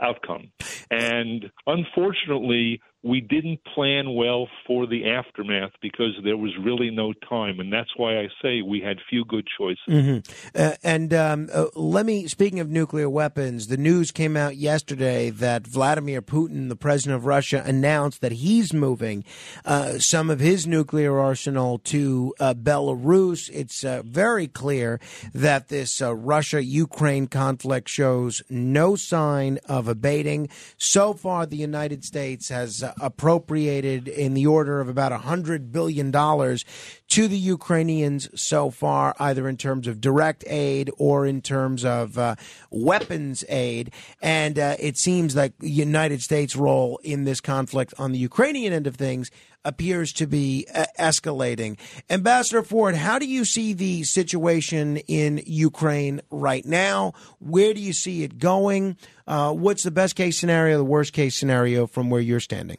outcome. 0.00 0.50
And 0.90 1.50
unfortunately, 1.66 2.80
we 3.04 3.20
didn't 3.20 3.60
plan 3.74 4.14
well 4.14 4.48
for 4.66 4.86
the 4.86 5.10
aftermath 5.10 5.72
because 5.82 6.12
there 6.24 6.38
was 6.38 6.52
really 6.62 6.90
no 6.90 7.12
time, 7.28 7.60
and 7.60 7.70
that's 7.70 7.90
why 7.98 8.18
I 8.18 8.28
say 8.40 8.62
we 8.62 8.80
had 8.80 8.96
few 9.10 9.26
good 9.26 9.46
choices. 9.58 9.78
Mm-hmm. 9.86 10.58
Uh, 10.58 10.72
and 10.82 11.12
um, 11.12 11.50
uh, 11.52 11.66
let 11.74 12.06
me, 12.06 12.26
speaking 12.28 12.60
of 12.60 12.70
nuclear 12.70 13.10
weapons, 13.10 13.66
the 13.66 13.76
news 13.76 14.10
came 14.10 14.38
out 14.38 14.56
yesterday 14.56 15.28
that 15.28 15.66
Vladimir 15.66 16.22
Putin, 16.22 16.70
the 16.70 16.76
president 16.76 17.16
of 17.16 17.26
Russia, 17.26 17.62
announced 17.66 18.22
that 18.22 18.32
he's 18.32 18.72
moving 18.72 19.22
uh, 19.66 19.98
some 19.98 20.30
of 20.30 20.40
his 20.40 20.66
nuclear 20.66 21.20
arsenal 21.20 21.78
to 21.80 22.34
uh, 22.40 22.54
Belarus. 22.54 23.50
It's 23.52 23.84
uh, 23.84 24.02
very 24.02 24.48
clear 24.48 24.98
that 25.34 25.68
this 25.68 26.00
uh, 26.00 26.14
Russia-Ukraine 26.14 27.26
conflict 27.26 27.90
shows 27.90 28.42
no 28.48 28.96
sign 28.96 29.58
of 29.68 29.88
abating. 29.88 30.48
So 30.78 31.12
far, 31.12 31.44
the 31.44 31.58
United 31.58 32.02
States 32.02 32.48
has 32.48 32.82
appropriated 33.00 34.08
in 34.08 34.34
the 34.34 34.46
order 34.46 34.80
of 34.80 34.88
about 34.88 35.12
$100 35.12 35.72
billion 35.72 36.12
to 36.12 37.28
the 37.28 37.38
Ukrainians 37.38 38.28
so 38.40 38.70
far, 38.70 39.14
either 39.18 39.48
in 39.48 39.56
terms 39.56 39.86
of 39.86 40.00
direct 40.00 40.44
aid 40.46 40.90
or 40.98 41.26
in 41.26 41.40
terms 41.42 41.84
of 41.84 42.18
uh, 42.18 42.34
weapons 42.70 43.44
aid. 43.48 43.92
And 44.22 44.58
uh, 44.58 44.76
it 44.78 44.96
seems 44.96 45.36
like 45.36 45.58
the 45.58 45.70
United 45.70 46.22
States' 46.22 46.56
role 46.56 46.98
in 47.02 47.24
this 47.24 47.40
conflict 47.40 47.94
on 47.98 48.12
the 48.12 48.18
Ukrainian 48.18 48.72
end 48.72 48.86
of 48.86 48.96
things 48.96 49.30
appears 49.64 50.12
to 50.12 50.26
be 50.26 50.66
uh, 50.74 50.84
escalating. 50.98 51.78
Ambassador 52.10 52.62
Ford, 52.62 52.94
how 52.94 53.18
do 53.18 53.26
you 53.26 53.44
see 53.44 53.72
the 53.72 54.04
situation 54.04 54.98
in 54.98 55.42
Ukraine 55.46 56.20
right 56.30 56.64
now? 56.64 57.14
Where 57.38 57.72
do 57.74 57.80
you 57.80 57.92
see 57.92 58.22
it 58.22 58.38
going? 58.38 58.96
Uh, 59.26 59.52
what's 59.52 59.82
the 59.82 59.90
best 59.90 60.16
case 60.16 60.38
scenario, 60.38 60.76
the 60.76 60.84
worst 60.84 61.12
case 61.12 61.38
scenario 61.38 61.86
from 61.86 62.10
where 62.10 62.20
you're 62.20 62.40
standing? 62.40 62.76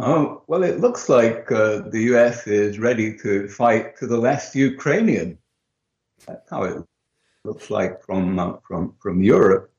Uh, 0.00 0.36
well, 0.46 0.62
it 0.62 0.80
looks 0.80 1.08
like 1.08 1.50
uh, 1.52 1.80
the 1.90 2.02
U.S. 2.12 2.46
is 2.46 2.78
ready 2.78 3.16
to 3.18 3.48
fight 3.48 3.96
to 3.98 4.06
the 4.06 4.16
last 4.16 4.54
Ukrainian. 4.54 5.38
That's 6.26 6.48
how 6.48 6.62
it 6.64 6.82
looks 7.44 7.70
like 7.70 8.02
from 8.02 8.38
uh, 8.38 8.56
from 8.66 8.94
from 9.00 9.22
Europe. 9.22 9.70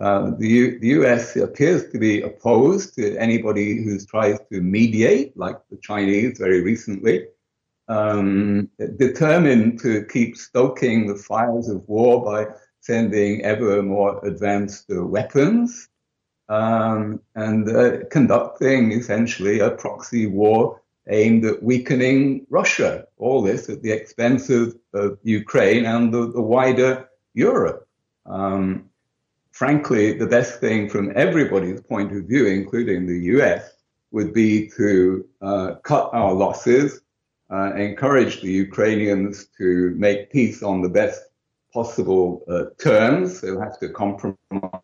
Uh, 0.00 0.30
the, 0.38 0.48
U- 0.48 0.78
the 0.80 0.88
U.S. 1.00 1.36
appears 1.36 1.90
to 1.90 1.98
be 1.98 2.22
opposed 2.22 2.94
to 2.94 3.16
anybody 3.18 3.84
who 3.84 4.00
tries 4.00 4.38
to 4.50 4.62
mediate, 4.62 5.36
like 5.36 5.58
the 5.70 5.76
Chinese 5.76 6.38
very 6.38 6.62
recently. 6.62 7.26
Um, 7.88 8.70
determined 8.96 9.80
to 9.80 10.06
keep 10.06 10.36
stoking 10.36 11.06
the 11.06 11.16
fires 11.16 11.68
of 11.68 11.86
war 11.86 12.24
by 12.24 12.46
sending 12.80 13.42
ever 13.42 13.82
more 13.82 14.24
advanced 14.24 14.86
weapons 14.88 15.90
um, 16.50 17.20
and 17.36 17.68
uh, 17.68 18.04
conducting 18.10 18.92
essentially 18.92 19.60
a 19.60 19.70
proxy 19.70 20.26
war 20.26 20.80
aimed 21.08 21.44
at 21.44 21.62
weakening 21.62 22.44
Russia. 22.50 23.06
All 23.18 23.40
this 23.40 23.68
at 23.68 23.82
the 23.82 23.92
expense 23.92 24.50
of, 24.50 24.76
of 24.92 25.18
Ukraine 25.22 25.86
and 25.86 26.12
the, 26.12 26.30
the 26.32 26.42
wider 26.42 27.08
Europe. 27.34 27.88
Um, 28.26 28.90
frankly, 29.52 30.12
the 30.12 30.26
best 30.26 30.60
thing 30.60 30.88
from 30.88 31.12
everybody's 31.14 31.80
point 31.80 32.14
of 32.16 32.24
view, 32.24 32.46
including 32.46 33.06
the 33.06 33.20
US, 33.36 33.70
would 34.10 34.34
be 34.34 34.68
to 34.76 35.24
uh, 35.40 35.74
cut 35.84 36.10
our 36.12 36.32
losses, 36.34 37.00
uh, 37.52 37.74
encourage 37.74 38.42
the 38.42 38.50
Ukrainians 38.50 39.46
to 39.58 39.94
make 39.96 40.32
peace 40.32 40.64
on 40.64 40.82
the 40.82 40.88
best 40.88 41.22
possible 41.72 42.42
uh, 42.48 42.64
terms. 42.82 43.40
They'll 43.40 43.60
have 43.60 43.78
to 43.78 43.88
compromise 43.88 44.79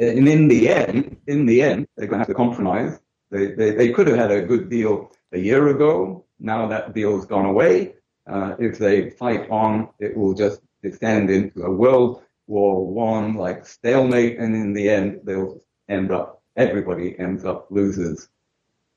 but 0.00 0.08
uh, 0.08 0.12
in, 0.12 0.26
in 0.26 0.48
the 0.48 0.68
end, 0.68 1.16
in 1.26 1.46
the 1.46 1.62
end, 1.62 1.86
they're 1.96 2.06
going 2.06 2.20
to 2.20 2.26
have 2.26 2.28
to 2.28 2.34
compromise. 2.34 2.98
They, 3.30 3.52
they, 3.52 3.72
they 3.72 3.92
could 3.92 4.06
have 4.08 4.16
had 4.16 4.30
a 4.30 4.42
good 4.42 4.70
deal 4.70 5.12
a 5.32 5.38
year 5.38 5.68
ago. 5.68 6.24
Now 6.38 6.68
that 6.68 6.94
deal's 6.94 7.26
gone 7.26 7.44
away. 7.44 7.94
Uh, 8.26 8.54
if 8.58 8.78
they 8.78 9.10
fight 9.10 9.50
on, 9.50 9.90
it 9.98 10.16
will 10.16 10.34
just 10.34 10.62
extend 10.82 11.30
into 11.30 11.62
a 11.62 11.70
World 11.70 12.22
War 12.46 12.86
One 12.86 13.34
like 13.34 13.66
stalemate, 13.66 14.38
and 14.38 14.54
in 14.54 14.72
the 14.72 14.88
end, 14.88 15.20
they'll 15.24 15.60
end 15.88 16.10
up. 16.10 16.42
Everybody 16.56 17.18
ends 17.18 17.44
up 17.44 17.66
losers. 17.70 18.28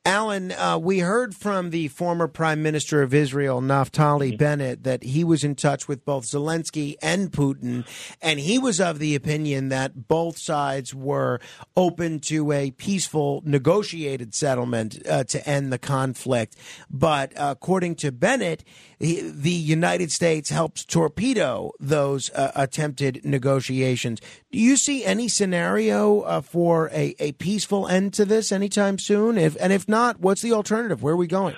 Alan, 0.05 0.51
uh, 0.51 0.77
we 0.77 0.99
heard 0.99 1.33
from 1.33 1.69
the 1.69 1.87
former 1.87 2.27
Prime 2.27 2.61
Minister 2.61 3.01
of 3.01 3.13
Israel, 3.13 3.61
Naftali 3.61 4.31
mm-hmm. 4.31 4.35
Bennett, 4.35 4.83
that 4.83 5.01
he 5.01 5.23
was 5.23 5.45
in 5.45 5.55
touch 5.55 5.87
with 5.87 6.03
both 6.03 6.25
Zelensky 6.25 6.95
and 7.01 7.31
Putin, 7.31 7.85
and 8.21 8.37
he 8.37 8.59
was 8.59 8.81
of 8.81 8.99
the 8.99 9.15
opinion 9.15 9.69
that 9.69 10.09
both 10.09 10.37
sides 10.37 10.93
were 10.93 11.39
open 11.77 12.19
to 12.19 12.51
a 12.51 12.71
peaceful, 12.71 13.41
negotiated 13.45 14.35
settlement 14.35 15.01
uh, 15.07 15.23
to 15.23 15.47
end 15.47 15.71
the 15.71 15.77
conflict. 15.77 16.57
But 16.91 17.31
uh, 17.39 17.53
according 17.55 17.95
to 17.95 18.11
Bennett, 18.11 18.65
he, 18.99 19.21
the 19.21 19.51
United 19.51 20.11
States 20.11 20.49
helps 20.49 20.83
torpedo 20.83 21.71
those 21.79 22.29
uh, 22.31 22.51
attempted 22.55 23.23
negotiations. 23.23 24.19
Do 24.51 24.59
you 24.59 24.75
see 24.75 25.05
any 25.05 25.29
scenario 25.29 26.21
uh, 26.21 26.41
for 26.41 26.89
a, 26.89 27.15
a 27.19 27.31
peaceful 27.33 27.87
end 27.87 28.13
to 28.15 28.25
this 28.25 28.51
anytime 28.51 28.99
soon? 28.99 29.37
If 29.37 29.55
and 29.61 29.71
if 29.71 29.87
not, 29.93 30.19
what's 30.19 30.41
the 30.41 30.53
alternative? 30.53 31.03
Where 31.03 31.13
are 31.13 31.17
we 31.17 31.27
going? 31.27 31.55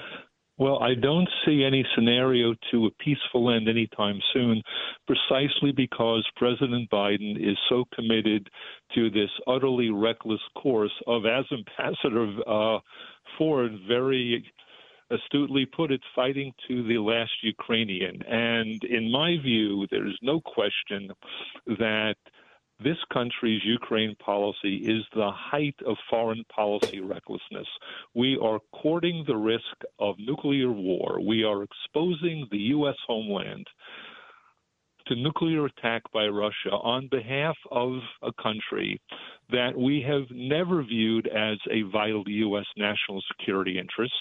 Well, 0.58 0.80
I 0.80 0.94
don't 0.94 1.28
see 1.46 1.64
any 1.66 1.86
scenario 1.96 2.54
to 2.72 2.86
a 2.86 2.92
peaceful 3.04 3.50
end 3.50 3.68
anytime 3.68 4.20
soon, 4.34 4.62
precisely 5.08 5.72
because 5.76 6.26
President 6.36 6.90
Biden 6.90 7.36
is 7.38 7.58
so 7.70 7.86
committed 7.94 8.50
to 8.94 9.10
this 9.10 9.30
utterly 9.48 9.90
reckless 9.90 10.40
course 10.62 10.94
of, 11.08 11.26
as 11.26 11.46
Ambassador 11.52 12.28
uh, 12.48 12.80
Ford 13.38 13.72
very 13.88 14.46
astutely 15.12 15.66
put 15.66 15.92
it, 15.92 16.02
fighting 16.16 16.52
to 16.68 16.84
the 16.88 16.98
last 16.98 17.32
Ukrainian. 17.44 18.22
And 18.24 18.84
in 18.84 19.12
my 19.12 19.38
view, 19.42 19.88
there's 19.92 20.18
no 20.22 20.42
question 20.42 21.12
that 21.68 22.16
this 22.84 22.98
country's 23.12 23.62
Ukraine 23.64 24.16
policy 24.16 24.78
is 24.78 25.04
the 25.14 25.32
height 25.32 25.76
of 25.86 25.96
foreign 26.10 26.44
policy 26.54 27.00
recklessness. 27.00 27.68
We 28.14 28.38
are 28.42 28.60
courting 28.74 29.24
the 29.26 29.38
risk 29.38 29.78
of 30.00 30.16
nuclear 30.20 30.72
war. 30.72 31.20
We 31.26 31.44
are 31.44 31.64
exposing 31.64 32.48
the 32.52 32.58
U.S. 32.76 32.96
homeland 33.08 33.68
to 35.08 35.16
nuclear 35.16 35.66
attack 35.66 36.02
by 36.14 36.26
Russia 36.28 36.72
on 36.72 37.08
behalf 37.10 37.56
of 37.72 38.00
a 38.24 38.32
country 38.42 39.00
that 39.52 39.78
we 39.78 40.02
have 40.02 40.24
never 40.32 40.84
viewed 40.84 41.28
as 41.28 41.58
a 41.72 41.84
vital 41.92 42.24
U.S. 42.28 42.66
national 42.78 43.22
security 43.28 43.78
interest, 43.78 44.14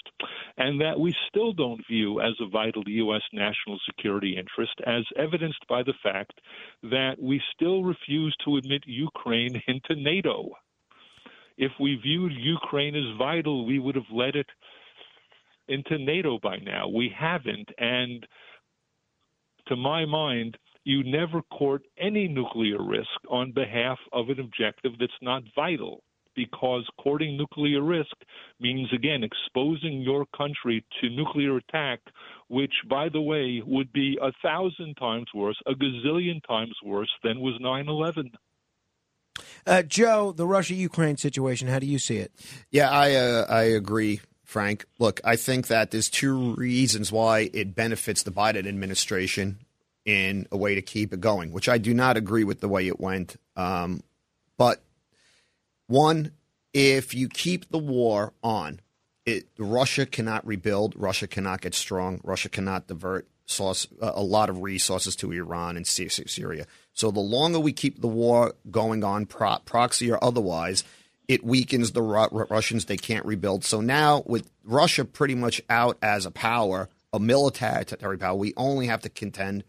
and 0.57 0.79
that 0.79 0.99
we 0.99 1.15
still 1.29 1.53
don't 1.53 1.81
view 1.89 2.21
as 2.21 2.33
a 2.39 2.49
vital 2.49 2.83
U.S. 2.85 3.21
national 3.33 3.79
security 3.85 4.37
interest, 4.37 4.73
as 4.85 5.03
evidenced 5.17 5.65
by 5.67 5.81
the 5.83 5.95
fact 6.03 6.39
that 6.83 7.15
we 7.19 7.41
still 7.55 7.83
refuse 7.83 8.35
to 8.45 8.57
admit 8.57 8.83
Ukraine 8.85 9.61
into 9.67 9.95
NATO. 9.95 10.51
If 11.57 11.71
we 11.79 11.95
viewed 11.95 12.33
Ukraine 12.33 12.95
as 12.95 13.17
vital, 13.17 13.65
we 13.65 13.79
would 13.79 13.95
have 13.95 14.11
let 14.11 14.35
it 14.35 14.47
into 15.67 15.97
NATO 15.97 16.37
by 16.41 16.57
now. 16.57 16.87
We 16.87 17.11
haven't, 17.17 17.69
and 17.77 18.25
to 19.67 19.75
my 19.75 20.05
mind, 20.05 20.57
you 20.85 21.03
never 21.03 21.41
court 21.41 21.81
any 21.97 22.27
nuclear 22.27 22.81
risk 22.81 23.09
on 23.29 23.51
behalf 23.51 23.97
of 24.13 24.29
an 24.29 24.39
objective 24.39 24.93
that's 24.99 25.11
not 25.21 25.43
vital 25.55 26.03
because 26.35 26.85
courting 27.01 27.37
nuclear 27.37 27.81
risk 27.81 28.15
means, 28.59 28.87
again, 28.93 29.23
exposing 29.23 30.01
your 30.01 30.25
country 30.37 30.85
to 31.01 31.09
nuclear 31.09 31.57
attack, 31.57 31.99
which, 32.49 32.73
by 32.89 33.09
the 33.09 33.21
way, 33.21 33.61
would 33.65 33.91
be 33.93 34.17
a 34.21 34.31
thousand 34.43 34.95
times 34.95 35.27
worse, 35.33 35.57
a 35.65 35.73
gazillion 35.73 36.41
times 36.47 36.75
worse 36.83 37.11
than 37.23 37.39
was 37.39 37.55
9 37.59 37.87
11. 37.87 38.31
Uh, 39.65 39.81
Joe, 39.81 40.31
the 40.31 40.45
Russia 40.45 40.75
Ukraine 40.75 41.17
situation, 41.17 41.67
how 41.67 41.79
do 41.79 41.87
you 41.87 41.97
see 41.97 42.17
it? 42.17 42.31
Yeah, 42.69 42.89
I, 42.89 43.15
uh, 43.15 43.45
I 43.49 43.63
agree. 43.63 44.21
Frank, 44.43 44.85
look, 44.99 45.19
I 45.23 45.37
think 45.37 45.67
that 45.67 45.89
there's 45.89 46.09
two 46.09 46.53
reasons 46.53 47.11
why 47.11 47.49
it 47.53 47.73
benefits 47.73 48.21
the 48.21 48.31
Biden 48.31 48.67
administration 48.67 49.64
in 50.05 50.47
a 50.51 50.57
way 50.57 50.75
to 50.75 50.81
keep 50.81 51.13
it 51.13 51.19
going, 51.19 51.51
which 51.51 51.67
I 51.67 51.77
do 51.77 51.93
not 51.93 52.15
agree 52.15 52.43
with 52.43 52.61
the 52.61 52.69
way 52.69 52.87
it 52.87 52.99
went. 52.99 53.35
Um, 53.55 54.03
but 54.57 54.81
one, 55.87 56.31
if 56.73 57.13
you 57.13 57.27
keep 57.27 57.69
the 57.69 57.79
war 57.79 58.33
on, 58.43 58.79
it, 59.25 59.47
Russia 59.57 60.05
cannot 60.05 60.45
rebuild. 60.45 60.93
Russia 60.95 61.27
cannot 61.27 61.61
get 61.61 61.73
strong. 61.73 62.21
Russia 62.23 62.49
cannot 62.49 62.87
divert 62.87 63.27
source, 63.45 63.87
a 63.99 64.21
lot 64.21 64.49
of 64.49 64.61
resources 64.61 65.15
to 65.17 65.31
Iran 65.31 65.77
and 65.77 65.85
Syria. 65.85 66.65
So 66.93 67.11
the 67.11 67.19
longer 67.19 67.59
we 67.59 67.73
keep 67.73 68.01
the 68.01 68.07
war 68.07 68.53
going 68.69 69.03
on, 69.03 69.25
pro- 69.25 69.59
proxy 69.65 70.11
or 70.11 70.23
otherwise, 70.23 70.83
it 71.27 71.43
weakens 71.43 71.91
the 71.91 72.01
Ru- 72.01 72.47
Russians. 72.49 72.85
They 72.85 72.97
can't 72.97 73.25
rebuild. 73.25 73.63
So 73.63 73.81
now, 73.81 74.23
with 74.25 74.49
Russia 74.63 75.05
pretty 75.05 75.35
much 75.35 75.61
out 75.69 75.97
as 76.01 76.25
a 76.25 76.31
power, 76.31 76.89
a 77.13 77.19
military 77.19 77.85
power, 78.17 78.35
we 78.35 78.53
only 78.57 78.87
have 78.87 79.01
to 79.01 79.09
contend 79.09 79.63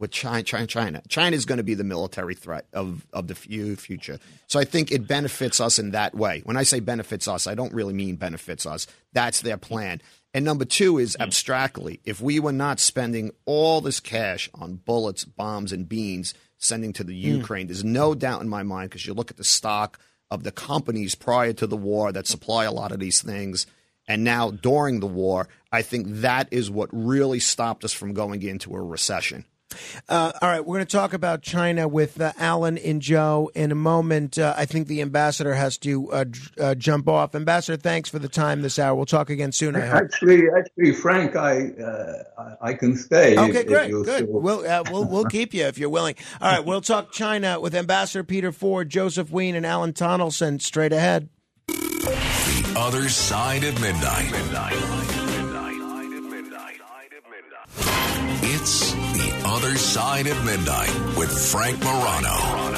with 0.00 0.10
China. 0.10 0.42
China, 0.42 0.66
China. 0.66 1.02
China 1.08 1.36
is 1.36 1.44
going 1.44 1.58
to 1.58 1.64
be 1.64 1.74
the 1.74 1.84
military 1.84 2.34
threat 2.34 2.66
of, 2.72 3.06
of 3.12 3.28
the 3.28 3.34
future. 3.34 4.18
So 4.46 4.58
I 4.58 4.64
think 4.64 4.90
it 4.90 5.06
benefits 5.06 5.60
us 5.60 5.78
in 5.78 5.92
that 5.92 6.14
way. 6.14 6.40
When 6.44 6.56
I 6.56 6.64
say 6.64 6.80
benefits 6.80 7.28
us, 7.28 7.46
I 7.46 7.54
don't 7.54 7.72
really 7.72 7.92
mean 7.92 8.16
benefits 8.16 8.66
us. 8.66 8.86
That's 9.12 9.42
their 9.42 9.58
plan. 9.58 10.00
And 10.32 10.44
number 10.44 10.64
two 10.64 10.98
is 10.98 11.16
abstractly, 11.20 12.00
if 12.04 12.20
we 12.20 12.40
were 12.40 12.52
not 12.52 12.80
spending 12.80 13.32
all 13.44 13.80
this 13.80 14.00
cash 14.00 14.48
on 14.54 14.76
bullets, 14.76 15.24
bombs, 15.24 15.72
and 15.72 15.88
beans 15.88 16.34
sending 16.56 16.92
to 16.94 17.04
the 17.04 17.12
mm. 17.12 17.38
Ukraine, 17.38 17.66
there's 17.66 17.84
no 17.84 18.14
doubt 18.14 18.40
in 18.40 18.48
my 18.48 18.62
mind 18.62 18.90
because 18.90 19.06
you 19.06 19.12
look 19.12 19.30
at 19.30 19.36
the 19.36 19.44
stock 19.44 19.98
of 20.30 20.44
the 20.44 20.52
companies 20.52 21.14
prior 21.14 21.52
to 21.52 21.66
the 21.66 21.76
war 21.76 22.12
that 22.12 22.26
supply 22.26 22.64
a 22.64 22.72
lot 22.72 22.92
of 22.92 23.00
these 23.00 23.20
things. 23.20 23.66
And 24.06 24.24
now 24.24 24.50
during 24.50 25.00
the 25.00 25.06
war, 25.06 25.48
I 25.72 25.82
think 25.82 26.06
that 26.08 26.48
is 26.52 26.70
what 26.70 26.88
really 26.92 27.40
stopped 27.40 27.84
us 27.84 27.92
from 27.92 28.14
going 28.14 28.42
into 28.42 28.74
a 28.74 28.80
recession 28.80 29.44
Uh, 30.08 30.32
all 30.42 30.48
right, 30.48 30.60
we're 30.64 30.76
going 30.76 30.86
to 30.86 30.96
talk 30.96 31.12
about 31.12 31.42
China 31.42 31.86
with 31.88 32.20
uh, 32.20 32.32
Alan 32.38 32.76
and 32.78 33.00
Joe 33.00 33.50
in 33.54 33.70
a 33.70 33.74
moment. 33.76 34.38
Uh, 34.38 34.54
I 34.56 34.64
think 34.66 34.88
the 34.88 35.00
ambassador 35.00 35.54
has 35.54 35.78
to 35.78 36.10
uh, 36.12 36.24
uh, 36.58 36.74
jump 36.74 37.08
off. 37.08 37.34
Ambassador, 37.34 37.76
thanks 37.76 38.08
for 38.08 38.18
the 38.18 38.28
time 38.28 38.62
this 38.62 38.78
hour. 38.78 38.94
We'll 38.94 39.06
talk 39.06 39.30
again 39.30 39.52
soon. 39.52 39.76
I 39.76 39.80
hope. 39.86 40.02
Actually, 40.04 40.42
actually, 40.56 40.92
Frank, 40.92 41.36
I 41.36 41.68
uh, 41.70 42.54
I 42.60 42.74
can 42.74 42.96
stay. 42.96 43.38
Okay, 43.38 43.60
if- 43.60 43.66
great, 43.66 43.90
if 43.92 44.04
good. 44.04 44.28
you'll- 44.28 44.40
We'll 44.40 44.66
uh, 44.66 44.82
we'll 44.90 45.04
we'll 45.04 45.24
keep 45.30 45.54
you 45.54 45.64
if 45.66 45.78
you're 45.78 45.90
willing. 45.90 46.14
All 46.40 46.50
right, 46.50 46.64
we'll 46.64 46.80
talk 46.80 47.12
China 47.12 47.60
with 47.60 47.74
Ambassador 47.74 48.24
Peter 48.24 48.52
Ford, 48.52 48.88
Joseph 48.88 49.30
Wein, 49.30 49.54
and 49.54 49.66
Alan 49.66 49.92
Tonelson 49.92 50.60
straight 50.60 50.92
ahead. 50.92 51.28
The 51.68 52.74
other 52.76 53.08
side 53.08 53.64
of 53.64 53.80
midnight. 53.80 54.30
It's 54.32 54.89
other 59.62 59.76
side 59.76 60.26
of 60.26 60.42
midnight 60.42 60.88
with 61.18 61.30
Frank 61.50 61.78
Morano. 61.84 62.70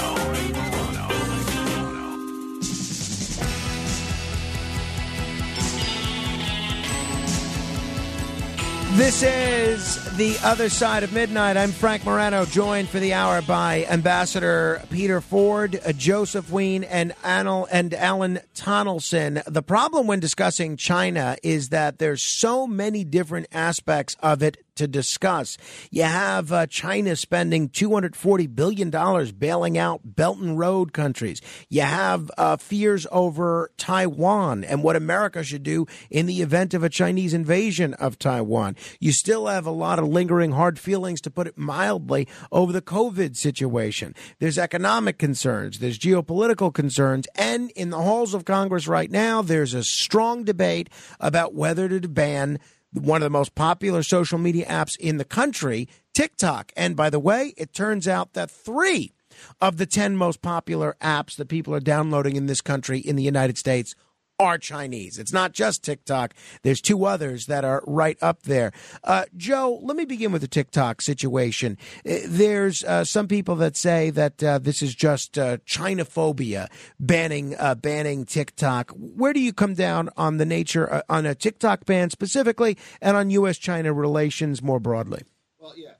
This 8.95 9.22
is 9.22 10.16
The 10.16 10.37
Other 10.43 10.68
Side 10.68 11.03
of 11.03 11.12
Midnight. 11.12 11.57
I'm 11.57 11.70
Frank 11.70 12.05
Morano, 12.05 12.45
joined 12.45 12.89
for 12.89 12.99
the 12.99 13.14
hour 13.14 13.41
by 13.43 13.87
Ambassador 13.89 14.83
Peter 14.91 15.20
Ford, 15.20 15.80
Joseph 15.97 16.51
Wein, 16.51 16.85
and, 16.85 17.12
Anil, 17.22 17.68
and 17.70 17.95
Alan 17.95 18.41
Tonelson. 18.55 19.43
The 19.47 19.62
problem 19.62 20.09
when 20.09 20.20
discussing 20.20 20.76
China 20.76 21.37
is 21.43 21.68
that 21.68 22.01
there's 22.01 22.22
so 22.22 22.66
many 22.66 23.03
different 23.03 23.47
aspects 23.53 24.16
of 24.20 24.43
it 24.43 24.59
to 24.77 24.89
discuss. 24.89 25.59
You 25.91 26.05
have 26.05 26.53
uh, 26.53 26.66
China 26.66 27.16
spending 27.16 27.68
$240 27.68 28.55
billion 28.55 28.91
bailing 29.39 29.79
out 29.79 30.01
Belt 30.05 30.39
and 30.39 30.59
Road 30.59 30.93
countries. 30.93 31.41
You 31.68 31.83
have 31.83 32.31
uh, 32.39 32.57
fears 32.57 33.07
over 33.11 33.70
Taiwan 33.77 34.64
and 34.64 34.83
what 34.83 34.97
America 34.97 35.45
should 35.45 35.62
do 35.62 35.87
in 36.11 36.27
the 36.27 36.43
event 36.43 36.75
of 36.75 36.83
a 36.83 36.89
Chinese 36.89 37.35
invasion 37.35 37.95
of 37.95 38.18
Taiwan. 38.18 38.77
You 39.01 39.12
still 39.12 39.47
have 39.47 39.66
a 39.66 39.70
lot 39.70 39.99
of 39.99 40.09
lingering 40.09 40.53
hard 40.53 40.79
feelings, 40.79 41.20
to 41.23 41.31
put 41.31 41.47
it 41.47 41.59
mildly, 41.59 42.27
over 42.51 42.73
the 42.73 42.83
COVID 42.83 43.37
situation. 43.37 44.14
There's 44.39 44.59
economic 44.59 45.18
concerns, 45.18 45.79
there's 45.79 45.99
geopolitical 45.99 46.73
concerns, 46.73 47.27
and 47.35 47.70
in 47.73 47.91
the 47.91 48.01
halls 48.03 48.35
of 48.35 48.45
Congress 48.45 48.89
right 48.89 49.11
now, 49.11 49.43
there's 49.43 49.75
a 49.75 49.85
strong 49.85 50.45
debate 50.45 50.89
about 51.20 51.55
whether 51.55 51.89
to 51.89 52.09
ban 52.09 52.59
one 52.93 53.22
of 53.22 53.26
the 53.26 53.30
most 53.30 53.55
popular 53.55 54.03
social 54.03 54.38
media 54.38 54.66
apps 54.66 54.97
in 54.99 55.16
the 55.16 55.24
country, 55.24 55.88
TikTok. 56.14 56.72
And 56.76 56.97
by 56.97 57.11
the 57.11 57.18
way, 57.18 57.55
it 57.57 57.72
turns 57.72 58.07
out 58.07 58.34
that 58.34 58.51
three 58.51 59.12
of 59.61 59.78
the 59.78 59.86
10 59.86 60.16
most 60.16 60.43
popular 60.43 60.97
apps 61.01 61.36
that 61.36 61.49
people 61.49 61.74
are 61.74 61.80
downloading 61.80 62.36
in 62.36 62.47
this 62.47 62.61
country 62.61 62.99
in 62.99 63.16
the 63.16 63.22
United 63.22 63.57
States 63.59 63.95
are 64.43 64.59
Chinese. 64.59 65.18
It's 65.18 65.32
not 65.32 65.53
just 65.53 65.82
TikTok. 65.82 66.34
There's 66.62 66.80
two 66.80 67.05
others 67.05 67.47
that 67.47 67.64
are 67.64 67.82
right 67.86 68.18
up 68.20 68.43
there. 68.43 68.72
Uh, 69.05 69.24
Joe, 69.36 69.78
let 69.82 69.97
me 69.97 70.05
begin 70.05 70.32
with 70.32 70.43
the 70.43 70.49
TikTok 70.49 71.01
situation. 71.01 71.78
Uh, 72.07 72.18
There's 72.26 72.84
uh, 72.84 73.05
some 73.05 73.28
people 73.28 73.57
that 73.57 73.76
say 73.76 74.11
that 74.11 74.43
uh, 74.43 74.59
this 74.59 74.82
is 74.82 74.95
just 74.95 75.38
uh, 75.38 75.59
Chinophobia, 75.59 76.68
banning 76.99 77.55
uh, 77.59 77.74
banning 77.76 78.24
TikTok. 78.26 78.90
Where 78.90 79.32
do 79.32 79.40
you 79.40 79.53
come 79.53 79.74
down 79.74 80.11
on 80.16 80.38
the 80.38 80.45
nature 80.45 80.93
uh, 80.93 81.03
on 81.09 81.24
a 81.24 81.34
TikTok 81.34 81.86
ban 81.86 82.11
specifically, 82.11 82.76
and 83.01 83.16
on 83.16 83.30
U.S.-China 83.30 83.97
relations 83.97 84.62
more 84.62 84.80
broadly? 84.80 85.22
Well, 85.59 85.74
yeah, 85.76 85.93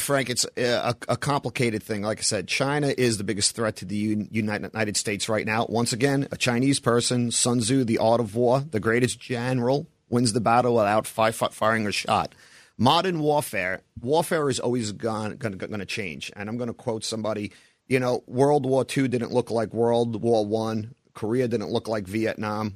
Frank, 0.00 0.28
it's 0.28 0.44
uh, 0.44 0.92
a, 1.08 1.12
a 1.12 1.16
complicated 1.16 1.82
thing. 1.84 2.02
Like 2.02 2.18
I 2.18 2.22
said, 2.22 2.48
China 2.48 2.92
is 2.96 3.16
the 3.16 3.24
biggest 3.24 3.54
threat 3.54 3.76
to 3.76 3.84
the 3.84 4.26
United 4.30 4.96
States 4.96 5.28
right 5.28 5.46
now. 5.46 5.66
Once 5.68 5.92
again, 5.92 6.26
a 6.32 6.36
Chinese 6.36 6.80
person, 6.80 7.30
Sun 7.30 7.60
Tzu, 7.60 7.84
the 7.84 7.98
art 7.98 8.20
of 8.20 8.34
war, 8.34 8.60
the 8.60 8.80
greatest 8.80 9.20
general, 9.20 9.86
wins 10.10 10.32
the 10.32 10.40
battle 10.40 10.74
without 10.74 11.06
fi- 11.06 11.30
fi- 11.30 11.48
firing 11.48 11.86
a 11.86 11.92
shot. 11.92 12.34
Modern 12.76 13.20
warfare, 13.20 13.82
warfare 14.00 14.48
is 14.48 14.58
always 14.58 14.90
going 14.92 15.38
to 15.38 15.86
change. 15.86 16.32
And 16.34 16.48
I'm 16.48 16.56
going 16.56 16.68
to 16.68 16.74
quote 16.74 17.04
somebody. 17.04 17.52
You 17.86 18.00
know, 18.00 18.22
World 18.26 18.66
War 18.66 18.84
II 18.84 19.06
didn't 19.08 19.32
look 19.32 19.50
like 19.50 19.72
World 19.72 20.20
War 20.20 20.44
One. 20.44 20.94
Korea 21.14 21.46
didn't 21.48 21.70
look 21.70 21.86
like 21.88 22.06
Vietnam. 22.06 22.74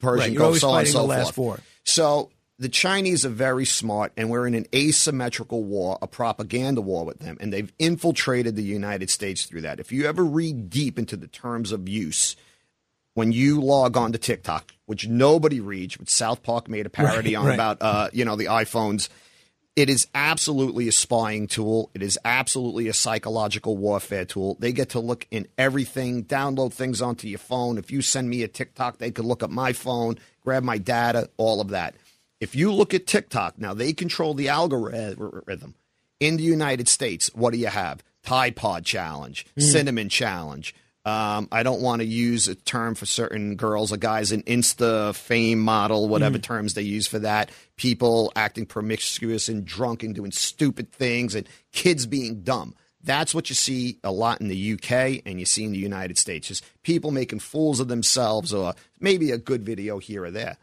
Persian 0.00 0.20
Right, 0.20 0.32
you're 0.32 0.38
Gulf, 0.38 0.46
always 0.48 0.60
so 0.60 0.68
on 0.68 0.78
and 0.78 0.86
fighting 0.86 0.92
so 0.92 0.98
the 1.00 1.04
last 1.06 1.34
forth. 1.34 1.36
war. 1.36 1.60
So 1.84 2.30
the 2.60 2.68
Chinese 2.68 3.24
are 3.24 3.30
very 3.30 3.64
smart, 3.64 4.12
and 4.18 4.28
we're 4.28 4.46
in 4.46 4.54
an 4.54 4.66
asymmetrical 4.74 5.64
war, 5.64 5.98
a 6.02 6.06
propaganda 6.06 6.82
war 6.82 7.06
with 7.06 7.18
them, 7.18 7.38
and 7.40 7.50
they've 7.50 7.72
infiltrated 7.78 8.54
the 8.54 8.62
United 8.62 9.08
States 9.08 9.46
through 9.46 9.62
that. 9.62 9.80
If 9.80 9.90
you 9.90 10.04
ever 10.04 10.22
read 10.22 10.68
deep 10.68 10.98
into 10.98 11.16
the 11.16 11.26
terms 11.26 11.72
of 11.72 11.88
use, 11.88 12.36
when 13.14 13.32
you 13.32 13.62
log 13.62 13.96
on 13.96 14.12
to 14.12 14.18
TikTok, 14.18 14.72
which 14.84 15.08
nobody 15.08 15.58
reads, 15.58 15.98
which 15.98 16.10
South 16.10 16.42
Park 16.42 16.68
made 16.68 16.84
a 16.84 16.90
parody 16.90 17.34
Right, 17.34 17.40
on 17.40 17.46
right. 17.46 17.54
about, 17.54 17.78
uh, 17.80 18.10
you 18.12 18.26
know, 18.26 18.36
the 18.36 18.44
iPhones. 18.44 19.08
It 19.74 19.88
is 19.88 20.06
absolutely 20.14 20.86
a 20.88 20.92
spying 20.92 21.46
tool. 21.46 21.90
It 21.94 22.02
is 22.02 22.18
absolutely 22.26 22.88
a 22.88 22.92
psychological 22.92 23.78
warfare 23.78 24.26
tool. 24.26 24.58
They 24.60 24.72
get 24.72 24.90
to 24.90 25.00
look 25.00 25.26
in 25.30 25.48
everything, 25.56 26.24
download 26.24 26.74
things 26.74 27.00
onto 27.00 27.26
your 27.26 27.38
phone. 27.38 27.78
If 27.78 27.90
you 27.90 28.02
send 28.02 28.28
me 28.28 28.42
a 28.42 28.48
TikTok, 28.48 28.98
they 28.98 29.10
could 29.10 29.24
look 29.24 29.42
at 29.42 29.50
my 29.50 29.72
phone, 29.72 30.18
grab 30.42 30.62
my 30.62 30.76
data, 30.76 31.30
all 31.38 31.62
of 31.62 31.68
that. 31.68 31.94
If 32.40 32.54
you 32.54 32.72
look 32.72 32.94
at 32.94 33.06
TikTok, 33.06 33.58
now 33.58 33.74
they 33.74 33.92
control 33.92 34.32
the 34.32 34.48
algorithm 34.48 35.74
in 36.18 36.38
the 36.38 36.42
United 36.42 36.88
States. 36.88 37.30
What 37.34 37.52
do 37.52 37.58
you 37.58 37.66
have? 37.66 38.02
Tide 38.22 38.56
Pod 38.56 38.84
Challenge, 38.84 39.46
Cinnamon 39.58 40.08
Challenge. 40.08 40.74
Um, 41.04 41.48
I 41.50 41.62
don't 41.62 41.80
want 41.80 42.00
to 42.00 42.06
use 42.06 42.48
a 42.48 42.54
term 42.54 42.94
for 42.94 43.06
certain 43.06 43.56
girls 43.56 43.92
or 43.92 43.96
guys, 43.96 44.32
an 44.32 44.42
Insta 44.42 45.14
fame 45.14 45.58
model, 45.58 46.08
whatever 46.08 46.38
terms 46.38 46.74
they 46.74 46.82
use 46.82 47.06
for 47.06 47.18
that. 47.20 47.50
People 47.76 48.32
acting 48.36 48.66
promiscuous 48.66 49.48
and 49.48 49.64
drunk 49.64 50.02
and 50.02 50.14
doing 50.14 50.30
stupid 50.30 50.92
things, 50.92 51.34
and 51.34 51.48
kids 51.72 52.06
being 52.06 52.42
dumb. 52.42 52.74
That's 53.02 53.34
what 53.34 53.48
you 53.48 53.54
see 53.54 53.98
a 54.04 54.12
lot 54.12 54.42
in 54.42 54.48
the 54.48 54.72
UK 54.74 55.22
and 55.24 55.40
you 55.40 55.46
see 55.46 55.64
in 55.64 55.72
the 55.72 55.78
United 55.78 56.18
States. 56.18 56.48
Just 56.48 56.64
people 56.82 57.10
making 57.10 57.38
fools 57.38 57.80
of 57.80 57.88
themselves, 57.88 58.52
or 58.52 58.74
maybe 58.98 59.30
a 59.30 59.38
good 59.38 59.62
video 59.62 59.98
here 59.98 60.24
or 60.24 60.30
there. 60.30 60.58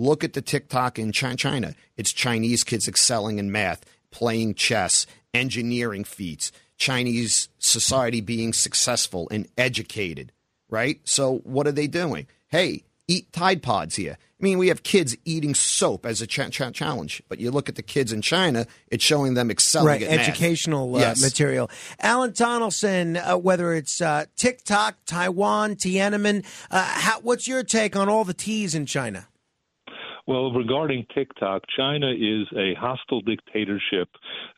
Look 0.00 0.24
at 0.24 0.32
the 0.32 0.40
TikTok 0.40 0.98
in 0.98 1.12
China. 1.12 1.74
It's 1.98 2.10
Chinese 2.10 2.64
kids 2.64 2.88
excelling 2.88 3.38
in 3.38 3.52
math, 3.52 3.84
playing 4.10 4.54
chess, 4.54 5.06
engineering 5.34 6.04
feats, 6.04 6.52
Chinese 6.78 7.50
society 7.58 8.22
being 8.22 8.54
successful 8.54 9.28
and 9.30 9.46
educated, 9.58 10.32
right? 10.70 11.00
So 11.04 11.40
what 11.44 11.66
are 11.66 11.72
they 11.72 11.86
doing? 11.86 12.28
Hey, 12.48 12.84
eat 13.08 13.30
Tide 13.34 13.62
Pods 13.62 13.96
here. 13.96 14.16
I 14.18 14.42
mean, 14.42 14.56
we 14.56 14.68
have 14.68 14.82
kids 14.84 15.18
eating 15.26 15.52
soap 15.54 16.06
as 16.06 16.22
a 16.22 16.26
cha- 16.26 16.48
cha- 16.48 16.70
challenge, 16.70 17.22
but 17.28 17.38
you 17.38 17.50
look 17.50 17.68
at 17.68 17.74
the 17.74 17.82
kids 17.82 18.10
in 18.10 18.22
China, 18.22 18.66
it's 18.88 19.04
showing 19.04 19.34
them 19.34 19.50
excelling 19.50 19.86
right, 19.88 20.02
at 20.02 20.18
educational 20.18 20.96
uh, 20.96 21.00
Yes. 21.00 21.20
material. 21.20 21.70
Alan 22.00 22.32
Tonelson, 22.32 23.18
uh, 23.18 23.36
whether 23.36 23.74
it's 23.74 24.00
uh, 24.00 24.24
TikTok, 24.38 24.96
Taiwan, 25.04 25.76
Tiananmen, 25.76 26.46
uh, 26.70 26.82
how, 26.84 27.20
what's 27.20 27.46
your 27.46 27.62
take 27.62 27.96
on 27.96 28.08
all 28.08 28.24
the 28.24 28.32
T's 28.32 28.74
in 28.74 28.86
China? 28.86 29.26
Well, 30.30 30.52
regarding 30.52 31.06
TikTok, 31.12 31.64
China 31.76 32.12
is 32.12 32.46
a 32.56 32.72
hostile 32.78 33.20
dictatorship 33.20 34.08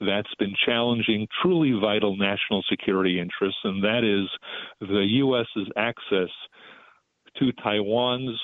that's 0.03 0.35
been 0.39 0.53
challenging 0.67 1.27
truly 1.41 1.73
vital 1.81 2.15
national 2.15 2.63
security 2.69 3.19
interests, 3.19 3.61
and 3.65 3.83
that 3.83 4.05
is 4.05 4.29
the 4.87 5.01
U.S.'s 5.01 5.69
access 5.79 6.29
to 7.39 7.53
Taiwan's 7.65 8.39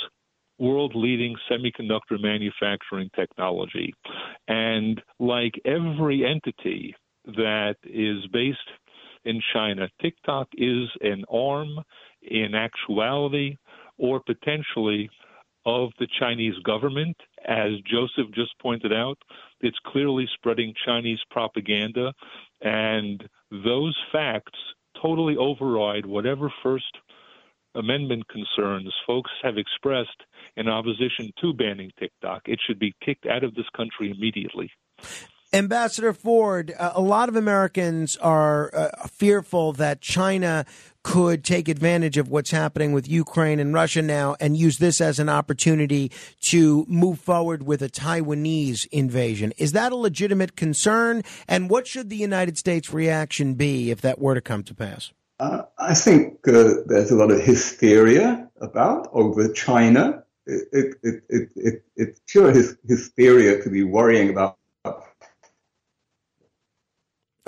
world 0.59 0.95
leading 0.95 1.37
semiconductor 1.51 2.19
manufacturing 2.19 3.11
technology. 3.15 3.93
And 4.49 4.99
like 5.19 5.53
every 5.67 6.25
entity 6.25 6.95
that 7.27 7.75
is 7.85 8.27
based 8.33 8.57
in 9.27 9.39
China, 9.53 9.87
TikTok 10.01 10.49
is 10.57 10.89
an 11.03 11.25
arm 11.31 11.77
in 12.23 12.55
actuality 12.55 13.59
or 13.99 14.21
potentially 14.21 15.11
of 15.69 15.91
the 15.99 16.09
Chinese 16.19 16.59
government. 16.65 17.17
As 17.47 17.73
Joseph 17.85 18.33
just 18.35 18.59
pointed 18.59 18.93
out, 18.93 19.19
it's 19.61 19.79
clearly 19.87 20.27
spreading 20.35 20.73
Chinese 20.87 21.21
propaganda, 21.31 22.15
and 22.63 23.29
those 23.51 23.97
facts 24.11 24.59
totally 25.01 25.37
override 25.37 26.07
whatever 26.07 26.51
First 26.63 26.97
Amendment 27.75 28.25
concerns 28.29 28.93
folks 29.07 29.31
have 29.43 29.59
expressed 29.59 30.23
in 30.57 30.69
opposition 30.69 31.31
to 31.43 31.53
banning 31.53 31.91
TikTok. 31.99 32.43
It 32.47 32.59
should 32.67 32.79
be 32.79 32.95
kicked 33.05 33.27
out 33.27 33.45
of 33.45 33.55
this 33.55 33.69
country 33.77 34.11
immediately. 34.11 34.71
Ambassador 35.53 36.13
Ford, 36.13 36.75
uh, 36.79 36.93
a 36.95 37.01
lot 37.01 37.31
of 37.31 37.37
Americans 37.37 38.19
are 38.19 38.71
uh, 38.75 39.07
fearful 39.09 39.73
that 39.73 40.03
China 40.03 40.67
could 41.03 41.43
take 41.43 41.69
advantage 41.69 42.19
of 42.19 42.29
what's 42.29 42.51
happening 42.51 42.93
with 42.93 43.09
Ukraine 43.09 43.59
and 43.59 43.73
Russia 43.73 44.03
now 44.03 44.37
and 44.41 44.59
use 44.59 44.77
this 44.77 45.01
as 45.01 45.19
an 45.19 45.31
opportunity 45.31 46.13
to 46.51 46.85
move 46.87 47.19
forward 47.19 47.63
with 47.63 47.81
a 47.81 47.89
Taiwanese 47.89 48.87
invasion. 48.93 49.55
Is 49.57 49.73
that 49.73 49.91
a 49.91 49.97
legitimate 49.97 50.55
concern? 50.55 51.23
And 51.49 51.71
what 51.71 51.87
should 51.87 52.11
the 52.11 52.17
United 52.17 52.59
States 52.59 52.93
reaction 52.93 53.55
be 53.55 53.91
if 53.91 54.03
that 54.03 54.19
were 54.19 54.35
to 54.35 54.43
come 54.43 54.63
to 54.65 54.75
pass? 54.75 55.13
Uh, 55.41 55.63
I 55.79 55.95
think 55.95 56.47
uh, 56.47 56.75
there's 56.85 57.11
a 57.11 57.17
lot 57.17 57.31
of 57.31 57.41
hysteria 57.41 58.51
about 58.61 59.09
over 59.13 59.51
China. 59.51 60.25
It, 60.47 60.69
it, 60.73 60.95
it, 61.03 61.23
it, 61.31 61.49
it, 61.57 61.85
it's 61.97 62.21
pure 62.27 62.53
hysteria 62.53 63.63
to 63.63 63.71
be 63.71 63.83
worrying 63.83 64.29
about 64.29 64.59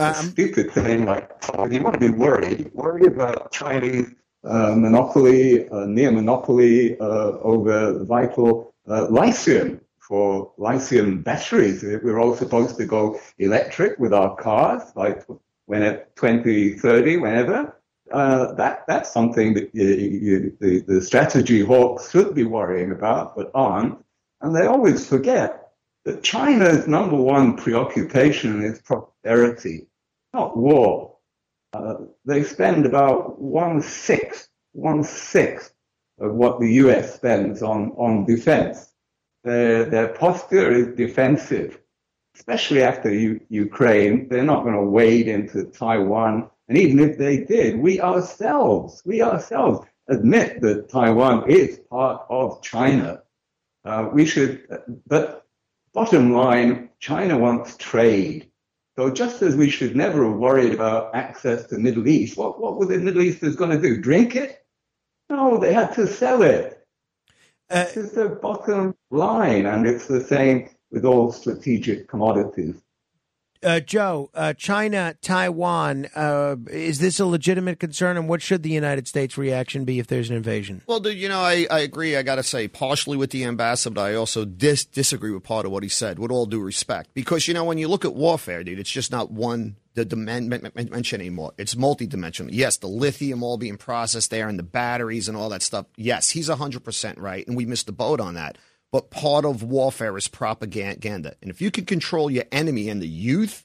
um, 0.01 0.15
stupid 0.15 0.71
thing 0.73 1.07
like, 1.07 1.31
you 1.71 1.83
want 1.83 1.95
to 1.95 2.01
be 2.01 2.11
worried, 2.11 2.71
worry 2.75 3.07
about 3.07 3.53
Chinese 3.53 4.09
uh, 4.45 4.75
monopoly, 4.75 5.69
uh, 5.69 5.85
near 5.87 6.11
monopoly 6.11 6.99
uh, 6.99 7.33
over 7.43 8.05
vital 8.05 8.75
uh, 8.89 9.07
lithium 9.11 9.81
for 10.01 10.53
lithium 10.59 11.23
batteries. 11.23 11.83
We're 11.83 12.19
all 12.19 12.35
supposed 12.35 12.77
to 12.79 12.87
go 12.87 13.21
electric 13.39 13.99
with 13.99 14.13
our 14.15 14.35
cars, 14.37 14.83
like 14.97 15.25
when 15.67 15.83
at 15.83 16.17
2030, 16.17 17.19
whenever. 17.19 17.77
Uh, 18.11 18.55
that 18.55 18.85
that's 18.89 19.13
something 19.13 19.55
that 19.55 19.73
you, 19.73 19.85
you, 19.87 20.57
the, 20.61 20.81
the 20.81 21.01
strategy 21.01 21.61
hawks 21.61 22.11
should 22.11 22.35
be 22.35 22.43
worrying 22.43 22.91
about, 22.91 23.37
but 23.37 23.53
aren't. 23.55 23.97
And 24.41 24.57
they 24.57 24.67
always 24.67 25.07
forget 25.07 25.69
that 26.05 26.25
China's 26.25 26.89
number 26.89 27.15
one 27.15 27.57
preoccupation 27.57 28.65
is 28.65 28.81
prosperity 28.81 29.87
not 30.33 30.57
war. 30.57 31.17
Uh, 31.73 31.95
they 32.25 32.43
spend 32.43 32.87
about 32.87 33.41
one 33.41 33.81
sixth, 33.81 34.49
one 34.73 35.03
sixth 35.03 35.73
of 36.19 36.35
what 36.35 36.61
the 36.61 36.73
US 36.85 37.15
spends 37.15 37.63
on, 37.63 37.93
on 37.93 38.25
defense. 38.25 38.93
Their, 39.45 39.85
their 39.87 40.09
posture 40.09 40.71
is 40.73 40.97
defensive, 40.97 41.81
especially 42.37 42.83
after 42.83 43.13
U- 43.13 43.41
Ukraine. 43.49 44.29
They're 44.29 44.45
not 44.45 44.65
going 44.65 44.75
to 44.75 44.83
wade 44.83 45.29
into 45.29 45.65
Taiwan. 45.65 46.51
And 46.69 46.77
even 46.77 46.99
if 47.01 47.17
they 47.17 47.45
did, 47.45 47.79
we 47.79 48.01
ourselves, 48.01 49.03
we 49.05 49.23
ourselves 49.23 49.87
admit 50.09 50.61
that 50.61 50.89
Taiwan 50.89 51.49
is 51.49 51.81
part 51.91 52.27
of 52.29 52.63
China. 52.63 53.23
Uh, 53.85 54.11
we 54.13 54.27
should, 54.27 54.67
but 55.07 55.47
bottom 55.95 56.35
line, 56.35 56.91
China 56.99 57.39
wants 57.39 57.77
trade. 57.77 58.50
So 59.01 59.09
just 59.09 59.41
as 59.41 59.57
we 59.57 59.71
should 59.71 59.97
never 59.97 60.29
have 60.29 60.37
worried 60.37 60.75
about 60.75 61.15
access 61.15 61.65
to 61.69 61.77
the 61.77 61.81
Middle 61.81 62.07
East, 62.07 62.37
what, 62.37 62.61
what 62.61 62.77
were 62.77 62.85
the 62.85 62.99
Middle 62.99 63.23
Easters 63.23 63.57
going 63.57 63.71
to 63.71 63.81
do? 63.81 63.99
Drink 63.99 64.37
it? 64.37 64.63
No, 65.31 65.57
they 65.57 65.73
had 65.73 65.95
to 65.95 66.07
sell 66.07 66.43
it. 66.43 66.87
Uh, 67.71 67.85
this 67.85 67.97
is 67.97 68.11
the 68.13 68.29
bottom 68.29 68.95
line, 69.11 69.65
and 69.65 69.87
it's 69.87 70.07
the 70.07 70.23
same 70.23 70.69
with 70.91 71.07
all 71.07 71.33
strategic 71.33 72.09
commodities. 72.09 72.75
Uh, 73.63 73.79
Joe, 73.79 74.31
uh, 74.33 74.55
China, 74.55 75.15
Taiwan, 75.21 76.07
uh, 76.15 76.57
is 76.71 76.99
this 76.99 77.21
a 77.21 77.27
legitimate 77.27 77.79
concern, 77.79 78.17
and 78.17 78.27
what 78.27 78.41
should 78.41 78.63
the 78.63 78.71
United 78.71 79.07
States' 79.07 79.37
reaction 79.37 79.85
be 79.85 79.99
if 79.99 80.07
there's 80.07 80.31
an 80.31 80.37
invasion? 80.37 80.81
Well, 80.87 81.01
dude, 81.01 81.19
you 81.19 81.29
know, 81.29 81.41
I, 81.41 81.67
I 81.71 81.81
agree. 81.81 82.17
I 82.17 82.23
got 82.23 82.37
to 82.37 82.43
say, 82.43 82.69
partially 82.69 83.19
with 83.19 83.31
the 83.31 83.45
ambassador, 83.45 83.95
but 83.95 84.01
I 84.03 84.15
also 84.15 84.47
dis- 84.47 84.87
disagree 84.87 85.31
with 85.31 85.43
part 85.43 85.67
of 85.67 85.73
what 85.73 85.83
he 85.83 85.91
said, 85.91 86.19
with 86.19 86.31
all 86.31 86.47
due 86.47 86.63
respect. 86.63 87.11
Because, 87.13 87.47
you 87.47 87.53
know, 87.53 87.65
when 87.65 87.77
you 87.77 87.89
look 87.89 88.07
at 88.07 88.15
warfare, 88.15 88.65
dude, 88.65 88.79
it's 88.79 88.91
just 88.91 89.11
not 89.11 89.31
one 89.31 89.77
the 89.95 90.05
dimension 90.05 91.21
anymore. 91.21 91.53
It's 91.59 91.75
multidimensional. 91.75 92.49
Yes, 92.53 92.79
the 92.79 92.87
lithium 92.87 93.43
all 93.43 93.59
being 93.59 93.77
processed 93.77 94.31
there 94.31 94.49
and 94.49 94.59
the 94.59 94.63
batteries 94.63 95.29
and 95.29 95.37
all 95.37 95.49
that 95.51 95.63
stuff. 95.63 95.87
Yes, 95.97 96.31
he's 96.31 96.49
100% 96.49 97.15
right, 97.19 97.47
and 97.47 97.57
we 97.57 97.67
missed 97.67 97.87
the 97.87 97.93
boat 97.93 98.21
on 98.21 98.35
that 98.35 98.57
but 98.93 99.11
part 99.11 99.45
of 99.45 99.63
warfare 99.63 100.17
is 100.17 100.29
propaganda. 100.29 101.35
And 101.41 101.51
if 101.51 101.61
you 101.61 101.71
can 101.71 101.85
control 101.85 102.31
your 102.31 102.45
enemy 102.51 102.89
and 102.89 103.01
the 103.01 103.09
youth, 103.09 103.65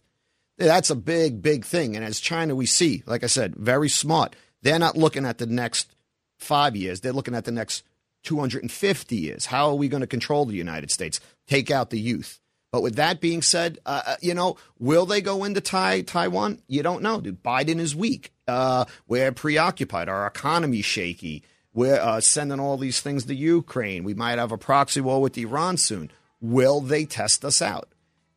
that's 0.57 0.89
a 0.89 0.95
big, 0.95 1.41
big 1.41 1.65
thing. 1.65 1.95
And 1.95 2.05
as 2.05 2.19
China, 2.19 2.55
we 2.55 2.65
see, 2.65 3.03
like 3.05 3.23
I 3.23 3.27
said, 3.27 3.55
very 3.55 3.89
smart. 3.89 4.35
They're 4.61 4.79
not 4.79 4.97
looking 4.97 5.25
at 5.25 5.37
the 5.37 5.45
next 5.45 5.93
five 6.37 6.75
years, 6.75 7.01
they're 7.01 7.13
looking 7.13 7.35
at 7.35 7.45
the 7.45 7.51
next 7.51 7.83
250 8.23 9.15
years. 9.15 9.45
How 9.45 9.69
are 9.69 9.75
we 9.75 9.87
going 9.87 10.01
to 10.01 10.07
control 10.07 10.45
the 10.45 10.55
United 10.55 10.91
States? 10.91 11.19
Take 11.47 11.71
out 11.71 11.89
the 11.89 11.99
youth. 11.99 12.39
But 12.71 12.81
with 12.81 12.95
that 12.95 13.21
being 13.21 13.41
said, 13.41 13.79
uh, 13.85 14.01
uh 14.05 14.15
you 14.21 14.33
know, 14.33 14.57
will 14.79 15.05
they 15.05 15.21
go 15.21 15.43
into 15.43 15.61
tai- 15.61 16.01
Taiwan? 16.01 16.61
You 16.67 16.83
don't 16.83 17.03
know, 17.03 17.21
dude. 17.21 17.41
Biden 17.41 17.79
is 17.79 17.95
weak. 17.95 18.33
Uh, 18.47 18.85
we're 19.07 19.31
preoccupied. 19.31 20.09
Our 20.09 20.27
economy's 20.27 20.85
shaky. 20.85 21.43
We're 21.75 21.99
uh, 21.99 22.21
sending 22.21 22.59
all 22.59 22.77
these 22.77 23.01
things 23.01 23.25
to 23.25 23.35
Ukraine. 23.35 24.05
We 24.05 24.13
might 24.13 24.39
have 24.39 24.53
a 24.53 24.57
proxy 24.57 25.01
war 25.01 25.21
with 25.21 25.37
Iran 25.37 25.77
soon. 25.77 26.09
Will 26.41 26.79
they 26.79 27.05
test 27.05 27.43
us 27.43 27.61
out? 27.61 27.89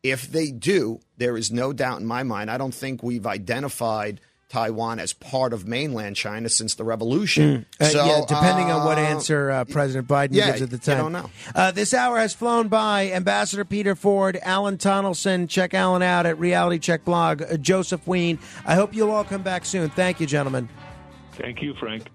If 0.03 0.29
they 0.31 0.51
do, 0.51 0.99
there 1.17 1.37
is 1.37 1.51
no 1.51 1.73
doubt 1.73 2.01
in 2.01 2.05
my 2.05 2.23
mind. 2.23 2.51
I 2.51 2.57
don't 2.57 2.73
think 2.73 3.01
we've 3.01 3.25
identified 3.25 4.19
Taiwan 4.49 4.99
as 4.99 5.13
part 5.13 5.53
of 5.53 5.67
mainland 5.67 6.15
China 6.15 6.49
since 6.49 6.75
the 6.75 6.83
revolution. 6.83 7.65
Mm. 7.79 7.81
Uh, 7.81 7.85
so, 7.89 8.05
yeah, 8.05 8.21
depending 8.27 8.71
uh, 8.71 8.77
on 8.77 8.85
what 8.85 8.97
uh, 8.97 9.01
answer 9.01 9.51
uh, 9.51 9.63
President 9.65 10.07
Biden 10.07 10.29
yeah, 10.33 10.47
gives 10.47 10.61
at 10.63 10.69
the 10.71 10.77
time. 10.77 10.97
I 10.97 11.01
don't 11.01 11.11
know. 11.11 11.29
Uh, 11.55 11.71
this 11.71 11.93
hour 11.93 12.17
has 12.17 12.33
flown 12.33 12.67
by. 12.67 13.11
Ambassador 13.11 13.63
Peter 13.63 13.95
Ford, 13.95 14.37
Alan 14.41 14.77
Tonelson. 14.77 15.47
Check 15.47 15.73
Alan 15.73 16.01
out 16.01 16.25
at 16.25 16.37
RealityChek 16.37 17.05
blog. 17.05 17.43
Uh, 17.43 17.57
Joseph 17.57 18.05
Wein. 18.07 18.39
I 18.65 18.75
hope 18.75 18.93
you'll 18.93 19.11
all 19.11 19.23
come 19.23 19.43
back 19.43 19.65
soon. 19.65 19.89
Thank 19.91 20.19
you, 20.19 20.25
gentlemen. 20.25 20.67
Thank 21.33 21.61
you, 21.61 21.73
Frank. 21.75 22.09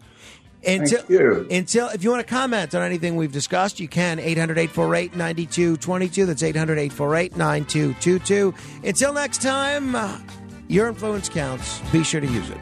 Until, 0.66 0.98
Thank 0.98 1.10
you. 1.10 1.46
Until, 1.50 1.88
if 1.88 2.02
you 2.02 2.10
want 2.10 2.26
to 2.26 2.32
comment 2.32 2.74
on 2.74 2.82
anything 2.82 3.16
we've 3.16 3.32
discussed, 3.32 3.80
you 3.80 3.88
can. 3.88 4.18
800 4.18 4.58
848 4.58 5.16
9222. 5.16 6.26
That's 6.26 6.42
800 6.42 6.78
848 6.78 7.36
9222. 7.36 8.54
Until 8.84 9.12
next 9.12 9.42
time, 9.42 9.94
uh, 9.94 10.18
your 10.68 10.88
influence 10.88 11.28
counts. 11.28 11.80
Be 11.92 12.02
sure 12.02 12.20
to 12.20 12.26
use 12.26 12.48
it. 12.50 12.58